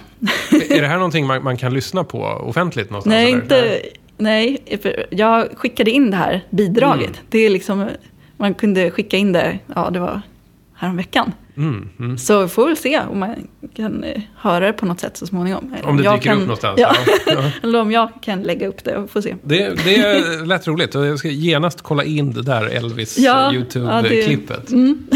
Är 0.71 0.81
det 0.81 0.87
här 0.87 0.97
någonting 0.97 1.27
man, 1.27 1.43
man 1.45 1.57
kan 1.57 1.75
lyssna 1.75 2.05
på 2.05 2.21
offentligt 2.23 2.91
någonstans? 2.91 3.11
Nej, 3.11 3.33
eller? 3.33 3.43
inte, 3.43 3.81
nej, 4.17 4.59
för 4.83 5.07
jag 5.11 5.49
skickade 5.57 5.91
in 5.91 6.11
det 6.11 6.17
här 6.17 6.45
bidraget. 6.51 7.09
Mm. 7.09 7.21
Det 7.29 7.39
är 7.39 7.51
liksom, 7.51 7.89
man 8.37 8.55
kunde 8.55 8.91
skicka 8.91 9.17
in 9.17 9.33
det, 9.33 9.59
ja 9.75 9.91
det 9.91 10.01
var 10.01 10.21
häromveckan. 10.75 11.33
Mm, 11.59 11.89
mm. 12.01 12.19
Så 12.19 12.43
vi 12.43 12.49
får 12.49 12.67
väl 12.67 12.77
se 12.77 13.01
om 13.01 13.19
man 13.19 13.49
kan 13.77 14.05
eh, 14.05 14.21
höra 14.37 14.67
det 14.67 14.73
på 14.73 14.87
något 14.87 15.01
sätt 15.01 15.17
så 15.17 15.27
småningom. 15.27 15.75
Eller 15.79 15.89
Om 15.89 15.97
det 15.97 16.03
jag 16.05 16.15
dyker 16.15 16.25
kan, 16.31 16.37
upp 16.39 16.43
någonstans. 16.43 16.81
Ja. 16.81 16.95
Ja. 17.07 17.13
Ja. 17.43 17.51
Eller 17.63 17.81
om 17.81 17.93
jag 17.93 18.11
kan 18.23 18.43
lägga 18.43 18.69
upp 18.69 18.85
det, 18.85 19.01
vi 19.01 19.09
får 19.09 19.21
se. 19.21 19.37
Det, 19.43 19.85
det 19.85 20.21
lät 20.47 20.67
roligt 20.67 20.95
och 20.95 21.07
jag 21.07 21.19
ska 21.19 21.29
genast 21.29 21.83
kolla 21.83 22.05
in 22.05 22.33
det 22.33 22.43
där 22.43 22.65
Elvis 22.67 23.19
Ja, 23.19 23.31
eh, 23.53 23.55
ja, 23.55 23.61
YouTube-klippet. 23.61 24.67
det- 24.67 24.73
mm. 24.75 25.07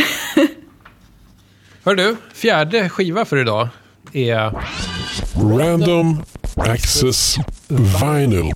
Hör 1.84 1.94
du, 1.94 2.16
fjärde 2.34 2.88
skiva 2.88 3.24
för 3.24 3.36
idag 3.36 3.68
är... 4.12 4.52
Random 5.58 6.22
Access 6.56 7.36
Vinyl. 7.68 8.52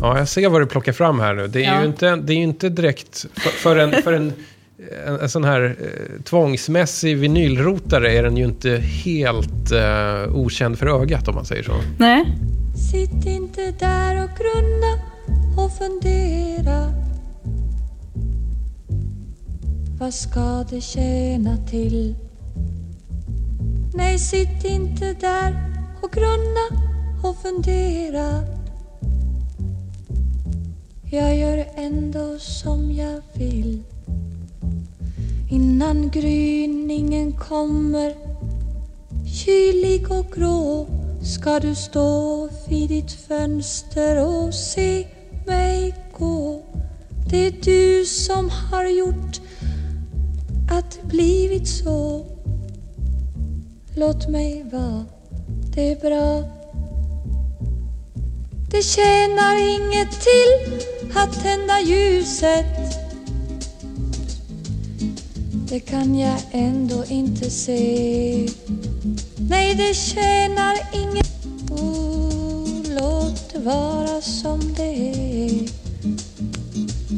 Ja, 0.00 0.18
jag 0.18 0.28
ser 0.28 0.48
vad 0.48 0.60
du 0.62 0.66
plockar 0.66 0.92
fram 0.92 1.20
här 1.20 1.34
nu. 1.34 1.46
Det 1.48 1.64
är 1.64 1.74
Ja. 1.74 1.80
ju 1.80 1.86
inte, 1.86 2.16
det 2.16 2.32
är 2.32 2.36
inte 2.36 2.68
direkt... 2.68 3.26
För, 3.34 3.50
för, 3.50 3.76
en, 3.76 4.02
för 4.02 4.12
en, 4.12 4.32
en, 5.06 5.20
en 5.20 5.28
sån 5.28 5.44
här 5.44 5.76
eh, 5.80 6.22
tvångsmässig 6.22 7.18
vinylrotare 7.18 8.12
är 8.12 8.22
den 8.22 8.36
ju 8.36 8.44
inte 8.44 8.70
helt 8.76 9.72
eh, 9.72 10.36
okänd 10.36 10.78
för 10.78 11.02
ögat 11.02 11.28
om 11.28 11.34
man 11.34 11.44
säger 11.44 11.62
så. 11.62 11.72
Nej, 11.98 12.24
Sitt 12.90 13.26
inte 13.26 13.70
där 13.70 14.24
och 14.24 14.30
grunna 14.38 15.02
och 15.56 15.72
fundera 15.78 16.92
Vad 19.98 20.14
ska 20.14 20.64
det 20.70 20.80
tjäna 20.80 21.56
till? 21.56 22.14
Nej, 23.94 24.18
sitt 24.18 24.64
inte 24.64 25.12
där 25.20 25.54
och 26.02 26.12
grunna 26.12 26.82
och 27.22 27.36
fundera 27.42 28.42
Jag 31.10 31.36
gör 31.36 31.66
ändå 31.76 32.38
som 32.38 32.92
jag 32.92 33.20
vill 33.34 33.82
Innan 35.52 36.10
gryningen 36.10 37.32
kommer 37.32 38.14
Kylig 39.26 40.10
och 40.10 40.32
grå 40.34 40.86
ska 41.22 41.60
du 41.60 41.74
stå 41.74 42.48
vid 42.68 42.88
ditt 42.88 43.12
fönster 43.12 44.26
och 44.26 44.54
se 44.54 45.06
mig 45.46 45.94
gå. 46.18 46.62
Det 47.30 47.46
är 47.46 47.52
du 47.62 48.04
som 48.06 48.50
har 48.50 48.84
gjort 48.84 49.40
att 50.70 50.90
det 50.90 51.08
blivit 51.08 51.68
så. 51.68 52.26
Låt 53.96 54.28
mig 54.28 54.64
vara, 54.72 55.04
det 55.74 55.92
är 55.92 55.96
bra. 56.00 56.42
Det 58.70 58.82
tjänar 58.82 59.54
inget 59.54 60.20
till 60.20 60.80
att 61.14 61.42
tända 61.42 61.80
ljuset. 61.80 63.01
Det 65.72 65.80
kan 65.80 66.18
jag 66.18 66.38
ändå 66.50 67.04
inte 67.08 67.50
se. 67.50 68.48
Nej, 69.36 69.74
det 69.74 69.94
tjänar 69.94 70.78
inget. 70.92 71.44
Oh, 71.70 72.66
Låt 73.00 73.52
det 73.52 73.58
vara 73.58 74.20
som 74.20 74.74
det 74.76 75.12
är. 75.44 75.68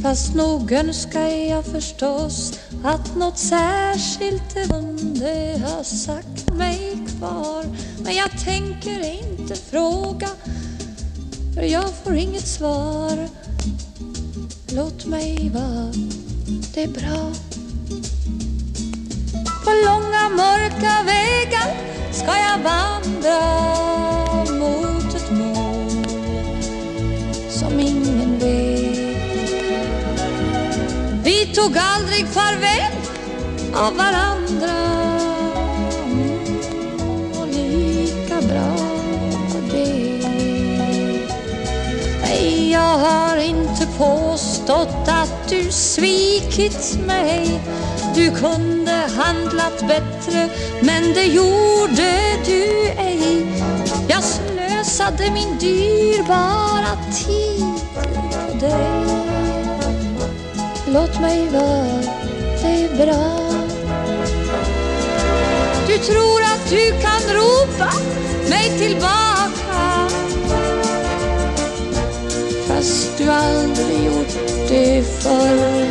Fast 0.02 0.34
nog 0.34 0.72
önskar 0.72 1.28
jag 1.28 1.64
förstås 1.64 2.58
Att 2.84 3.16
något 3.16 3.38
särskilt 3.38 4.54
kunde 4.54 5.60
ha 5.64 5.84
sagt 5.84 6.54
mig 6.54 6.98
kvar. 7.18 7.64
Men 8.04 8.14
jag 8.14 8.30
tänker 8.44 9.24
inte 9.24 9.54
fråga 9.54 10.28
För 11.54 11.62
jag 11.62 11.90
får 12.04 12.14
inget 12.14 12.46
svar. 12.46 13.28
Låt 14.72 15.06
mig 15.06 15.50
vara, 15.54 15.92
det 16.74 16.82
är 16.82 16.88
bra 16.88 17.32
på 19.64 19.70
långa 19.70 20.28
mörka 20.28 21.02
vägar 21.06 21.74
ska 22.12 22.32
jag 22.38 22.58
vandra 22.58 23.40
mot 24.58 25.14
ett 25.14 25.30
mål 25.30 26.06
som 27.50 27.80
ingen 27.80 28.38
vet. 28.38 28.94
Vi 31.24 31.46
tog 31.54 31.78
aldrig 31.78 32.26
farväl 32.28 32.92
av 33.74 33.96
varandra 33.96 34.83
jag 42.84 42.98
har 42.98 43.36
inte 43.36 43.86
påstått 43.98 45.08
att 45.08 45.48
du 45.48 45.70
svikit 45.70 46.98
mig. 47.06 47.60
Du 48.14 48.30
kunde 48.30 48.92
handlat 49.16 49.88
bättre 49.88 50.48
men 50.80 51.14
det 51.14 51.24
gjorde 51.24 52.12
du 52.46 52.88
ej. 52.98 53.46
Jag 54.08 54.22
slösade 54.22 55.30
min 55.30 55.58
dyrbara 55.58 56.96
tid 57.12 57.74
på 57.94 58.58
dig. 58.60 59.04
Låt 60.86 61.20
mig 61.20 61.48
vara, 61.48 62.02
det 62.62 62.84
är 62.84 63.06
bra. 63.06 63.40
Du 65.86 65.98
tror 65.98 66.42
att 66.42 66.70
du 66.70 66.90
kan 66.90 67.34
ropa 67.34 67.90
mig 68.48 68.78
tillbaka. 68.78 69.33
Du 73.18 73.30
aldrig 73.30 74.04
gjort 74.04 74.34
det 74.68 75.02
förr 75.22 75.86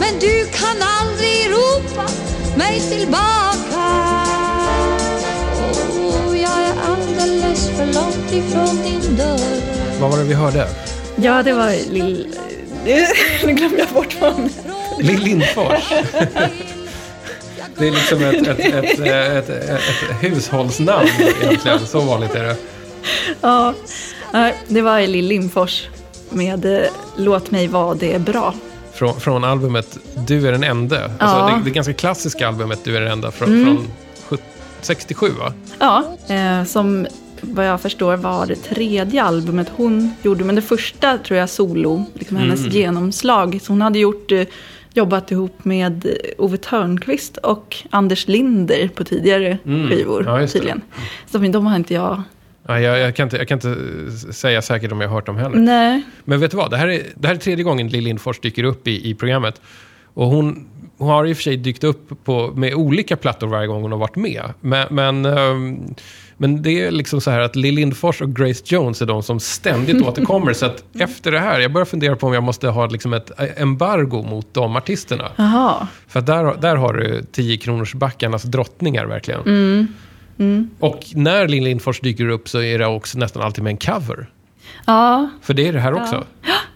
Men 0.00 0.18
du 0.20 0.46
kan 0.52 0.76
aldrig 0.82 1.50
ropa 1.50 2.10
mig 2.56 2.80
tillbaka 2.80 3.80
oh, 5.98 6.40
Jag 6.40 6.60
är 6.62 6.74
alldeles 6.88 7.70
för 7.76 7.86
långt 7.86 8.32
ifrån 8.32 8.82
din 8.84 9.16
dörr 9.16 9.60
Vad 10.00 10.10
var 10.10 10.18
det 10.18 10.24
vi 10.24 10.34
hörde? 10.34 10.68
ja 11.16 11.42
det 11.42 11.52
var 11.52 11.90
lill, 11.90 12.36
nu 13.44 13.52
glömde 13.52 13.78
jag 13.78 13.88
bort 13.88 14.16
vad 14.20 14.32
hon 14.32 14.50
Lill 14.98 15.20
Lindfors. 15.20 15.92
Det 17.78 17.88
är 17.88 17.90
liksom 17.90 18.24
ett, 18.24 18.46
ett, 18.46 18.58
ett, 18.58 19.00
ett, 19.00 19.48
ett, 19.48 19.48
ett 19.48 19.84
hushållsnamn 20.20 21.08
egentligen. 21.42 21.86
Så 21.86 22.00
vanligt 22.00 22.34
är 22.34 22.44
det. 22.44 22.56
Ja, 23.40 23.74
nej, 24.32 24.54
det 24.68 24.82
var 24.82 25.00
Lill 25.00 25.26
Lindfors 25.26 25.88
med 26.30 26.64
eh, 26.64 26.80
Låt 27.16 27.50
mig 27.50 27.68
vara 27.68 27.94
det 27.94 28.12
är 28.14 28.18
bra. 28.18 28.54
Från, 28.92 29.20
från 29.20 29.44
albumet 29.44 29.98
Du 30.26 30.48
är 30.48 30.52
den 30.52 30.64
enda. 30.64 31.04
Alltså 31.04 31.18
Ja. 31.20 31.46
det, 31.58 31.64
det 31.64 31.70
ganska 31.70 31.92
klassiska 31.92 32.48
albumet 32.48 32.84
Du 32.84 32.96
är 32.96 33.00
den 33.00 33.12
enda 33.12 33.30
från, 33.30 33.48
Mm. 33.48 33.64
från 33.76 33.86
sjut- 34.28 34.42
67 34.80 35.28
va? 35.38 35.52
Ja, 35.78 36.04
eh, 36.34 36.64
som 36.64 37.06
vad 37.40 37.66
jag 37.68 37.80
förstår 37.80 38.16
var 38.16 38.46
det 38.46 38.54
tredje 38.56 39.22
albumet 39.22 39.72
hon 39.76 40.14
gjorde. 40.22 40.44
Men 40.44 40.54
det 40.54 40.62
första 40.62 41.18
tror 41.18 41.38
jag 41.38 41.48
solo, 41.50 42.04
liksom 42.14 42.36
hennes 42.36 42.60
Mm. 42.60 42.72
genomslag. 42.72 43.60
Så 43.62 43.72
hon 43.72 43.80
hade 43.82 43.98
gjort, 43.98 44.32
eh, 44.32 44.42
jobbat 44.94 45.30
ihop 45.30 45.64
med 45.64 46.06
eh, 46.06 46.12
Ove 46.38 46.56
Thörnqvist 46.56 47.36
och 47.36 47.76
Anders 47.90 48.28
Linder 48.28 48.88
på 48.94 49.04
tidigare 49.04 49.58
skivor 49.64 50.20
Mm. 50.20 50.32
Ja, 50.34 50.40
just 50.40 50.52
det. 50.52 50.58
tydligen. 50.58 50.80
Så 51.32 51.38
de 51.38 51.66
har 51.66 51.76
inte 51.76 51.94
jag... 51.94 52.22
Ja, 52.70 52.80
jag, 52.80 52.98
jag, 52.98 53.16
kan 53.16 53.26
inte, 53.26 53.36
jag 53.36 53.48
kan 53.48 53.56
inte 53.56 54.32
säga 54.32 54.62
säkert 54.62 54.92
om 54.92 55.00
jag 55.00 55.08
har 55.08 55.14
hört 55.14 55.26
dem 55.26 55.36
heller. 55.36 55.56
Nej. 55.56 56.02
Men 56.24 56.40
vet 56.40 56.50
du 56.50 56.56
vad? 56.56 56.70
Det 56.70 56.76
här 56.76 56.88
är, 56.88 57.02
det 57.14 57.28
här 57.28 57.34
är 57.34 57.38
tredje 57.38 57.64
gången 57.64 57.88
Lill 57.88 58.04
Lindfors 58.04 58.40
dyker 58.40 58.64
upp 58.64 58.88
i, 58.88 59.10
i 59.10 59.14
programmet. 59.14 59.60
Och 60.14 60.26
hon, 60.26 60.66
hon 60.98 61.08
har 61.08 61.26
i 61.26 61.32
och 61.32 61.36
för 61.36 61.42
sig 61.42 61.56
dykt 61.56 61.84
upp 61.84 62.24
på, 62.24 62.52
med 62.54 62.74
olika 62.74 63.16
plattor 63.16 63.46
varje 63.46 63.66
gång 63.66 63.82
hon 63.82 63.92
har 63.92 63.98
varit 63.98 64.16
med. 64.16 64.42
Men, 64.60 64.86
men, 64.90 65.24
ehm, 65.24 65.94
men 66.36 66.62
det 66.62 66.84
är 66.84 66.90
liksom 66.90 67.20
så 67.20 67.30
här 67.30 67.40
att 67.40 67.56
Lill 67.56 67.74
Lindfors 67.74 68.20
och 68.20 68.36
Grace 68.36 68.62
Jones 68.64 69.02
är 69.02 69.06
de 69.06 69.22
som 69.22 69.40
ständigt 69.40 70.02
återkommer. 70.06 70.52
Så 70.52 70.66
att 70.66 70.84
efter 70.98 71.32
det 71.32 71.38
här, 71.38 71.60
jag 71.60 71.72
börjar 71.72 71.86
fundera 71.86 72.16
på 72.16 72.26
om 72.26 72.34
jag 72.34 72.42
måste 72.42 72.68
ha 72.68 72.86
liksom 72.86 73.12
ett 73.12 73.30
embargo 73.56 74.22
mot 74.22 74.54
de 74.54 74.76
artisterna. 74.76 75.28
Jaha. 75.36 75.88
För 76.08 76.20
där, 76.20 76.56
där 76.60 76.76
har 76.76 76.92
du 76.92 77.22
10 77.32 77.56
kronors 77.56 77.94
backarnas 77.94 78.42
drottningar 78.42 79.06
verkligen. 79.06 79.40
Och 80.80 81.04
när 81.14 81.48
Lill 81.48 81.64
Lindfors 81.64 82.00
dyker 82.00 82.28
upp 82.28 82.48
så 82.48 82.62
är 82.62 82.78
det 82.78 82.86
också 82.86 83.18
nästan 83.18 83.42
alltid 83.42 83.64
med 83.64 83.70
en 83.70 83.76
cover. 83.76 84.26
Ja, 84.86 85.30
För 85.42 85.54
det 85.54 85.68
är 85.68 85.72
det 85.72 85.80
här 85.80 85.94
också. 85.94 86.24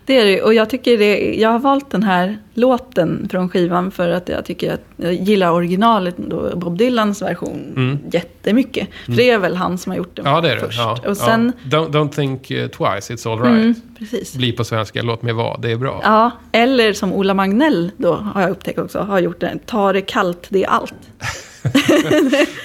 det 0.07 0.19
är 0.21 0.25
det. 0.25 0.43
Och 0.43 0.55
jag 0.55 0.71
tycker 0.71 0.99
det, 0.99 1.35
jag 1.35 1.51
har 1.51 1.59
valt 1.59 1.91
den 1.91 2.03
här 2.03 2.39
låten 2.55 3.29
från 3.31 3.49
skivan 3.49 3.91
för 3.91 4.09
att 4.09 4.29
jag 4.29 4.45
tycker 4.45 4.75
att 4.75 4.81
jag 4.97 5.15
gillar 5.15 5.51
originalet, 5.51 6.15
då, 6.17 6.57
Bob 6.57 6.79
Dylans 6.79 7.23
version, 7.23 7.99
jättemycket. 8.13 8.89
För 9.05 9.13
det 9.13 9.31
är 9.31 9.39
väl 9.39 9.57
han 9.57 9.79
som 9.79 9.91
har 9.91 9.97
gjort 9.97 10.17
den 10.17 10.27
Mm. 10.27 10.35
Ja, 10.37 10.41
det 10.41 10.51
är 10.51 10.55
det. 10.55 10.61
först. 10.61 10.79
Ja, 10.79 10.99
Och 11.07 11.17
sen, 11.17 11.53
ja. 11.71 11.79
Don't, 11.79 11.91
don't 11.91 12.09
think 12.13 12.51
uh, 12.51 12.67
twice, 12.67 13.15
it's 13.15 13.33
all 13.33 13.39
right. 13.43 13.63
mm, 13.63 13.75
precis. 13.99 14.35
Bli 14.37 14.53
på 14.53 14.65
svenska, 14.65 15.03
låt 15.03 15.23
mig 15.23 15.33
vara, 15.33 15.57
det 15.59 15.73
är 15.73 15.77
bra. 15.77 16.01
Ja, 16.05 16.31
eller 16.53 16.93
som 16.93 17.13
Ola 17.13 17.35
Magnell 17.35 17.91
då, 17.97 18.15
har 18.15 18.41
jag 18.41 18.51
upptäckt 18.51 18.79
också, 18.79 18.99
har 18.99 19.19
gjort 19.21 19.41
den. 19.41 19.59
Ta 19.59 19.93
det 19.93 20.01
kallt, 20.01 20.47
det 20.49 20.65
är 20.65 20.69
allt. 20.69 20.95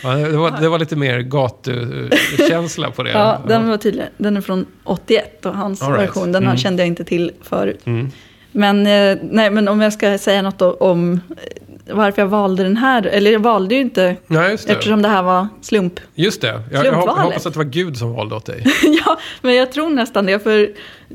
Ja, 0.04 0.10
det, 0.16 0.38
var, 0.38 0.62
det 0.62 0.70
var 0.70 0.80
lite 0.80 0.95
mer 0.95 1.20
gatukänsla 1.20 2.91
på 2.91 3.04
det. 3.04 3.12
Ja, 3.12 3.41
den 3.47 3.70
var 3.70 3.78
tydligen, 3.78 4.10
den 4.18 4.38
är 4.38 4.41
från 4.41 4.66
81 4.84 5.45
och 5.45 5.56
hans 5.56 5.82
right. 5.82 6.00
version, 6.00 6.32
den 6.32 6.43
Mm. 6.43 6.58
kände 6.58 6.82
jag 6.82 6.88
inte 6.88 7.04
till 7.04 7.32
förut. 7.41 7.80
Mm. 7.86 8.12
Men, 8.52 8.88
eh, 8.88 9.18
nej, 9.32 9.50
men 9.52 9.68
om 9.68 9.82
jag 9.82 9.93
ska 9.93 10.18
säga 10.18 10.41
något 10.41 10.62
om 10.82 11.14
eh, 11.30 11.95
varför 11.95 12.22
jag 12.22 12.30
valde 12.30 12.64
den 12.64 12.78
här, 12.78 13.06
eller 13.08 13.32
jag 13.32 13.39
valde 13.39 13.76
ju 13.76 13.82
inte 13.82 14.16
just 14.30 14.68
det. 14.68 14.74
eftersom 14.74 15.02
det 15.02 15.08
här 15.08 15.24
var 15.24 15.47
slump. 15.62 16.00
Just 16.16 16.41
det. 16.41 16.62
Jag, 16.72 16.86
jag 16.86 16.93
hoppas 16.93 17.45
att 17.45 17.54
det 17.54 17.60
var 17.60 17.66
Gud 17.66 17.97
som 17.97 18.14
valde 18.14 18.36
åt 18.36 18.45
dig. 18.45 18.66
ja, 19.06 19.20
men 19.41 19.56
jag 19.56 19.72
tror 19.72 19.89
nästan 19.89 20.26
det, 20.26 20.39
för 20.39 20.70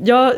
jag, 0.04 0.32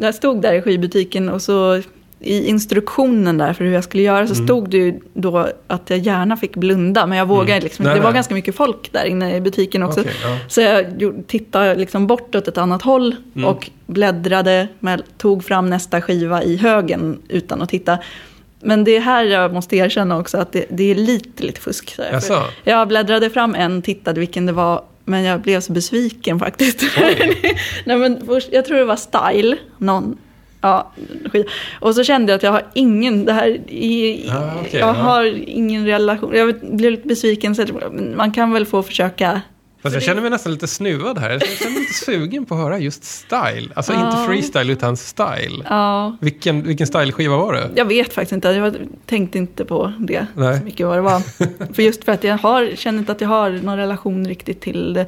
jag 0.00 0.14
stod 0.14 0.42
där 0.42 0.52
i 0.54 0.62
skivbutiken 0.62 1.28
och 1.28 1.42
så 1.42 1.82
i 2.26 2.46
instruktionen 2.48 3.38
där 3.38 3.52
för 3.52 3.64
hur 3.64 3.72
jag 3.72 3.84
skulle 3.84 4.02
göra 4.02 4.26
så 4.26 4.34
Mm. 4.34 4.46
stod 4.46 4.70
det 4.70 4.76
ju 4.76 5.00
då 5.14 5.48
att 5.66 5.90
jag 5.90 5.98
gärna 5.98 6.36
fick 6.36 6.56
blunda, 6.56 7.06
men 7.06 7.18
jag 7.18 7.26
vågade 7.26 7.60
liksom 7.60 7.84
Nej, 7.84 7.94
Det 7.94 8.00
var 8.00 8.10
nej. 8.10 8.14
ganska 8.14 8.34
mycket 8.34 8.54
folk 8.56 8.92
där 8.92 9.04
inne 9.04 9.36
i 9.36 9.40
butiken 9.40 9.82
också. 9.82 10.00
Okej, 10.00 10.12
ja. 10.22 10.38
Så 10.48 10.60
jag 10.60 10.84
tittade 11.26 11.74
liksom 11.74 12.06
bort 12.06 12.34
åt 12.34 12.48
ett 12.48 12.58
annat 12.58 12.82
håll 12.82 13.16
Mm. 13.36 13.48
och 13.48 13.70
bläddrade, 13.86 14.68
med, 14.78 15.02
tog 15.18 15.44
fram 15.44 15.70
nästa 15.70 16.00
skiva 16.00 16.42
i 16.42 16.56
högen 16.56 17.18
utan 17.28 17.62
att 17.62 17.68
titta. 17.68 17.98
Men 18.60 18.84
det 18.84 18.96
är 18.96 19.00
här 19.00 19.24
jag 19.24 19.52
måste 19.54 19.76
erkänna 19.76 20.18
också 20.18 20.38
att 20.38 20.52
det, 20.52 20.64
det 20.70 20.90
är 20.90 20.94
lite, 20.94 21.42
lite 21.42 21.60
fusk. 21.60 21.94
Så 21.94 22.02
här. 22.02 22.12
Jaså? 22.12 22.34
För 22.64 22.70
Jag 22.70 22.88
bläddrade 22.88 23.30
fram 23.30 23.54
en, 23.54 23.82
tittade 23.82 24.20
vilken 24.20 24.46
det 24.46 24.52
var, 24.52 24.82
men 25.04 25.22
jag 25.24 25.40
blev 25.40 25.60
så 25.60 25.72
besviken 25.72 26.38
faktiskt. 26.38 26.82
Nej, 27.84 27.96
men 27.98 28.26
först, 28.26 28.48
jag 28.52 28.64
tror 28.64 28.78
det 28.78 28.84
var 28.84 28.96
Style, 28.96 29.56
någon. 29.78 30.16
Ja, 30.66 30.92
skit. 31.32 31.46
Och 31.80 31.94
så 31.94 32.04
kände 32.04 32.32
jag 32.32 32.36
att 32.36 32.42
jag 32.42 32.52
har 32.52 32.62
ingen, 32.74 33.24
det 33.24 33.32
här, 33.32 33.48
i, 33.70 34.28
Ah, 34.32 34.50
okej, 34.60 34.80
jag 34.80 34.88
ja. 34.88 34.92
har 34.92 35.24
ingen 35.46 35.86
relation. 35.86 36.30
Jag 36.34 36.54
blev 36.60 36.90
lite 36.90 37.08
besviken, 37.08 37.54
så 37.54 37.64
man 38.16 38.32
kan 38.32 38.52
väl 38.52 38.66
få 38.66 38.82
försöka 38.82 39.40
Fast 39.82 39.94
jag 39.94 40.02
känner 40.02 40.20
mig 40.22 40.30
nästan 40.30 40.52
lite 40.52 40.66
snuvad 40.66 41.18
här. 41.18 41.30
Jag 41.30 41.42
känner 41.42 41.70
mig 41.72 41.80
lite 41.80 41.92
sugen 41.94 42.44
på 42.46 42.54
att 42.54 42.60
höra 42.60 42.78
just 42.78 43.04
style. 43.04 43.68
Alltså 43.74 43.92
inte 43.92 44.04
Ja. 44.04 44.24
freestyle 44.28 44.70
utan 44.72 44.96
style. 44.96 45.64
Ja, 45.68 46.16
Vilken, 46.20 46.62
vilken 46.62 46.86
styleskiva 46.86 47.36
var 47.36 47.52
det? 47.52 47.70
jag 47.74 47.84
vet 47.84 48.12
faktiskt 48.12 48.32
inte. 48.32 48.48
Jag 48.48 48.76
tänkte 49.06 49.38
inte 49.38 49.64
på 49.64 49.92
det 49.98 50.26
Nej. 50.34 50.58
så 50.58 50.64
mycket 50.64 50.86
vad 50.86 50.96
det 50.98 51.02
var. 51.02 51.20
för 51.74 51.82
just 51.82 52.04
för 52.04 52.12
att 52.12 52.24
jag 52.24 52.38
har, 52.38 52.70
känner 52.76 52.98
inte 52.98 53.12
att 53.12 53.20
jag 53.20 53.28
har 53.28 53.50
någon 53.50 53.76
relation 53.76 54.28
riktigt 54.28 54.60
till 54.60 54.92
det. 54.94 55.06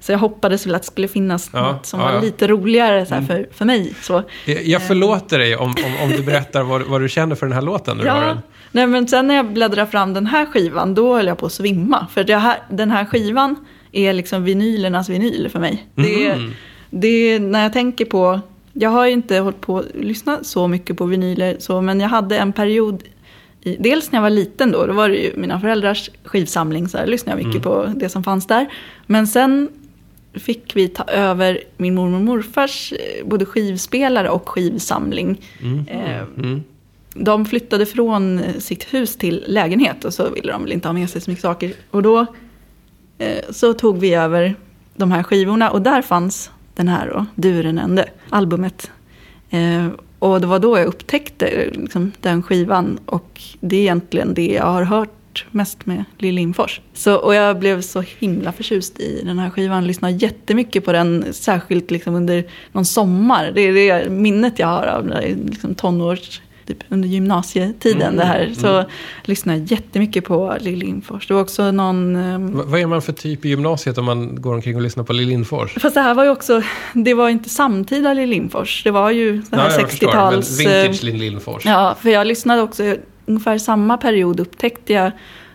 Så 0.00 0.12
jag 0.12 0.18
hoppades 0.18 0.66
väl 0.66 0.74
att 0.74 0.82
det 0.82 0.86
skulle 0.86 1.08
finnas 1.08 1.50
Ja, 1.52 1.72
något 1.72 1.86
som 1.86 2.00
ja, 2.00 2.06
var 2.06 2.12
ja. 2.12 2.18
Mm. 2.18 2.26
lite 2.30 2.46
roligare 2.48 3.06
så 3.06 3.14
här, 3.14 3.22
för, 3.22 3.48
för 3.52 3.64
mig. 3.64 3.94
Så. 4.02 4.22
Jag, 4.46 4.62
jag 4.64 4.86
förlåter 4.86 5.38
dig 5.38 5.56
om, 5.56 5.64
om, 5.84 5.96
om 6.04 6.10
du 6.10 6.22
berättar 6.22 6.62
vad, 6.62 6.82
vad 6.82 7.00
du 7.00 7.08
känner 7.08 7.34
för 7.34 7.46
den 7.46 7.52
här 7.52 7.62
låten. 7.62 7.96
När 7.96 8.04
du. 8.04 8.08
Ja, 8.10 8.38
nej 8.72 8.86
men 8.86 9.08
sen 9.08 9.26
när 9.26 9.34
jag 9.34 9.52
bläddrade 9.52 9.90
fram 9.90 10.14
den 10.14 10.26
här 10.26 10.46
skivan, 10.46 10.94
då 10.94 11.16
höll 11.16 11.26
jag 11.26 11.38
på 11.38 11.46
att 11.46 11.52
svimma. 11.52 12.06
För 12.12 12.24
här, 12.38 12.56
den 12.70 12.90
här 12.90 13.04
skivan 13.04 13.56
är 13.92 14.12
liksom 14.12 14.44
vinylernas 14.44 15.08
vinyl 15.08 15.48
för 15.52 15.58
mig. 15.60 15.86
Det, 15.94 16.26
är- 16.26 16.36
Mhm. 16.36 16.52
det 16.90 17.08
är 17.08 17.40
när 17.40 17.62
jag 17.62 17.72
tänker 17.72 18.04
på, 18.04 18.40
jag 18.72 18.90
har 18.90 19.06
ju 19.06 19.12
inte 19.12 19.38
hållit 19.38 19.60
på 19.60 19.78
att 19.78 19.86
lyssna 19.94 20.38
så 20.44 20.68
mycket 20.68 20.96
på 20.96 21.04
vinyler, 21.04 21.56
så, 21.58 21.80
men 21.80 22.00
jag 22.00 22.08
hade 22.08 22.38
en 22.38 22.52
period, 22.52 23.02
i, 23.60 23.76
dels 23.80 24.12
när 24.12 24.16
jag 24.16 24.22
var 24.22 24.30
liten 24.30 24.70
då, 24.72 24.86
då 24.86 24.92
var 24.92 25.08
det 25.08 25.16
ju 25.16 25.32
mina 25.36 25.60
föräldrars 25.60 26.10
skivsamling, 26.24 26.88
så 26.88 26.98
här 26.98 27.06
lyssnade 27.06 27.38
jag 27.40 27.46
mycket 27.46 27.62
på 27.62 27.92
det 27.96 28.08
som 28.08 28.24
fanns 28.24 28.46
där. 28.46 28.66
Men 29.06 29.26
sen 29.26 29.68
fick 30.38 30.76
vi 30.76 30.88
ta 30.88 31.04
över 31.04 31.60
min 31.76 31.94
mormor 31.94 32.16
och 32.16 32.22
morfars 32.24 32.92
eh, 32.92 33.26
både 33.26 33.44
skivspelare 33.44 34.30
och 34.30 34.48
skivsamling. 34.48 35.40
Eh, 35.88 36.22
Mm. 36.36 36.62
de 37.14 37.44
flyttade 37.44 37.86
från 37.86 38.38
eh, 38.38 38.54
sitt 38.58 38.94
hus 38.94 39.16
till 39.16 39.44
lägenhet 39.46 40.04
och 40.04 40.14
så 40.14 40.30
ville 40.30 40.52
de 40.52 40.62
väl 40.62 40.72
inte 40.72 40.88
ha 40.88 40.92
med 40.92 41.10
sig 41.10 41.20
så 41.20 41.30
mycket 41.30 41.42
saker. 41.42 41.72
Och 41.90 42.02
då 42.02 42.26
så 43.50 43.72
tog 43.74 43.98
vi 43.98 44.14
över 44.14 44.54
de 44.96 45.12
här 45.12 45.22
skivorna 45.22 45.70
och 45.70 45.82
där 45.82 46.02
fanns 46.02 46.50
den 46.74 46.88
här 46.88 47.08
då, 47.08 47.26
Du 47.34 47.58
är 47.58 47.62
den 47.62 47.78
ende, 47.78 48.04
albumet. 48.30 48.90
Och 50.18 50.40
det 50.40 50.46
var 50.46 50.58
då 50.58 50.78
jag 50.78 50.86
upptäckte 50.86 51.70
liksom, 51.74 52.12
den 52.20 52.42
skivan 52.42 52.98
och 53.06 53.40
det 53.60 53.76
är 53.76 53.80
egentligen 53.80 54.34
det 54.34 54.46
jag 54.46 54.64
har 54.66 54.82
hört 54.82 55.17
mest 55.50 55.86
med 55.86 56.04
Lill 56.18 56.34
Lindfors. 56.34 56.80
Så, 56.94 57.14
och 57.16 57.34
jag 57.34 57.58
blev 57.58 57.80
så 57.82 58.04
himla 58.18 58.52
förtjust 58.52 59.00
i 59.00 59.22
den 59.24 59.38
här 59.38 59.50
skivan, 59.50 59.86
lyssnade 59.86 60.14
jättemycket 60.14 60.84
på 60.84 60.92
den, 60.92 61.24
särskilt 61.32 61.90
liksom 61.90 62.14
under 62.14 62.44
någon 62.72 62.84
sommar. 62.84 63.52
Det 63.54 63.60
är 63.60 63.72
det 64.02 64.10
minnet 64.10 64.58
jag 64.58 64.66
har 64.66 64.86
av 64.86 65.12
liksom 65.50 65.74
tonårs, 65.74 66.40
typ 66.66 66.78
under 66.88 67.08
gymnasietiden. 67.08 68.16
det 68.16 68.24
här. 68.24 68.52
Så 68.56 68.84
lyssnade 69.24 69.58
jag 69.58 69.66
jättemycket 69.72 70.24
på 70.24 70.56
Lill 70.60 70.78
Lindfors. 70.78 71.26
Det 71.26 71.34
var 71.34 71.40
också 71.40 71.70
någon... 71.72 72.16
ehm, 72.16 72.56
Va- 72.56 72.62
Vad 72.66 72.80
är 72.80 72.86
man 72.86 73.02
för 73.02 73.12
typ 73.12 73.44
i 73.44 73.48
gymnasiet 73.48 73.98
om 73.98 74.04
man 74.04 74.42
går 74.42 74.54
omkring 74.54 74.76
och 74.76 74.82
lyssnar 74.82 75.04
på 75.04 75.12
Lill 75.12 75.28
Lindfors? 75.28 75.74
Fast 75.74 75.94
det 75.94 76.00
här 76.00 76.14
var 76.14 76.24
ju 76.24 76.30
också, 76.30 76.62
det 76.94 77.14
var 77.14 77.28
inte 77.28 77.48
samtida 77.48 78.12
Lill 78.14 78.28
Lindfors. 78.30 78.84
Det 78.84 78.90
var 78.90 79.10
ju 79.10 79.42
det 79.50 79.56
här 79.56 79.70
Ja, 79.70 79.80
jag 79.80 79.90
förstår, 79.90 80.08
60-tals... 80.08 80.58
Men 80.58 80.66
eh, 80.66 80.82
vintage 80.82 81.04
Lill 81.04 81.16
Lindfors. 81.16 81.66
Ja, 81.66 81.96
för 82.00 82.10
jag 82.10 82.26
lyssnade 82.26 82.62
också, 82.62 82.96
ungefär 83.28 83.58
samma 83.58 83.96
period 83.96 84.40
upptäckte 84.40 84.92
jag 84.92 85.10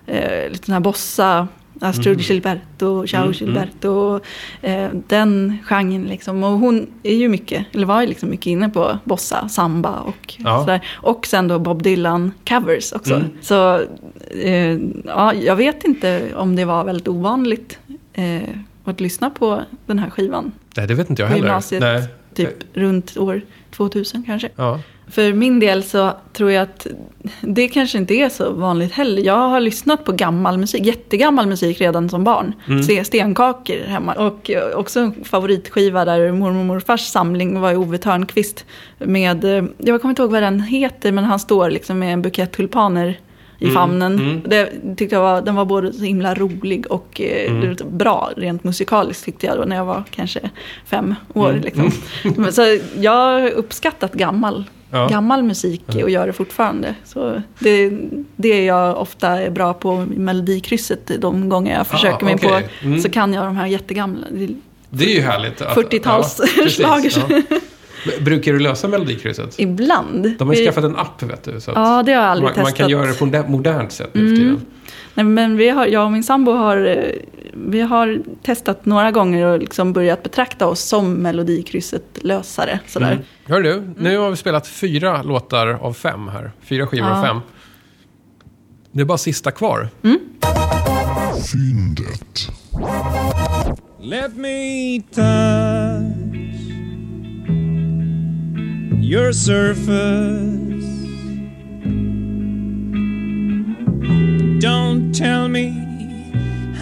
eh, 0.07 0.49
lite 0.51 0.65
sådana 0.65 0.75
här 0.75 0.79
bossa, 0.83 1.47
Astrud 1.81 2.07
Mm. 2.13 2.19
Gilberto, 2.27 3.07
Ciao 3.07 3.31
Gilberto, 3.31 4.19
eh, 4.61 4.87
den 5.07 5.57
genren 5.65 6.03
liksom. 6.03 6.43
Och 6.43 6.51
hon 6.59 6.87
är 7.03 7.15
ju 7.15 7.27
mycket, 7.29 7.65
eller 7.71 7.85
var 7.85 8.01
ju 8.01 8.07
liksom 8.07 8.29
mycket 8.29 8.45
inne 8.47 8.69
på 8.69 8.97
bossa, 9.03 9.47
samba 9.49 9.99
och 9.99 10.33
Ja. 10.37 10.59
sådär. 10.59 10.81
Och 10.93 11.25
sen 11.27 11.47
då 11.47 11.59
Bob 11.59 11.83
Dylan 11.83 12.31
covers 12.47 12.91
också. 12.93 13.13
Mm. 13.13 13.27
Så 13.41 13.81
eh, 14.43 14.77
ja, 15.05 15.33
jag 15.33 15.55
vet 15.55 15.83
inte 15.83 16.35
om 16.35 16.55
det 16.55 16.65
var 16.65 16.83
väldigt 16.83 17.07
ovanligt 17.07 17.79
eh, 18.13 18.41
att 18.83 19.01
lyssna 19.01 19.29
på 19.29 19.61
den 19.85 19.99
här 19.99 20.09
skivan. 20.09 20.51
Nej, 20.77 20.87
det 20.87 20.93
vet 20.93 21.09
inte 21.09 21.21
jag 21.21 21.29
På 21.29 21.33
heller. 21.35 21.47
gymnasiet. 21.47 21.81
Nej. 21.81 22.03
Typ 22.33 22.63
runt 22.73 23.17
år 23.17 23.41
2000 23.71 24.23
kanske. 24.23 24.49
Ja. 24.55 24.79
För 25.13 25.33
min 25.33 25.59
del 25.59 25.83
så 25.83 26.11
tror 26.33 26.51
jag 26.51 26.63
att 26.63 26.87
det 27.41 27.67
kanske 27.67 27.97
inte 27.97 28.13
är 28.13 28.29
så 28.29 28.53
vanligt 28.53 28.91
heller. 28.91 29.21
Jag 29.21 29.49
har 29.49 29.59
lyssnat 29.59 30.05
på 30.05 30.11
gammal 30.11 30.57
musik, 30.57 30.85
jättegammal 30.85 31.47
musik 31.47 31.81
redan 31.81 32.09
som 32.09 32.23
barn. 32.23 32.53
Mm. 32.67 33.05
Stenkakor 33.05 33.87
hemma. 33.87 34.13
Och 34.13 34.49
eh, 34.49 34.75
också 34.75 34.99
en 34.99 35.23
favoritskiva 35.23 36.05
där 36.05 36.31
mormor 36.31 36.59
och 36.59 36.65
morfars 36.65 37.01
samling 37.01 37.59
var 37.59 37.75
Ove 37.75 37.97
Törnqvist. 37.97 38.65
Med, 38.97 39.43
eh, 39.43 39.63
jag 39.77 40.01
kommer 40.01 40.11
inte 40.11 40.21
ihåg 40.21 40.31
vad 40.31 40.43
den 40.43 40.59
heter, 40.59 41.11
men 41.11 41.23
han 41.23 41.39
står 41.39 41.69
liksom 41.69 41.99
med 41.99 42.13
en 42.13 42.21
bukett 42.21 42.51
tulpaner 42.51 43.19
i 43.59 43.69
famnen. 43.69 44.19
mm. 44.19 44.41
Det 44.45 44.69
tyckte 44.97 45.15
jag 45.15 45.21
var, 45.21 45.41
den 45.41 45.55
var 45.55 45.65
både 45.65 45.93
så 45.93 46.03
himla 46.03 46.35
rolig 46.35 46.91
och 46.91 47.21
eh, 47.21 47.73
bra 47.91 48.31
rent 48.37 48.63
musikaliskt 48.63 49.25
tyckte 49.25 49.45
jag 49.45 49.57
då 49.57 49.63
när 49.63 49.75
jag 49.75 49.85
var 49.85 50.03
kanske 50.11 50.49
fem 50.85 51.15
år. 51.33 51.61
Liksom. 51.63 51.91
Men 52.35 52.53
Så 52.53 52.61
jag 52.99 53.11
har 53.11 53.49
uppskattat 53.49 54.13
gammal, 54.13 54.63
Ja. 54.93 55.07
gammal 55.07 55.43
musik 55.43 55.83
och 56.03 56.09
gör 56.09 56.27
det 56.27 56.33
fortfarande. 56.33 56.95
Så 57.05 57.41
det, 57.59 57.89
det 58.35 58.47
är 58.49 58.65
jag 58.67 58.97
ofta 59.01 59.27
är 59.41 59.49
bra 59.49 59.73
på 59.73 60.05
i 60.15 60.19
Melodikrysset 60.19 61.11
de 61.21 61.49
gånger 61.49 61.77
jag 61.77 61.87
försöker 61.87 62.25
mig 62.25 62.35
okej. 62.35 62.69
på. 62.81 62.85
Mm. 62.85 63.01
Så 63.01 63.09
kan 63.09 63.33
jag 63.33 63.45
de 63.45 63.55
här 63.57 63.67
jättegamla. 63.67 64.27
Det 64.89 65.05
är 65.05 65.15
ju 65.15 65.21
härligt. 65.21 65.61
att- 65.61 65.77
40-tals 65.77 66.41
ja, 66.79 67.41
Brukar 68.21 68.53
du 68.53 68.59
lösa 68.59 68.87
Melodikrysset? 68.87 69.55
Ibland. 69.59 70.31
De 70.39 70.47
har 70.47 70.55
ju 70.55 70.65
skaffat 70.65 70.83
en 70.83 70.95
app, 70.95 71.23
vet 71.23 71.43
du. 71.43 71.61
Så 71.61 71.71
Ja, 71.75 72.03
det 72.05 72.13
har 72.13 72.21
jag 72.23 72.31
aldrig 72.31 72.43
man, 72.49 72.53
man 72.57 72.65
testat. 72.65 72.77
kan 72.77 72.89
göra 72.89 73.05
det 73.07 73.13
på 73.13 73.25
ett 73.25 73.49
modernt 73.49 73.91
sätt 73.91 74.09
nu 74.13 74.35
tiden. 74.35 74.61
Nej, 75.15 75.25
men 75.25 75.57
vi 75.57 75.69
har, 75.69 75.85
jag 75.85 76.05
och 76.05 76.11
min 76.11 76.23
sambo 76.23 76.51
har, 76.51 76.85
eh, 76.85 77.03
vi 77.53 77.81
har 77.81 78.21
testat 78.43 78.85
några 78.85 79.11
gånger 79.11 79.45
och 79.45 79.59
liksom 79.59 79.93
börjat 79.93 80.23
betrakta 80.23 80.67
oss 80.67 80.79
som 80.81 81.13
Melodikrysset-lösare. 81.13 82.79
Sådär. 82.87 83.11
Mm. 83.11 83.23
Hör 83.45 83.61
du, 83.61 83.83
nu 83.97 84.17
har 84.17 84.29
vi 84.29 84.35
spelat 84.35 84.67
fyra 84.67 85.23
låtar 85.23 85.67
av 85.67 85.93
fem 85.93 86.27
här. 86.27 86.51
Fyra 86.61 86.87
skivor 86.87 87.07
av 87.09 87.17
Ja. 87.17 87.23
fem. 87.23 87.39
Det 88.91 89.01
är 89.01 89.05
bara 89.05 89.17
sista 89.17 89.51
kvar. 89.51 89.89
Fyndet. 91.51 92.47
Let 94.01 94.35
me 94.37 95.01
touch 95.13 96.33
your 99.03 99.31
surface. 99.31 100.92
Don't 104.59 105.13
tell 105.13 105.47
me 105.47 105.69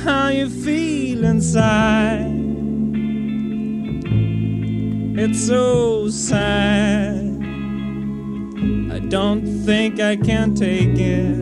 how 0.04 0.30
you 0.30 0.50
feel 0.50 1.24
inside. 1.24 2.32
It's 5.18 5.46
so 5.48 6.10
sad. 6.10 7.20
I 8.92 9.00
don't 9.00 9.46
think 9.66 10.00
I 10.00 10.16
can 10.16 10.56
take 10.56 10.98
it. 10.98 11.38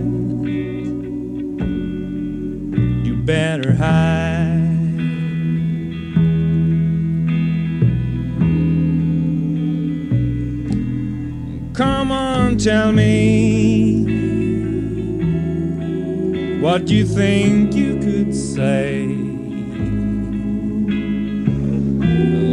You 3.06 3.16
better 3.24 3.74
hide. 3.74 4.58
Come 11.74 12.12
on, 12.12 12.58
tell 12.58 12.92
me 12.92 14.09
what 16.60 16.86
do 16.86 16.94
you 16.94 17.06
think 17.06 17.74
you 17.74 17.98
could 18.00 18.36
say. 18.36 19.08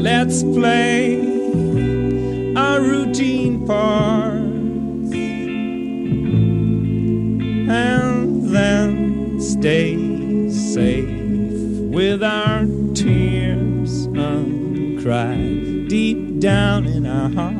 Let's 0.01 0.45
play 0.45 1.17
our 2.57 2.81
routine 2.81 3.67
parts 3.67 4.37
and 7.69 8.49
then 8.55 9.41
stay 9.41 10.51
safe 10.51 11.11
with 11.91 12.23
our 12.23 12.65
tears 12.95 14.07
uncried 14.07 15.89
deep 15.89 16.39
down 16.39 16.87
in 16.87 17.07
our 17.07 17.29
hearts. 17.29 17.56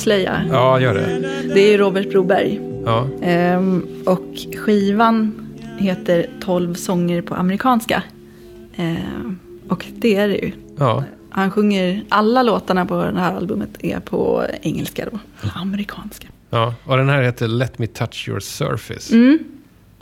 Avslöja? 0.00 0.42
Ja, 0.50 0.80
gör 0.80 0.94
det. 0.94 1.54
Det 1.54 1.74
är 1.74 1.78
Robert 1.78 2.10
Broberg. 2.10 2.60
Ja. 2.84 3.08
Ehm, 3.22 3.86
och 4.06 4.24
skivan 4.56 5.48
heter 5.78 6.26
12 6.40 6.74
sånger 6.74 7.22
på 7.22 7.34
amerikanska. 7.34 8.02
Ehm, 8.76 9.38
och 9.68 9.86
det 9.96 10.16
är 10.16 10.28
det 10.28 10.34
ju. 10.34 10.52
ja. 10.78 11.04
Han 11.30 11.50
sjunger, 11.50 12.04
alla 12.08 12.42
låtarna 12.42 12.86
på 12.86 12.94
det 13.04 13.18
här 13.20 13.34
albumet 13.36 13.68
är 13.78 14.00
på 14.00 14.44
engelska 14.62 15.04
då. 15.12 15.18
Amerikanska. 15.54 16.28
ja. 16.50 16.74
Och 16.84 16.96
den 16.96 17.08
här 17.08 17.22
heter 17.22 17.48
Let 17.48 17.78
Me 17.78 17.86
Touch 17.86 18.28
Your 18.28 18.40
Surface. 18.40 19.14
Mm. 19.14 19.38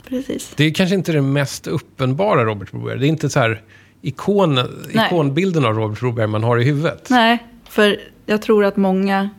Precis. 0.09 0.53
Det 0.55 0.63
är 0.63 0.73
kanske 0.73 0.95
inte 0.95 1.11
den 1.11 1.33
mest 1.33 1.67
uppenbara 1.67 2.43
Robert 2.45 2.71
Broberg. 2.71 2.99
Det 2.99 3.05
är 3.05 3.09
inte 3.09 3.29
så 3.29 3.39
här 3.39 3.61
ikon, 4.01 4.55
Nej. 4.55 5.05
ikonbilden 5.07 5.65
av 5.65 5.73
Robert 5.75 5.99
Broberg 5.99 6.27
man 6.27 6.43
har 6.43 6.57
i 6.57 6.63
huvudet. 6.63 7.07
Nej, 7.09 7.43
för 7.69 7.97
jag 8.25 8.41
tror 8.41 8.65
att 8.65 8.77
många 8.77 9.29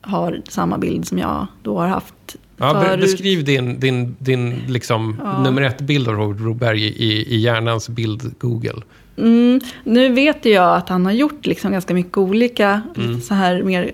har 0.00 0.42
samma 0.48 0.78
bild 0.78 1.06
som 1.08 1.18
jag 1.18 1.46
då 1.62 1.78
har 1.78 1.86
haft 1.88 2.14
Ja, 2.56 2.82
förut. 2.84 3.00
beskriv 3.00 3.44
din, 3.44 3.80
din, 3.80 4.16
din 4.18 4.62
liksom, 4.68 5.20
nummer 5.44 5.62
ett-bild 5.62 6.08
av 6.08 6.14
Robert 6.14 6.38
Broberg 6.42 6.84
i, 6.84 7.34
i 7.34 7.36
hjärnans 7.38 7.88
bild-Google. 7.88 8.82
Mm, 9.18 9.60
nu 9.84 10.08
vet 10.12 10.44
jag 10.44 10.76
att 10.76 10.88
han 10.88 11.04
har 11.06 11.12
gjort 11.12 11.46
liksom 11.46 11.72
ganska 11.72 11.94
mycket 11.94 12.18
olika 12.18 12.82
Mm. 12.96 13.20
så 13.20 13.34
här 13.34 13.62
mer 13.62 13.90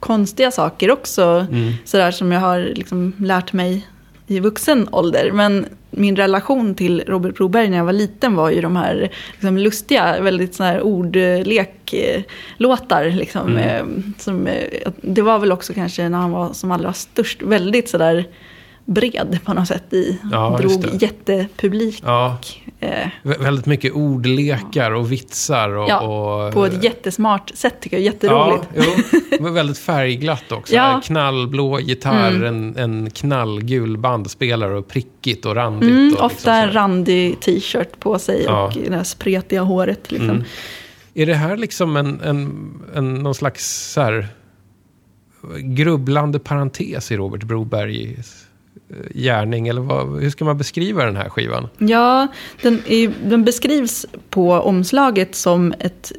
konstiga 0.00 0.50
saker 0.50 0.90
också. 0.90 1.46
Sådär 1.84 2.10
som 2.10 2.32
jag 2.32 2.40
har 2.40 2.60
liksom 2.74 3.12
lärt 3.18 3.52
mig 3.52 3.86
i 4.28 4.40
vuxen 4.40 4.88
ålder. 4.92 5.30
Men 5.32 5.66
min 5.90 6.16
relation 6.16 6.74
till 6.74 7.02
Robert 7.06 7.36
Broberg 7.36 7.68
när 7.70 7.76
jag 7.76 7.84
var 7.84 7.92
liten 7.92 8.34
var 8.36 8.50
ju 8.50 8.60
de 8.60 8.76
här 8.76 9.10
liksom, 9.32 9.58
lustiga, 9.58 10.20
väldigt 10.20 10.54
sådana 10.54 10.72
här 10.72 10.82
ordleklåtar. 10.82 13.10
Liksom, 13.16 13.56
Mm. 13.56 13.68
eh, 13.68 13.84
som, 14.18 14.46
eh, 14.46 14.64
det 15.00 15.22
var 15.22 15.38
väl 15.38 15.52
också 15.52 15.72
kanske 15.74 16.08
när 16.08 16.18
han 16.18 16.30
var 16.30 16.52
som 16.52 16.70
allra 16.70 16.92
störst, 16.92 17.42
väldigt 17.42 17.88
sådär 17.88 18.24
bred 18.88 19.38
på 19.44 19.54
något 19.54 19.68
sätt 19.68 19.92
i. 19.92 20.18
Ja, 20.32 20.58
drog 20.60 20.80
det. 20.82 21.02
jättepublik. 21.02 22.02
Ja, 22.06 22.38
Eh, 22.80 23.08
vä- 23.22 23.42
väldigt 23.42 23.66
mycket 23.66 23.92
ordlekar 23.92 24.90
och 24.90 25.12
vitsar. 25.12 25.68
Och, 25.68 25.88
Ja, 25.88 26.00
och, 26.00 26.52
på 26.54 26.64
ett 26.66 26.84
jättesmart 26.84 27.50
sätt 27.54 27.74
tycker 27.80 27.96
jag. 27.96 28.04
Jätteroligt. 28.04 28.64
Ja, 28.74 28.82
jo, 29.40 29.50
väldigt 29.52 29.78
färgglatt 29.78 30.52
också. 30.52 30.74
Ja. 30.74 31.00
Knallblå 31.04 31.80
gitarr, 31.80 32.30
Mm. 32.30 32.44
en, 32.44 32.76
en 32.76 33.10
knallgul 33.10 33.96
bandspelare 33.98 34.78
och 34.78 34.88
prickigt 34.88 35.46
och 35.46 35.54
randigt. 35.54 35.90
Mm, 35.90 36.14
och 36.18 36.24
ofta 36.24 36.28
liksom 36.34 36.52
en 36.52 36.60
sådär. 36.62 36.72
randig 36.72 37.40
t-shirt 37.40 38.00
på 38.00 38.18
sig 38.18 38.42
Ja. 38.44 38.66
och 38.66 38.72
det 38.88 38.96
här 38.96 39.04
spretiga 39.04 39.62
håret. 39.62 40.10
Liksom. 40.12 40.30
Mm. 40.30 40.44
Är 41.14 41.26
det 41.26 41.34
här 41.34 41.56
liksom 41.56 41.96
en, 41.96 42.20
en, 42.20 42.70
en, 42.94 43.14
någon 43.14 43.34
slags 43.34 43.92
så 43.92 44.00
här, 44.00 44.28
grubblande 45.58 46.38
parentes 46.38 47.12
i 47.12 47.16
Robert 47.16 47.42
Brobergs 47.42 48.16
eh, 48.18 48.47
gärning? 49.14 49.68
Eller 49.68 49.80
vad, 49.80 50.20
hur 50.22 50.30
ska 50.30 50.44
man 50.44 50.58
beskriva 50.58 51.04
den 51.04 51.16
här 51.16 51.28
skivan? 51.28 51.68
Ja, 51.78 52.26
den, 52.62 52.82
är, 52.86 53.12
den 53.24 53.44
beskrivs 53.44 54.06
på 54.30 54.52
omslaget 54.52 55.34
som, 55.34 55.74
ett, 55.78 56.12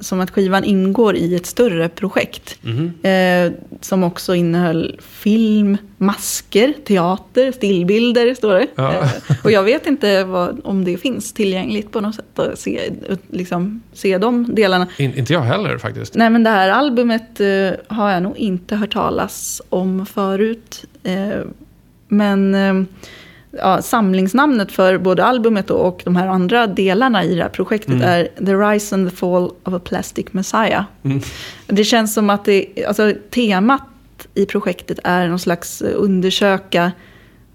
som 0.00 0.20
att 0.20 0.30
skivan 0.30 0.64
ingår 0.64 1.16
i 1.16 1.34
ett 1.34 1.46
större 1.46 1.88
projekt. 1.88 2.58
Mhm. 2.62 2.92
Eh, 3.02 3.52
som 3.80 4.04
också 4.04 4.34
innehöll 4.34 5.00
film, 5.02 5.76
masker, 5.96 6.74
teater, 6.86 7.52
stillbilder, 7.52 8.34
står 8.34 8.54
det. 8.54 8.66
Ja. 8.74 8.92
Eh, 8.92 9.10
och 9.44 9.50
jag 9.50 9.62
vet 9.62 9.86
inte 9.86 10.24
vad, 10.24 10.60
om 10.64 10.84
det 10.84 10.96
finns 10.96 11.32
tillgängligt 11.32 11.92
på 11.92 12.00
något 12.00 12.14
sätt 12.14 12.38
att 12.38 12.58
se, 12.58 12.92
liksom, 13.30 13.82
se 13.92 14.18
de 14.18 14.54
delarna. 14.54 14.86
In, 14.96 15.14
inte 15.14 15.32
jag 15.32 15.40
heller 15.40 15.78
faktiskt. 15.78 16.14
Nej, 16.14 16.30
men 16.30 16.44
det 16.44 16.50
här 16.50 16.68
albumet 16.68 17.40
eh, 17.40 17.46
har 17.96 18.10
jag 18.10 18.22
nog 18.22 18.36
inte 18.36 18.76
hört 18.76 18.92
talas 18.92 19.62
om 19.68 20.06
förut. 20.06 20.84
Men 22.08 22.54
eh, 22.54 22.84
ja, 23.50 23.82
samlingsnamnet 23.82 24.72
för 24.72 24.98
både 24.98 25.24
albumet 25.24 25.70
och, 25.70 26.00
de 26.04 26.16
här 26.16 26.26
andra 26.26 26.66
delarna 26.66 27.24
i 27.24 27.34
det 27.34 27.42
här 27.42 27.48
projektet 27.48 27.90
Mm. 27.94 28.02
är 28.08 28.24
The 28.46 28.54
Rise 28.54 28.94
and 28.94 29.10
the 29.10 29.16
Fall 29.16 29.50
of 29.64 29.74
a 29.74 29.80
Plastic 29.84 30.26
Messiah. 30.30 30.84
Mm. 31.02 31.20
Det 31.66 31.84
känns 31.84 32.14
som 32.14 32.30
att 32.30 32.44
det, 32.44 32.66
alltså, 32.88 33.12
temat 33.30 33.82
i 34.34 34.46
projektet 34.46 34.98
är 35.04 35.28
någon 35.28 35.38
slags 35.38 35.82
eh, 35.82 35.92
undersöka, 35.96 36.92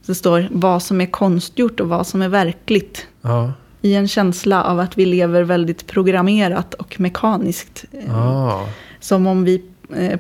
det 0.06 0.16
står 0.16 0.48
vad 0.52 0.84
som 0.84 1.02
är 1.02 1.06
konstgjort 1.06 1.80
och 1.80 1.88
vad 1.90 2.08
som 2.08 2.22
är 2.22 2.30
verkligt. 2.30 3.08
Ja. 3.22 3.52
I 3.82 3.96
en 3.96 4.08
känsla 4.08 4.64
av 4.64 4.80
att 4.80 4.98
vi 4.98 5.06
lever 5.06 5.44
väldigt 5.44 5.88
programmerat 5.88 6.74
och 6.74 7.00
mekaniskt. 7.00 7.86
Eh, 7.92 8.20
Ah. 8.20 8.66
som 9.00 9.28
om 9.28 9.44
vi 9.44 9.62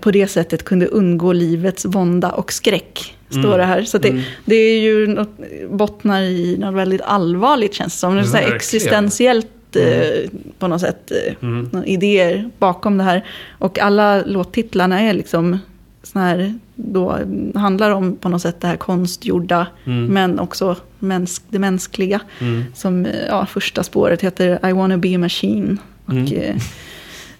på 0.01 0.11
det 0.11 0.27
sättet 0.27 0.63
kunde 0.63 0.85
undgå 0.87 1.33
livets 1.33 1.85
vånda 1.85 2.31
och 2.31 2.53
skräck. 2.53 3.17
Står 3.33 3.43
Mm. 3.45 3.57
det 3.57 3.65
här. 3.65 3.83
Så 3.83 3.97
det, 3.97 4.09
Mm. 4.09 4.21
det 4.45 4.55
är 4.55 4.79
ju 4.79 5.07
något, 5.07 5.29
bottnar 5.69 6.21
i 6.21 6.57
något 6.57 6.75
väldigt 6.75 7.01
allvarligt 7.01 7.73
känns 7.73 7.93
det 7.93 7.99
som. 7.99 8.15
Det 8.15 8.23
så 8.23 8.37
här 8.37 8.55
existentiellt 8.55 9.47
eh, 9.75 10.29
på 10.59 10.67
något 10.67 10.81
sätt. 10.81 11.11
Eh, 11.11 11.33
Mm. 11.41 11.83
idéer 11.85 12.49
bakom 12.59 12.97
det 12.97 13.03
här. 13.03 13.25
Och 13.59 13.79
alla 13.79 14.21
låttitlarna 14.25 15.01
är 15.01 15.13
liksom 15.13 15.59
såna 16.03 16.25
här, 16.25 16.53
då 16.75 17.11
mm, 17.11 17.51
handlar 17.55 17.91
om 17.91 18.15
på 18.15 18.29
något 18.29 18.41
sätt 18.41 18.61
det 18.61 18.67
här 18.67 18.75
konstgjorda. 18.77 19.67
Mm. 19.85 20.05
Men 20.05 20.39
också 20.39 20.75
mäns 20.99 21.41
det 21.49 21.59
mänskliga. 21.59 22.19
Mm. 22.41 22.63
Som, 22.75 23.05
eh, 23.05 23.11
ja, 23.27 23.45
första 23.45 23.83
spåret 23.83 24.21
heter 24.21 24.69
I 24.69 24.73
wanna 24.73 24.97
be 24.97 25.15
a 25.15 25.17
machine. 25.17 25.77
Och 26.05 26.11
Mm. 26.13 26.57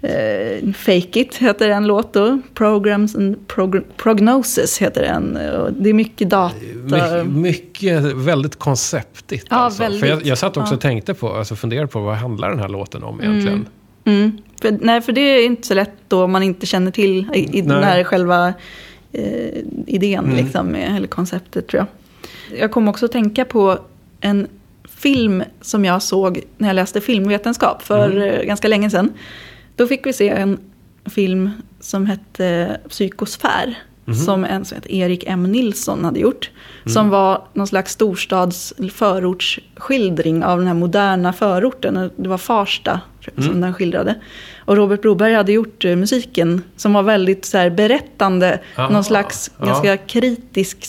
eh, 0.03 0.71
Fake 0.73 1.19
It 1.19 1.35
heter 1.35 1.69
en 1.69 1.87
låt 1.87 2.13
då. 2.13 2.39
Programs 2.53 3.15
and 3.15 3.35
progr- 3.47 3.83
Prognosis 3.97 4.77
heter 4.77 5.03
en. 5.03 5.33
Det 5.79 5.89
är 5.89 5.93
mycket 5.93 6.29
data. 6.29 6.55
My, 7.23 7.23
mycket, 7.41 8.01
väldigt 8.03 8.55
konceptigt. 8.55 9.47
Ja, 9.49 9.55
alltså. 9.55 9.83
väldigt. 9.83 10.01
För 10.01 10.07
jag, 10.07 10.25
jag 10.25 10.37
satt 10.37 10.57
också 10.57 10.73
Ja. 10.73 10.75
och 10.75 10.81
tänkte 10.81 11.13
på, 11.13 11.33
alltså 11.33 11.55
funderade 11.55 11.87
på 11.87 11.99
vad 11.99 12.15
handlar 12.15 12.49
den 12.49 12.59
här 12.59 12.69
låten 12.69 13.03
om 13.03 13.21
egentligen? 13.21 13.67
Mm. 14.05 14.37
För, 14.61 14.77
nej, 14.81 15.01
för 15.01 15.11
det 15.11 15.21
är 15.21 15.45
inte 15.45 15.67
så 15.67 15.73
lätt 15.73 15.91
då 16.07 16.27
man 16.27 16.43
inte 16.43 16.65
känner 16.65 16.91
till 16.91 17.27
i, 17.33 17.57
i 17.57 17.61
den 17.61 17.83
här 17.83 18.03
själva 18.03 18.53
eh, 19.11 19.23
idén, 19.87 20.25
Mm. 20.25 20.35
liksom, 20.45 20.75
eller 20.75 21.07
konceptet 21.07 21.67
tror 21.67 21.79
jag. 22.49 22.59
Jag 22.59 22.71
kom 22.71 22.87
också 22.87 23.05
att 23.05 23.11
tänka 23.11 23.45
på 23.45 23.77
en 24.21 24.47
film 24.97 25.43
som 25.61 25.85
jag 25.85 26.01
såg 26.01 26.41
när 26.57 26.69
jag 26.69 26.75
läste 26.75 27.01
filmvetenskap 27.01 27.81
för 27.81 28.09
Mm. 28.11 28.23
eh, 28.29 28.43
ganska 28.43 28.67
länge 28.67 28.89
sedan. 28.89 29.09
Då 29.75 29.87
fick 29.87 30.05
vi 30.05 30.13
se 30.13 30.29
en 30.29 30.59
film 31.05 31.49
som 31.79 32.05
hette 32.05 32.77
Psykosfär. 32.89 33.77
Mhm. 34.05 34.15
Som 34.15 34.45
en 34.45 34.65
som 34.65 34.75
heter 34.75 34.91
Erik 34.91 35.23
M. 35.27 35.43
Nilsson 35.43 36.05
hade 36.05 36.19
gjort. 36.19 36.51
Mm. 36.83 36.93
Som 36.93 37.09
var 37.09 37.47
någon 37.53 37.67
slags 37.67 37.91
storstads 37.91 38.73
eller 38.77 38.89
förortsskildring 38.89 40.43
av 40.43 40.57
den 40.57 40.67
här 40.67 40.73
moderna 40.73 41.33
förorten. 41.33 42.11
Det 42.15 42.29
var 42.29 42.37
Farsta 42.37 42.99
som 43.35 43.43
Mm. 43.43 43.61
den 43.61 43.73
skildrade. 43.73 44.15
Och 44.57 44.75
Robert 44.77 45.01
Broberg 45.01 45.33
hade 45.33 45.51
gjort 45.51 45.85
eh, 45.85 45.95
musiken 45.95 46.61
som 46.75 46.93
var 46.93 47.03
väldigt 47.03 47.45
så 47.45 47.57
här, 47.57 47.69
berättande. 47.69 48.59
Aha, 48.77 48.89
någon 48.89 49.03
slags 49.03 49.51
ja. 49.59 49.65
ganska 49.65 49.97
kritisk 49.97 50.85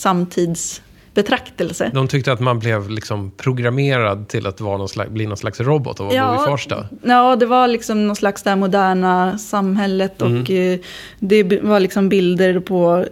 samtidsbetraktelse. 1.15 1.91
De 1.95 2.09
tyckte 2.09 2.33
att 2.33 2.41
man 2.41 2.59
blev 2.59 2.91
liksom 2.91 3.31
programmerad 3.37 4.29
till 4.29 4.47
att 4.47 4.61
vara 4.61 4.79
någon 4.79 4.89
slags, 4.89 5.11
bli 5.11 5.27
någon 5.27 5.37
slags 5.37 5.61
robot 5.61 6.01
och 6.01 6.15
ja. 6.15 6.35
bo 6.37 6.43
i 6.43 6.47
Farsta. 6.47 6.87
Ja, 7.03 7.37
det 7.37 7.47
var 7.47 7.69
liksom 7.69 8.07
någon 8.07 8.17
slags 8.17 8.43
det 8.43 8.57
moderna 8.57 9.39
samhället 9.39 10.23
och 10.23 10.29
Mm. 10.29 10.73
eh, 10.75 10.81
det 11.19 11.63
var 11.63 11.81
liksom 11.81 12.09
bilder 12.09 12.61
på 12.61 13.05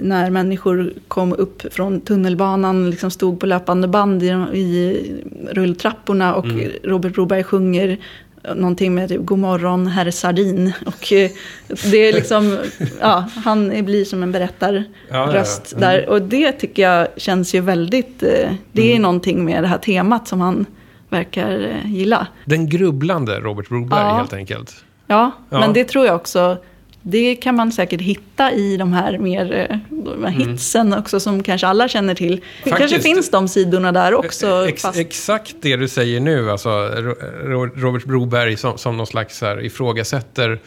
när 0.00 0.30
människor 0.30 0.92
kom 1.08 1.32
upp 1.32 1.62
från 1.72 2.00
tunnelbanan, 2.00 2.90
liksom 2.90 3.10
stod 3.10 3.40
på 3.40 3.46
löpande 3.46 3.88
band 3.88 4.22
i, 4.22 4.26
i 4.54 4.96
rulltrapporna 5.52 6.34
och 6.34 6.44
Mm. 6.44 6.70
Robert 6.84 7.14
Broberg 7.14 7.44
sjunger 7.44 7.98
någonting 8.54 8.94
med 8.94 9.08
typ 9.08 9.20
God 9.24 9.38
morgon 9.38 9.86
herr 9.86 10.10
Sardin. 10.10 10.72
Och 10.86 11.12
eh, 11.12 11.30
det 11.90 12.08
är 12.08 12.12
liksom, 12.12 12.58
ja, 13.00 13.24
han 13.44 13.84
blir 13.84 14.04
som 14.04 14.22
en 14.22 14.32
berättarröst 14.32 14.94
Ja, 15.10 15.32
ja, 15.32 15.42
ja. 15.70 15.76
Mm. 15.76 15.80
där. 15.80 16.08
Och 16.08 16.22
det 16.22 16.52
tycker 16.52 16.82
jag 16.82 17.08
känns 17.16 17.54
ju 17.54 17.60
väldigt, 17.60 18.22
eh, 18.22 18.50
det 18.72 18.94
är 18.94 18.98
någonting 18.98 19.44
med 19.44 19.62
det 19.62 19.68
här 19.68 19.78
temat 19.78 20.28
som 20.28 20.40
han 20.40 20.66
verkar 21.08 21.80
eh, 21.84 21.92
gilla. 21.92 22.26
Den 22.44 22.68
grubblande 22.68 23.40
Robert 23.40 23.68
Broberg 23.68 24.14
helt 24.14 24.32
enkelt. 24.32 24.84
Ja. 25.06 25.30
men 25.48 25.72
det 25.72 25.84
tror 25.84 26.06
jag 26.06 26.16
också. 26.16 26.58
Det 27.02 27.34
kan 27.36 27.54
man 27.54 27.72
säkert 27.72 28.00
hitta 28.00 28.52
i 28.52 28.76
de 28.76 28.92
här 28.92 29.18
mer 29.18 29.52
eh, 29.70 29.76
de 29.90 30.24
här 30.24 30.30
hitsen 30.30 30.94
också 30.94 31.20
som 31.20 31.42
kanske 31.42 31.66
alla 31.66 31.88
känner 31.88 32.14
till. 32.14 32.28
Det 32.30 32.34
Mm. 32.36 32.44
Faktiskt. 32.78 32.78
kanske 32.78 33.00
finns 33.08 33.30
de 33.30 33.48
sidorna 33.48 33.92
där 33.92 34.14
också. 34.14 34.66
Ex, 34.68 34.82
fast, 34.82 34.98
Exakt 34.98 35.54
det 35.60 35.76
du 35.76 35.88
säger 35.88 36.20
nu, 36.20 36.50
alltså 36.50 36.68
Ro- 36.70 37.16
Ro- 37.44 37.70
Robert 37.76 38.04
Broberg 38.04 38.56
som, 38.56 38.78
som 38.78 38.96
någon 38.96 39.06
slags 39.06 39.40
här, 39.42 39.64
ifrågasätter 39.64 40.58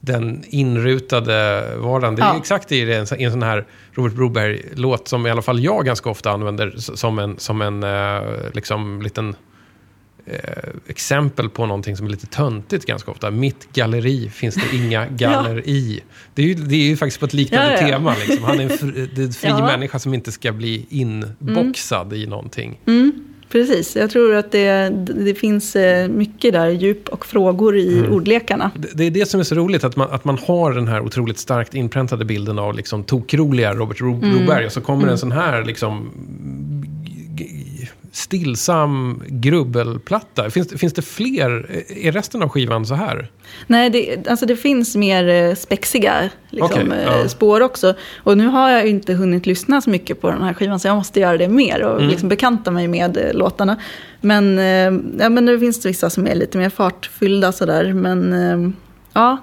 den 0.00 0.44
inrutade 0.48 1.64
vardagen. 1.78 2.14
Det 2.16 2.22
är 2.22 2.26
Ja. 2.26 2.36
exakt 2.38 2.68
det 2.68 2.76
i 2.76 2.92
en, 2.94 3.06
en 3.18 3.30
sån 3.32 3.42
här 3.42 3.64
Robert 3.92 4.12
Broberg-låt 4.14 5.08
som 5.08 5.26
i 5.26 5.30
alla 5.30 5.42
fall 5.42 5.60
jag 5.64 5.84
ganska 5.86 6.10
ofta 6.10 6.30
använder 6.30 6.74
som 6.76 7.18
en, 7.18 7.38
som 7.38 7.62
en 7.62 7.82
eh, 7.82 8.20
liksom, 8.54 9.02
liten 9.02 9.36
eh, 10.26 10.36
exempel 10.86 11.48
på 11.48 11.66
någonting 11.66 11.96
som 11.96 12.06
är 12.06 12.10
lite 12.10 12.26
töntigt 12.26 12.86
ganska 12.86 13.10
ofta. 13.10 13.30
Mitt 13.30 13.72
galleri 13.72 14.28
finns 14.30 14.54
det 14.54 14.76
inga 14.76 15.06
galler 15.16 15.68
i. 15.68 16.00
Det 16.34 16.42
är, 16.42 16.46
ju, 16.46 16.54
det 16.54 16.74
är 16.76 16.88
ju 16.88 16.96
faktiskt 16.96 17.20
på 17.20 17.26
ett 17.26 17.34
liknande 17.34 17.66
Ja, 17.72 17.80
ja. 17.80 17.86
tema. 17.88 18.14
Liksom. 18.28 18.44
Han 18.44 18.60
är 18.60 18.64
en 18.64 18.70
fri, 18.78 19.08
det 19.14 19.22
är 19.22 19.26
en 19.26 19.32
fri 19.32 19.48
Ja. 19.48 19.66
människa 19.66 19.98
som 19.98 20.14
inte 20.14 20.32
ska 20.32 20.52
bli 20.52 20.86
inboxad 20.88 22.12
i 22.12 22.26
någonting. 22.26 22.80
mm, 22.86 23.12
precis, 23.48 23.96
jag 23.96 24.10
tror 24.10 24.34
att 24.34 24.52
det, 24.52 24.88
det 25.24 25.34
finns 25.34 25.76
eh, 25.76 26.08
mycket 26.08 26.52
där, 26.52 26.68
djup 26.70 27.08
och 27.08 27.26
frågor 27.26 27.76
i 27.76 27.98
Mm. 27.98 28.12
ordlekarna. 28.12 28.70
Det, 28.76 28.88
det 28.94 29.04
är 29.04 29.10
det 29.10 29.26
som 29.26 29.40
är 29.40 29.44
så 29.44 29.54
roligt, 29.54 29.84
att 29.84 29.96
man, 29.96 30.08
att 30.10 30.24
man 30.24 30.38
har 30.46 30.72
den 30.72 30.88
här 30.88 31.00
otroligt 31.00 31.38
starkt 31.38 31.74
inpräntade 31.74 32.24
bilden 32.24 32.58
av 32.58 32.74
liksom 32.76 33.04
tokroliga 33.04 33.74
Robert 33.74 34.00
Ro- 34.00 34.20
Mm. 34.22 34.30
Broberg. 34.36 34.66
Och 34.66 34.72
så 34.72 34.80
kommer 34.80 35.08
en 35.08 35.18
sån 35.18 35.32
här 35.32 35.64
liksom 35.64 36.10
stillsam 38.14 39.22
grubbelplatta. 39.28 40.50
Finns, 40.50 40.68
finns 40.80 40.92
det 40.92 41.02
fler? 41.02 41.82
Är 41.88 42.12
resten 42.12 42.42
av 42.42 42.48
skivan 42.48 42.86
så 42.86 42.94
här? 42.94 43.30
Nej, 43.66 43.90
det, 43.90 44.28
alltså 44.28 44.46
det 44.46 44.56
finns 44.56 44.96
mer 44.96 45.28
eh, 45.28 45.54
spexiga 45.54 46.30
liksom, 46.50 46.70
Okej, 46.86 46.98
eh, 46.98 47.20
ja. 47.22 47.28
spår 47.28 47.60
också. 47.60 47.94
Och 48.16 48.38
nu 48.38 48.46
har 48.46 48.70
jag 48.70 48.86
inte 48.86 49.14
hunnit 49.14 49.46
lyssna 49.46 49.80
så 49.80 49.90
mycket 49.90 50.20
på 50.20 50.30
den 50.30 50.42
här 50.42 50.54
skivan, 50.54 50.80
så 50.80 50.88
jag 50.88 50.96
måste 50.96 51.20
göra 51.20 51.36
det 51.38 51.48
mer 51.48 51.82
och 51.82 51.96
Mm. 51.96 52.10
liksom 52.10 52.28
bekanta 52.28 52.70
mig 52.70 52.88
med 52.88 53.16
eh, 53.16 53.32
låtarna. 53.34 53.76
Men, 54.20 54.58
ja, 55.18 55.28
men 55.28 55.44
nu 55.44 55.58
finns 55.60 55.80
det 55.80 55.88
vissa 55.88 56.10
som 56.10 56.26
är 56.26 56.34
lite 56.34 56.58
mer 56.58 56.70
fartfyllda 56.70 57.52
sådär. 57.52 57.92
Men 57.92 58.74
ja, 59.12 59.38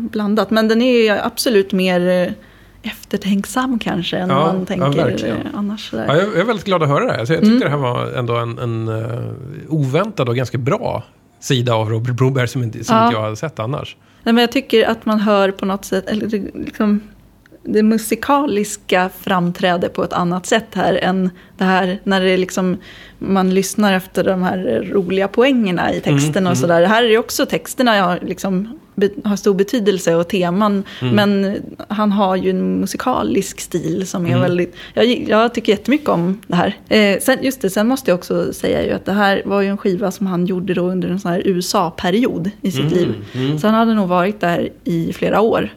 blandat. 0.00 0.50
Men 0.50 0.68
den 0.68 0.82
är 0.82 1.26
absolut 1.26 1.72
mer 1.72 2.34
eftertänksam 2.82 3.78
kanske 3.78 4.16
än 4.18 4.28
Ja, 4.28 4.34
man 4.34 4.58
ja, 4.60 4.64
tänker 4.66 5.28
eh, 5.28 5.34
annars. 5.54 5.90
Sådär. 5.90 6.04
Ja, 6.08 6.16
jag, 6.16 6.26
jag 6.28 6.36
är 6.36 6.44
väldigt 6.44 6.66
glad 6.66 6.82
att 6.82 6.88
höra 6.88 7.04
det 7.04 7.12
här. 7.12 7.18
Alltså, 7.18 7.34
jag 7.34 7.42
tyckte 7.44 7.64
det 7.64 7.70
här 7.70 7.76
var 7.76 8.06
ändå 8.12 8.36
en, 8.36 8.58
en 8.58 8.88
eh, 8.88 9.30
oväntad 9.68 10.28
och 10.28 10.36
ganska 10.36 10.58
bra 10.58 11.04
sida 11.40 11.74
av 11.74 11.88
Robert 11.90 12.14
Broberg 12.14 12.48
som, 12.48 12.62
inte, 12.62 12.84
som 12.84 12.96
Ja. 12.96 13.04
inte 13.04 13.16
jag 13.16 13.22
hade 13.22 13.36
sett 13.36 13.58
annars. 13.58 13.96
Nej, 14.22 14.32
men 14.32 14.42
jag 14.42 14.52
tycker 14.52 14.88
att 14.88 15.06
man 15.06 15.20
hör 15.20 15.50
på 15.50 15.66
något 15.66 15.84
sätt, 15.84 16.08
eller 16.08 16.28
liksom, 16.54 17.00
det 17.62 17.82
musikaliska 17.82 19.10
framträder 19.20 19.88
på 19.88 20.04
ett 20.04 20.12
annat 20.12 20.46
sätt 20.46 20.66
här 20.72 20.94
än 20.94 21.30
det 21.58 21.64
här 21.64 21.98
när 22.04 22.20
det 22.20 22.36
liksom, 22.36 22.76
man 23.18 23.54
lyssnar 23.54 23.92
efter 23.92 24.24
de 24.24 24.42
här 24.42 24.88
roliga 24.92 25.28
poängerna 25.28 25.94
i 25.94 26.00
texten 26.00 26.46
och 26.46 26.58
sådär. 26.58 26.86
Här 26.86 27.04
är 27.04 27.18
också 27.18 27.46
texterna 27.46 28.02
har, 28.02 28.18
liksom, 28.22 28.78
har 29.24 29.36
stor 29.36 29.54
betydelse 29.54 30.14
och 30.14 30.28
teman. 30.28 30.84
Men 31.14 31.56
han 31.88 32.12
har 32.12 32.36
ju 32.36 32.50
en 32.50 32.80
musikalisk 32.80 33.60
stil 33.60 34.06
som 34.06 34.26
är 34.26 34.38
väldigt, 34.40 34.74
jag, 34.94 35.06
jag 35.28 35.54
tycker 35.54 35.72
jättemycket 35.72 36.08
om 36.08 36.40
det 36.46 36.56
här. 36.56 36.76
Eh, 36.88 37.18
sen, 37.20 37.38
just 37.42 37.60
det, 37.60 37.70
sen 37.70 37.88
måste 37.88 38.10
jag 38.10 38.18
också 38.18 38.52
säga 38.52 38.86
ju 38.86 38.92
att 38.92 39.04
det 39.04 39.12
här 39.12 39.42
var 39.44 39.60
ju 39.60 39.68
en 39.68 39.76
skiva 39.78 40.10
som 40.10 40.26
han 40.26 40.46
gjorde 40.46 40.74
då 40.74 40.82
under 40.82 41.08
en 41.08 41.20
sån 41.20 41.32
här 41.32 41.42
USA-period 41.44 42.50
i 42.60 42.72
sitt 42.72 42.92
liv. 42.92 43.14
Så 43.60 43.66
han 43.66 43.74
hade 43.74 43.94
nog 43.94 44.08
varit 44.08 44.40
där 44.40 44.68
i 44.84 45.12
flera 45.12 45.40
år. 45.40 45.70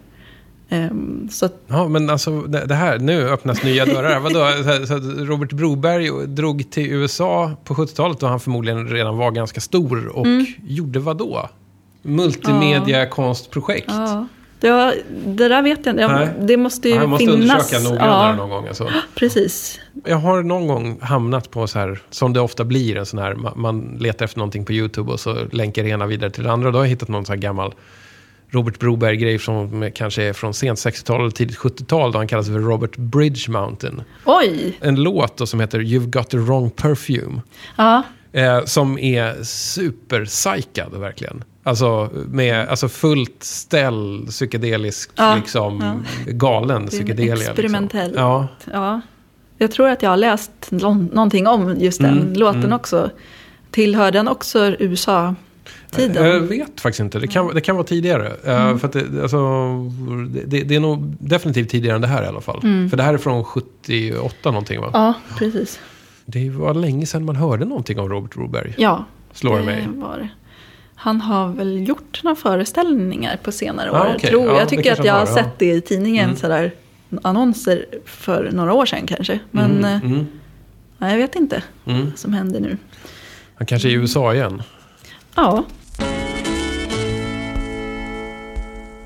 Ehm, 0.73 1.29
så 1.31 1.49
Ja, 1.67 1.87
men 1.87 2.09
alltså 2.09 2.41
det 2.41 2.75
här, 2.75 2.99
nu 2.99 3.29
öppnas 3.29 3.63
nya 3.63 3.85
dörrar. 3.85 4.19
Vadå? 4.19 4.47
Så, 4.87 4.93
Robert 5.25 5.51
Broberg 5.53 6.27
drog 6.27 6.71
till 6.71 6.91
USA 6.91 7.51
på 7.63 7.73
70-talet 7.73 8.19
då 8.19 8.27
han 8.27 8.39
förmodligen 8.39 8.87
redan 8.87 9.17
var 9.17 9.31
ganska 9.31 9.61
stor 9.61 10.07
och 10.07 10.25
Mm. 10.25 10.45
gjorde 10.67 10.99
vad 10.99 11.17
då? 11.17 11.49
Multimedia-konstprojekt. 12.01 13.85
ja, 13.87 14.27
det, 14.59 14.71
var, 14.71 14.93
det 15.25 15.47
där 15.47 15.61
vet 15.61 15.85
jag 15.85 15.93
inte. 15.93 16.33
Det 16.41 16.57
måste 16.57 16.89
ju 16.89 16.95
Ja, 16.95 17.01
jag 17.01 17.09
måste 17.09 17.25
finnas. 17.25 17.41
undersöka 17.41 17.83
noggrannare 17.89 18.29
ja, 18.29 18.35
någon 18.35 18.49
gång. 18.49 18.67
Alltså. 18.67 18.87
precis. 19.15 19.79
Jag 20.05 20.17
har 20.17 20.43
någon 20.43 20.67
gång 20.67 20.97
hamnat 21.01 21.51
på 21.51 21.67
så 21.67 21.79
här, 21.79 21.99
som 22.09 22.33
det 22.33 22.39
ofta 22.39 22.63
blir, 22.63 22.97
en 22.97 23.05
sån 23.05 23.19
här, 23.19 23.35
man, 23.35 23.53
man 23.55 23.97
letar 23.99 24.25
efter 24.25 24.37
någonting 24.39 24.65
på 24.65 24.73
YouTube 24.73 25.11
och 25.11 25.19
så 25.19 25.35
länkar 25.51 25.83
det 25.83 25.89
ena 25.89 26.05
vidare 26.05 26.29
till 26.31 26.43
det 26.43 26.51
andra. 26.51 26.71
Då 26.71 26.77
har 26.77 26.85
jag 26.85 26.89
hittat 26.89 27.09
någon 27.09 27.25
sån 27.25 27.33
här 27.33 27.41
gammal 27.41 27.73
Robert 28.53 28.79
Broberg-grej 28.79 29.39
som 29.39 29.91
kanske 29.95 30.23
är 30.23 30.33
från 30.33 30.53
sent 30.53 30.79
60-tal 30.79 31.21
eller 31.21 31.31
tidigt 31.31 31.57
70-tal, 31.57 32.11
då 32.11 32.17
han 32.19 32.27
kallas 32.27 32.47
för 32.47 32.59
Robert 32.59 32.97
Bridge 32.97 33.51
Mountain. 33.51 34.01
Oj! 34.25 34.77
En 34.81 34.95
låt 35.03 35.37
då 35.37 35.45
som 35.45 35.59
heter 35.59 35.79
You've 35.79 36.09
got 36.09 36.29
the 36.29 36.37
wrong 36.37 36.69
perfume. 36.69 37.41
Ja, 37.75 38.03
Eh, 38.35 38.65
som 38.65 38.97
är 38.99 39.43
superpsykad 39.43 40.91
verkligen. 40.99 41.43
Alltså 41.63 42.09
med 42.27 42.67
alltså 42.69 42.89
fullt 42.89 43.43
ställ, 43.43 44.25
psykedelisk, 44.29 45.11
Ja, 45.15 45.35
liksom 45.35 46.03
galen 46.27 46.81
Det 46.81 46.87
är 46.87 46.89
psykedelia. 46.89 47.33
experimentell. 47.33 48.07
Liksom. 48.07 48.23
Ja, 48.23 48.47
ja. 48.73 49.01
Jag 49.57 49.71
tror 49.71 49.89
att 49.89 50.01
jag 50.03 50.09
har 50.09 50.17
läst 50.17 50.51
någon, 50.69 51.05
någonting 51.05 51.47
om 51.47 51.75
just 51.79 52.01
den 52.01 52.17
Mm, 52.21 52.33
låten 52.33 52.73
också. 52.73 53.09
Tillhör 53.71 54.11
den 54.11 54.27
också 54.27 54.75
USA-tiden? 56.01 56.27
Jag 56.27 56.39
vet 56.39 56.81
faktiskt 56.81 56.99
inte. 56.99 57.19
Det 57.19 57.27
kan, 57.27 57.47
det 57.55 57.61
kan 57.61 57.75
vara 57.75 57.87
tidigare. 57.87 58.27
Eh, 58.45 58.61
Mm. 58.63 58.79
För 58.79 58.87
det, 58.87 59.21
alltså, 59.21 59.37
det, 60.45 60.63
det 60.63 60.75
är 60.75 60.79
nog 60.79 61.15
definitivt 61.19 61.69
tidigare 61.69 61.95
än 61.95 62.01
det 62.01 62.07
här 62.07 62.23
i 62.23 62.27
alla 62.27 62.41
fall. 62.41 62.61
För 62.89 62.97
det 62.97 63.03
här 63.03 63.13
är 63.13 63.17
från 63.17 63.43
78 63.43 64.51
någonting 64.51 64.81
va? 64.81 64.87
Mm. 64.87 65.01
Ja, 65.01 65.13
precis. 65.37 65.79
Det 66.25 66.49
var 66.49 66.73
länge 66.73 67.05
sedan 67.05 67.25
man 67.25 67.35
hörde 67.35 67.65
någonting 67.65 67.99
om 67.99 68.09
Robert 68.09 68.33
Broberg. 68.33 68.73
Ja, 68.77 69.05
Slår 69.33 69.57
det 69.59 69.65
mig. 69.65 69.87
var 69.95 70.17
det. 70.17 70.29
Han 70.95 71.21
har 71.21 71.47
väl 71.47 71.87
gjort 71.87 72.23
några 72.23 72.35
föreställningar 72.35 73.37
på 73.43 73.51
senare 73.51 73.89
Ja, 73.93 74.01
år. 74.09 74.13
okej. 74.15 74.29
Tror. 74.29 74.45
Ja, 74.47 74.59
jag 74.59 74.69
tycker 74.69 74.91
att 74.93 75.05
jag 75.05 75.13
har 75.13 75.19
ja. 75.19 75.25
sett 75.35 75.59
det 75.59 75.71
i 75.71 75.81
tidningen, 75.81 76.23
Mm. 76.25 76.35
sådär, 76.35 76.71
annonser 77.21 77.85
för 78.05 78.49
några 78.53 78.73
år 78.73 78.85
sedan 78.85 79.07
kanske. 79.07 79.39
Men 79.51 79.85
eh, 79.85 80.05
Mm. 80.05 80.27
nej, 80.97 81.11
jag 81.11 81.17
vet 81.17 81.35
inte 81.35 81.63
Mm. 81.85 82.05
vad 82.05 82.17
som 82.19 82.33
händer 82.33 82.59
nu. 82.59 82.77
Han 83.55 83.65
kanske 83.67 83.87
är 83.87 83.91
i 83.91 83.93
USA 83.93 84.33
igen. 84.33 84.61
Ja, 85.35 85.63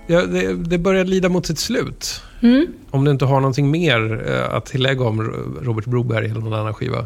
Ja, 0.07 0.21
det, 0.25 0.53
det 0.53 0.77
börjar 0.77 1.05
lida 1.05 1.29
mot 1.29 1.45
sitt 1.45 1.59
slut. 1.59 2.21
mm. 2.41 2.67
Om 2.91 3.05
du 3.05 3.11
inte 3.11 3.25
har 3.25 3.39
någonting 3.39 3.71
mer 3.71 4.23
eh, 4.29 4.55
att 4.55 4.65
tillägga 4.65 5.03
om 5.05 5.21
Robert 5.61 5.85
Broberg 5.85 6.25
eller 6.25 6.41
någon 6.41 6.53
annan 6.53 6.73
skiva. 6.73 7.05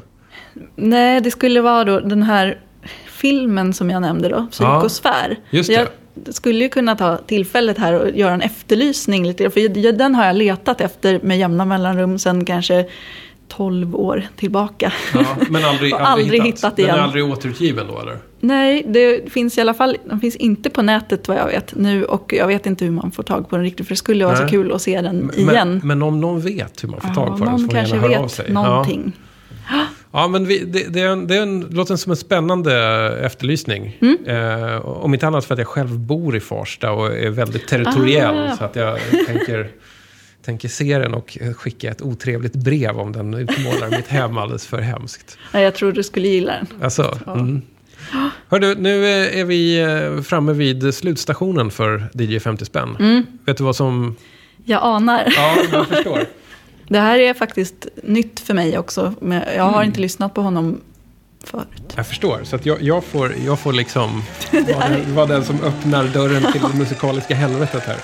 nej, 0.76 1.22
det 1.22 1.32
skulle 1.32 1.62
vara 1.62 1.84
då 1.84 2.00
den 2.00 2.24
här 2.24 2.60
filmen 3.08 3.74
som 3.74 3.90
jag 3.90 4.02
nämnde 4.02 4.30
då, 4.30 4.48
Psykosfär. 4.52 5.40
just 5.50 5.70
det. 5.70 5.74
Jag 5.74 5.88
skulle 6.36 6.64
ju 6.64 6.70
kunna 6.70 6.96
ta 6.96 7.18
tillfället 7.18 7.78
här 7.78 7.94
och 7.94 8.10
göra 8.10 8.34
en 8.34 8.42
efterlysning 8.42 9.28
lite. 9.28 9.50
För 9.50 9.92
den 9.92 10.16
har 10.16 10.26
jag 10.26 10.36
letat 10.36 10.82
efter 10.82 11.20
med 11.24 11.40
jämna 11.40 11.66
mellanrum 11.66 12.20
sedan 12.20 12.46
kanske 12.46 12.86
12 13.48 13.96
år 13.96 14.28
tillbaka. 14.36 14.94
Ja, 15.14 15.26
men 15.50 15.66
aldrig, 15.66 15.94
Och 15.96 16.10
aldrig 16.10 16.44
hittat 16.44 16.76
Den 16.76 16.86
är 16.86 16.90
igen. 16.90 17.04
aldrig 17.04 17.26
återutgiven 17.26 17.88
då 17.88 18.00
eller? 18.02 18.18
Nej, 18.42 18.84
det 18.88 19.32
finns 19.32 19.58
i 19.58 19.62
alla 19.62 19.74
fall, 19.74 19.98
den 20.06 20.20
finns 20.20 20.36
inte 20.36 20.70
på 20.70 20.82
nätet 20.82 21.28
vad 21.28 21.38
jag 21.38 21.48
vet 21.48 21.76
nu. 21.76 22.06
Och 22.06 22.34
jag 22.34 22.48
vet 22.48 22.66
inte 22.66 22.86
hur 22.86 22.92
man 22.92 23.12
får 23.12 23.24
tag 23.24 23.50
på 23.50 23.56
den 23.56 23.66
riktigt. 23.66 23.88
För 23.88 23.94
det 23.94 23.98
skulle 23.98 24.26
vara 24.26 24.36
Nej. 24.36 24.44
så 24.44 24.50
kul 24.50 24.72
att 24.72 24.82
se 24.82 25.02
den 25.02 25.18
Men, 25.18 25.40
igen. 25.40 25.82
men 25.84 26.02
om 26.02 26.22
någon 26.22 26.42
vet 26.42 26.84
hur 26.84 26.90
man 26.90 27.02
får 27.02 27.10
tag 27.10 27.40
på 27.40 27.46
den 27.46 27.60
så 27.60 27.66
får 27.66 27.66
man 27.66 27.70
kanske 27.70 27.96
gärna 27.96 28.08
höra 28.08 28.20
av 28.20 28.28
sig. 28.28 28.52
någonting. 28.52 29.14
Ja, 29.70 29.86
ja 30.12 30.28
men 30.28 30.46
vi, 30.46 30.60
det, 30.60 30.94
det, 30.94 31.02
är 31.02 31.08
en, 31.08 31.28
det 31.28 31.36
är 31.36 31.42
en, 31.42 31.62
låter 31.62 31.96
som 31.96 32.12
en 32.12 32.18
spännande 32.18 32.74
efterlysning. 33.24 33.98
Mm. 34.02 34.18
Eh, 34.26 34.86
om 34.86 35.14
inte 35.14 35.28
annat 35.28 35.46
för 35.46 35.54
att 35.54 35.60
jag 35.60 35.68
själv 35.68 36.00
bor 36.00 36.36
i 36.36 36.40
Farsta 36.40 36.92
och 36.92 37.18
är 37.18 37.30
väldigt 37.30 37.68
territoriell. 37.68 38.48
Ah. 38.48 38.58
Så 38.58 38.64
att 38.64 38.76
jag 38.76 39.00
tänker, 39.28 39.70
tänker 40.46 40.68
se 40.68 40.98
den 40.98 41.14
och 41.14 41.38
skicka 41.56 41.92
ett 41.92 42.02
otrevligt 42.02 42.56
brev 42.56 43.00
om 43.00 43.12
den 43.12 43.34
utmålar 43.34 43.90
mitt 43.90 44.08
hem 44.08 44.38
alldeles 44.38 44.68
för 44.68 44.80
hemskt. 44.82 45.38
Nej, 45.54 45.64
jag 45.64 45.76
tror 45.76 45.92
du 45.92 46.04
skulle 46.04 46.28
gilla 46.28 46.54
den. 46.54 46.68
Alltså, 46.82 47.18
mm. 47.28 47.62
Hördu, 48.50 48.76
nu 48.76 49.06
är 49.06 49.30
är 49.40 49.46
vi 49.46 49.80
eh, 49.82 50.22
framme 50.24 50.54
vid 50.54 50.94
slutstationen 50.94 51.72
för 51.72 52.04
DJ 52.14 52.40
50 52.40 52.66
spänn. 52.66 52.96
Mm. 53.00 53.26
Vet 53.46 53.58
du 53.58 53.64
vad 53.64 53.76
som... 53.76 54.16
Jag 54.66 54.84
anar. 54.84 55.34
Ja, 55.36 55.56
jag 55.72 55.88
förstår. 55.88 56.26
Det 56.88 57.00
här 57.00 57.20
är 57.20 57.34
faktiskt 57.34 57.88
nytt 58.04 58.40
för 58.40 58.54
mig 58.54 58.78
också. 58.78 59.14
Men 59.22 59.38
jag 59.42 59.54
Mm. 59.54 59.74
har 59.74 59.84
inte 59.84 60.00
lyssnat 60.00 60.34
på 60.34 60.42
honom 60.42 60.82
förut. 61.44 61.94
Jag 61.96 62.08
förstår. 62.08 62.40
Så 62.44 62.56
att 62.56 62.66
jag, 62.66 62.82
jag, 62.82 63.04
får, 63.04 63.34
jag 63.46 63.60
får 63.60 63.74
liksom 63.74 64.24
vara 64.52 64.90
den, 64.90 65.16
vara 65.16 65.26
den 65.26 65.44
som 65.46 65.62
öppnar 65.64 66.04
dörren 66.08 66.52
till 66.52 66.62
det 66.62 66.78
musikaliska 66.78 67.36
helvetet 67.36 67.84
här. 67.84 67.98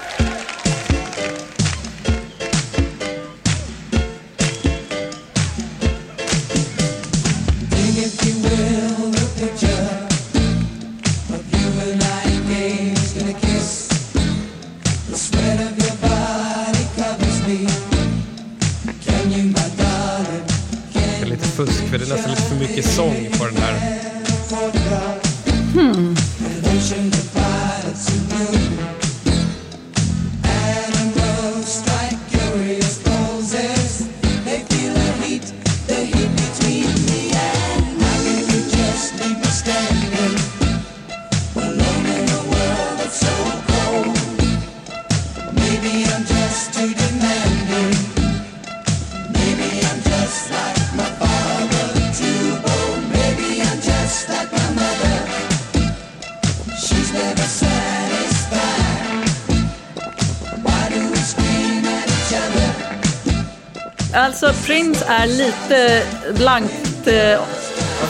Lite 65.28 66.03
blankt 66.38 67.07
eh, 67.07 67.39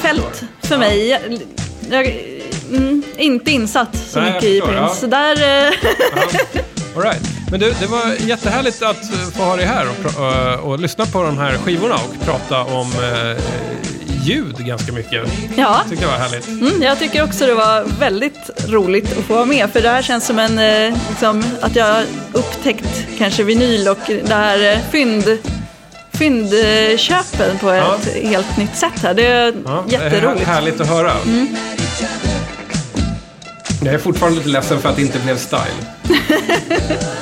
fält 0.01 0.43
för 0.63 0.77
mig. 0.77 1.07
Jag, 1.07 1.21
jag 1.89 2.15
mm, 2.71 3.03
inte 3.17 3.51
insatt 3.51 3.97
så 4.09 4.19
Nej, 4.19 4.27
jag 4.27 4.33
mycket 4.35 4.49
i 4.49 4.61
Prince. 4.61 4.95
Så 4.95 5.07
där, 5.07 5.65
eh, 5.67 5.73
All 6.95 7.03
right. 7.03 7.21
Men 7.51 7.59
du, 7.59 7.73
det 7.79 7.85
var 7.87 8.27
jättehärligt 8.27 8.83
att 8.83 9.11
få 9.35 9.43
ha 9.43 9.55
dig 9.55 9.65
här 9.65 9.85
och, 9.89 10.05
pra- 10.11 10.53
eh, 10.53 10.59
och 10.59 10.79
lyssna 10.79 11.05
på 11.05 11.23
de 11.23 11.37
här 11.37 11.57
skivorna 11.57 11.95
och 11.95 12.25
prata 12.25 12.63
om 12.63 12.91
eh, 12.91 13.37
ljud 14.25 14.55
ganska 14.57 14.91
mycket. 14.91 15.27
ja. 15.55 15.81
Tyckte 15.89 16.05
jag 16.05 16.11
var 16.11 16.17
härligt. 16.17 16.47
Mm, 16.47 16.81
jag 16.81 16.99
tycker 16.99 17.23
också 17.23 17.45
det 17.45 17.53
var 17.53 17.83
väldigt 17.99 18.49
roligt 18.67 19.17
att 19.17 19.23
få 19.25 19.33
vara 19.33 19.45
med. 19.45 19.69
För 19.69 19.81
det 19.81 19.89
här 19.89 20.01
känns 20.01 20.25
som 20.27 20.39
en, 20.39 20.59
eh, 20.59 20.97
liksom, 21.09 21.43
att 21.61 21.75
jag 21.75 22.03
upptäckt 22.33 23.05
kanske 23.17 23.43
vinyl 23.43 23.87
och 23.87 23.99
det 24.07 24.33
här 24.35 24.79
fynd, 24.91 25.37
fyndköpen 26.17 27.57
på 27.59 27.73
Ja. 27.73 27.95
ett 27.95 28.23
helt 28.23 28.57
nytt 28.57 28.75
sätt 28.77 28.99
här. 29.01 29.13
Det 29.13 29.27
är 29.27 29.53
Ja, 29.65 29.83
jätteroligt. 29.89 30.45
här- 30.47 30.53
härligt 30.53 30.81
att 30.81 30.87
höra. 30.87 31.11
Jag 33.83 33.93
är 33.93 33.97
fortfarande 33.97 34.37
lite 34.37 34.49
ledsen 34.49 34.79
för 34.81 34.89
att 34.89 34.95
det 34.95 35.01
inte 35.01 35.19
blev 35.19 35.37
style. 35.37 35.61